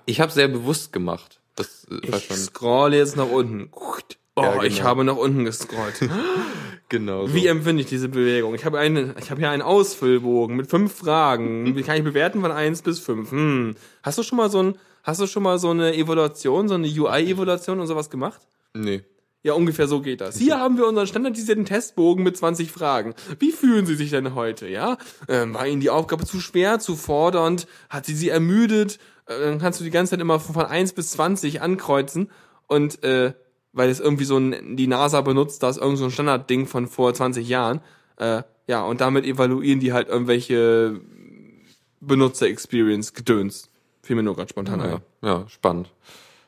ich 0.07 0.21
habe 0.21 0.33
sehr 0.33 0.49
bewusst 0.49 0.93
gemacht. 0.93 1.41
Das 1.55 1.87
äh, 1.91 1.97
Ich 2.03 2.25
schon 2.25 2.37
scroll 2.37 2.95
jetzt 2.95 3.17
nach 3.17 3.29
unten. 3.31 3.69
Oh, 3.73 4.43
Ja, 4.43 4.63
ich 4.63 4.77
genau. 4.77 4.89
habe 4.89 5.05
nach 5.05 5.17
unten 5.17 5.45
gescrollt. 5.45 6.01
genau 6.89 7.27
so. 7.27 7.35
Wie 7.35 7.47
empfinde 7.47 7.83
ich 7.83 7.89
diese 7.89 8.09
Bewegung? 8.09 8.55
Ich 8.55 8.65
habe 8.65 8.79
eine, 8.79 9.15
ich 9.19 9.31
habe 9.31 9.41
hier 9.41 9.51
einen 9.51 9.63
Ausfüllbogen 9.63 10.57
mit 10.57 10.69
fünf 10.69 10.95
Fragen. 10.95 11.77
Wie 11.77 11.83
kann 11.83 11.97
ich 11.97 12.05
bewerten 12.05 12.41
von 12.41 12.53
eins 12.53 12.83
bis 12.83 12.99
fünf? 12.99 13.31
Hm. 13.31 13.75
Hast 14.03 14.19
du 14.19 14.23
schon 14.23 14.39
mal 14.39 14.51
so 14.51 14.63
ein, 14.63 14.79
hast 15.03 15.21
du 15.21 15.27
schon 15.27 15.43
mal 15.43 15.59
so 15.59 15.71
eine 15.71 15.95
Evaluation, 15.95 16.69
so 16.69 16.75
eine 16.75 16.87
UI-Evaluation 16.87 17.81
und 17.81 17.87
sowas 17.87 18.11
gemacht? 18.11 18.47
Nee. 18.75 19.03
Ja, 19.47 19.53
ungefähr 19.53 19.87
so 19.87 20.01
geht 20.01 20.21
das. 20.21 20.37
Hier 20.37 20.59
haben 20.59 20.77
wir 20.77 20.89
unseren 20.89 21.07
standardisierten 21.07 21.65
Testbogen 21.65 22.25
mit 22.25 22.37
20 22.37 22.73
Fragen. 22.73 23.15
Wie 23.39 23.53
fühlen 23.53 23.87
Sie 23.87 23.95
sich 23.95 24.11
denn 24.11 24.35
heute, 24.35 24.67
ja? 24.67 24.99
Ähm, 25.29 25.55
war 25.55 25.69
Ihnen 25.69 25.81
die 25.81 25.91
Aufgabe 25.91 26.25
zu 26.25 26.41
schwer, 26.41 26.81
zu 26.81 26.97
fordernd? 26.97 27.69
Hat 27.89 28.07
sie 28.07 28.17
Sie 28.17 28.29
ermüdet? 28.29 28.99
Äh, 29.27 29.39
dann 29.39 29.61
kannst 29.61 29.79
du 29.79 29.85
die 29.85 29.91
ganze 29.91 30.11
Zeit 30.11 30.21
immer 30.21 30.41
von 30.41 30.67
1 30.67 30.95
bis 30.95 31.11
20 31.11 31.63
ankreuzen 31.63 32.31
und 32.67 33.05
äh, 33.05 33.35
weil 33.77 33.91
es 33.91 34.01
irgendwie 34.01 34.25
so 34.25 34.39
ein, 34.39 34.77
die 34.77 34.87
NASA 34.87 35.21
benutzt, 35.21 35.63
das 35.63 35.77
irgend 35.77 35.99
so 35.99 36.05
ein 36.05 36.11
Standardding 36.11 36.67
von 36.67 36.87
vor 36.87 37.13
20 37.13 37.47
Jahren. 37.47 37.81
Äh, 38.17 38.43
ja, 38.67 38.83
und 38.83 39.03
damit 39.03 39.27
evaluieren 39.27 39.81
die 39.81 39.93
halt 39.93 40.09
irgendwelche 40.09 40.99
Benutzer-Experience-Gedöns. 42.01 43.69
Fiel 44.03 44.17
mir 44.17 44.23
nur 44.23 44.35
gerade 44.35 44.49
spontan 44.49 44.81
ein. 44.81 44.91
Ja, 45.23 45.29
ja, 45.29 45.49
spannend. 45.49 45.93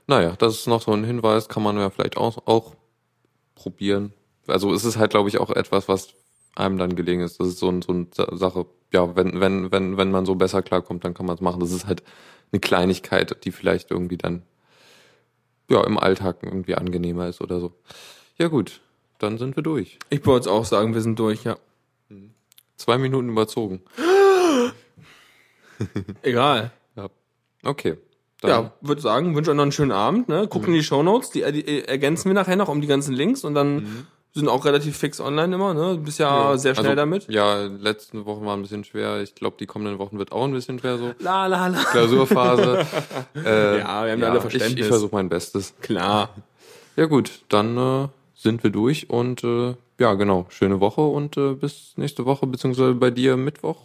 Naja, 0.07 0.37
das 0.39 0.55
ist 0.55 0.69
noch 0.69 0.81
so 0.81 0.93
ein 0.93 1.05
Hinweis, 1.05 1.49
kann 1.49 1.63
man 1.63 1.77
ja 1.77 1.91
vielleicht 1.91 2.17
auch, 2.17 2.47
auch 2.47 2.75
probieren. 3.55 4.15
Also 4.47 4.73
es 4.73 4.87
ist 4.87 4.97
halt, 4.97 5.11
glaube 5.11 5.29
ich, 5.29 5.39
auch 5.39 5.51
etwas, 5.51 5.87
was 5.87 6.15
einem 6.55 6.79
dann 6.79 6.97
gelegen 6.97 7.21
ist. 7.21 7.39
Das 7.41 7.49
ist 7.49 7.59
so, 7.59 7.69
ein, 7.69 7.83
so 7.83 7.93
eine 7.93 8.07
Sache, 8.39 8.65
ja, 8.91 9.15
wenn, 9.17 9.39
wenn, 9.39 9.71
wenn, 9.71 9.99
wenn 9.99 10.11
man 10.11 10.25
so 10.25 10.35
besser 10.35 10.63
klarkommt, 10.63 11.05
dann 11.05 11.13
kann 11.13 11.27
man 11.27 11.35
es 11.35 11.43
machen. 11.43 11.61
Das 11.61 11.73
ist 11.73 11.87
halt 11.87 12.03
eine 12.53 12.61
Kleinigkeit, 12.61 13.45
die 13.45 13.53
vielleicht 13.53 13.91
irgendwie 13.91 14.17
dann 14.17 14.45
ja 15.69 15.85
im 15.85 15.99
Alltag 15.99 16.39
irgendwie 16.43 16.75
angenehmer 16.75 17.29
ist 17.29 17.41
oder 17.41 17.61
so. 17.61 17.73
Ja 18.39 18.49
gut, 18.49 18.81
dann 19.19 19.39
sind 19.39 19.57
wir 19.57 19.63
durch. 19.63 19.99
Ich 20.11 20.25
wollte 20.27 20.49
jetzt 20.49 20.55
auch 20.55 20.65
sagen, 20.65 20.95
wir 20.95 21.01
sind 21.01 21.19
durch, 21.19 21.45
ja. 21.45 21.57
Zwei 22.77 22.99
Minuten 22.99 23.29
überzogen. 23.31 23.83
Egal. 26.23 26.71
Ja. 26.97 27.09
Okay. 27.65 27.99
Dann, 28.41 28.51
Ja, 28.51 28.73
würde 28.81 29.01
sagen, 29.01 29.35
wünsche 29.35 29.51
euch 29.51 29.57
noch 29.57 29.63
einen 29.63 29.73
schönen 29.73 29.91
Abend. 29.93 30.29
Ne? 30.29 30.47
Guckt 30.47 30.69
in 30.69 30.75
die 30.75 30.83
Shownotes, 30.83 31.31
die, 31.31 31.41
die 31.51 31.85
ergänzen 31.89 32.29
wir 32.29 32.35
nachher 32.35 32.57
noch 32.57 32.69
um 32.69 32.81
die 32.81 32.87
ganzen 32.87 33.15
Links 33.15 33.43
und 33.43 33.55
dann 33.55 34.07
sind 34.35 34.49
auch 34.49 34.65
relativ 34.65 34.97
fix 34.97 35.21
online 35.21 35.55
immer. 35.55 35.75
Ne? 35.75 35.97
Du 35.97 36.03
bist 36.03 36.19
ja, 36.19 36.57
sehr 36.57 36.75
schnell 36.75 36.89
also, 36.89 36.97
damit. 36.97 37.29
Ja, 37.29 37.63
letzten 37.65 38.25
Wochen 38.25 38.45
waren 38.45 38.61
ein 38.61 38.63
bisschen 38.63 38.85
schwer. 38.85 39.21
Ich 39.23 39.35
glaube, 39.35 39.57
die 39.59 39.67
kommenden 39.67 39.99
Wochen 39.99 40.19
wird 40.19 40.33
auch 40.33 40.45
ein 40.45 40.53
bisschen 40.53 40.79
schwer 40.79 40.99
so. 40.99 41.13
La 41.19 41.47
la 41.47 41.67
la. 41.69 41.79
Klausurphase. 41.79 42.87
äh, 43.35 43.79
Ja, 43.79 44.05
wir 44.05 44.13
haben 44.13 44.21
ja 44.21 44.31
alle 44.31 44.41
Verständnis. 44.41 44.75
Ich, 44.75 44.81
ich 44.81 44.87
versuche 44.87 45.15
mein 45.15 45.29
Bestes. 45.29 45.75
Klar. 45.81 46.31
Ja 46.97 47.07
gut, 47.07 47.43
dann 47.49 47.77
äh, 47.77 48.09
sind 48.35 48.63
wir 48.63 48.71
durch 48.71 49.11
und 49.11 49.45
äh, 49.45 49.75
ja 49.99 50.15
genau, 50.15 50.47
schöne 50.49 50.81
Woche 50.81 51.01
und 51.01 51.37
äh, 51.37 51.55
bis 51.55 51.93
nächste 51.97 52.25
Woche, 52.25 52.47
beziehungsweise 52.47 52.95
bei 52.95 53.11
dir 53.11 53.37
Mittwoch. 53.37 53.79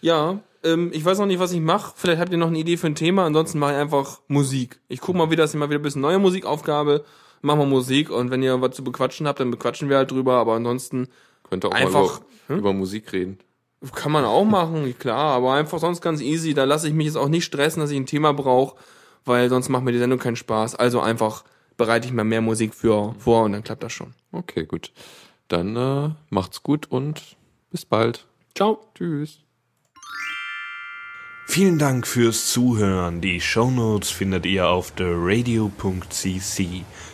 Ja, 0.00 0.40
ähm, 0.64 0.90
ich 0.92 1.04
weiß 1.04 1.18
noch 1.18 1.26
nicht, 1.26 1.40
was 1.40 1.52
ich 1.52 1.60
mache. 1.60 1.92
Vielleicht 1.96 2.20
habt 2.20 2.32
ihr 2.32 2.38
noch 2.38 2.48
eine 2.48 2.58
Idee 2.58 2.76
für 2.76 2.86
ein 2.86 2.94
Thema. 2.94 3.26
Ansonsten 3.26 3.58
mache 3.58 3.72
ich 3.72 3.78
einfach 3.78 4.20
Musik. 4.28 4.80
Ich 4.88 5.00
guck 5.00 5.14
mal 5.16 5.30
wieder, 5.30 5.44
dass 5.44 5.54
ich 5.54 5.60
mal 5.60 5.68
wieder 5.68 5.80
ein 5.80 5.82
bisschen 5.82 6.02
neue 6.02 6.18
Musikaufgabe. 6.18 7.04
Machen 7.42 7.60
wir 7.60 7.66
Musik 7.66 8.10
und 8.10 8.30
wenn 8.30 8.42
ihr 8.42 8.60
was 8.60 8.76
zu 8.76 8.84
bequatschen 8.84 9.26
habt, 9.26 9.40
dann 9.40 9.50
bequatschen 9.50 9.88
wir 9.88 9.96
halt 9.96 10.10
drüber. 10.10 10.34
Aber 10.34 10.54
ansonsten 10.54 11.08
Könnte 11.48 11.68
auch 11.68 11.72
Einfach, 11.72 12.20
mal 12.20 12.26
über, 12.48 12.58
über 12.58 12.72
Musik 12.72 13.12
reden. 13.12 13.38
Kann 13.94 14.12
man 14.12 14.24
auch 14.24 14.44
machen, 14.44 14.94
klar, 14.98 15.34
aber 15.34 15.54
einfach 15.54 15.80
sonst 15.80 16.00
ganz 16.00 16.20
easy. 16.20 16.54
Da 16.54 16.64
lasse 16.64 16.88
ich 16.88 16.94
mich 16.94 17.06
jetzt 17.06 17.16
auch 17.16 17.28
nicht 17.28 17.44
stressen, 17.44 17.80
dass 17.80 17.90
ich 17.90 17.96
ein 17.96 18.06
Thema 18.06 18.32
brauche, 18.32 18.76
weil 19.24 19.48
sonst 19.48 19.68
macht 19.68 19.82
mir 19.82 19.92
die 19.92 19.98
Sendung 19.98 20.18
keinen 20.18 20.36
Spaß. 20.36 20.76
Also 20.76 21.00
einfach 21.00 21.44
bereite 21.76 22.06
ich 22.06 22.12
mal 22.12 22.24
mehr 22.24 22.40
Musik 22.40 22.74
für 22.74 23.14
vor 23.18 23.44
und 23.44 23.52
dann 23.52 23.64
klappt 23.64 23.82
das 23.82 23.92
schon. 23.92 24.14
Okay, 24.30 24.64
gut. 24.64 24.92
Dann 25.48 25.76
äh, 25.76 26.10
macht's 26.30 26.62
gut 26.62 26.86
und 26.90 27.36
bis 27.70 27.84
bald. 27.84 28.26
Ciao. 28.54 28.80
Tschüss. 28.94 29.40
Vielen 31.46 31.78
Dank 31.78 32.06
fürs 32.06 32.50
Zuhören. 32.50 33.20
Die 33.20 33.40
Shownotes 33.40 34.10
findet 34.10 34.46
ihr 34.46 34.68
auf 34.68 34.92
theradio.cc 34.92 36.84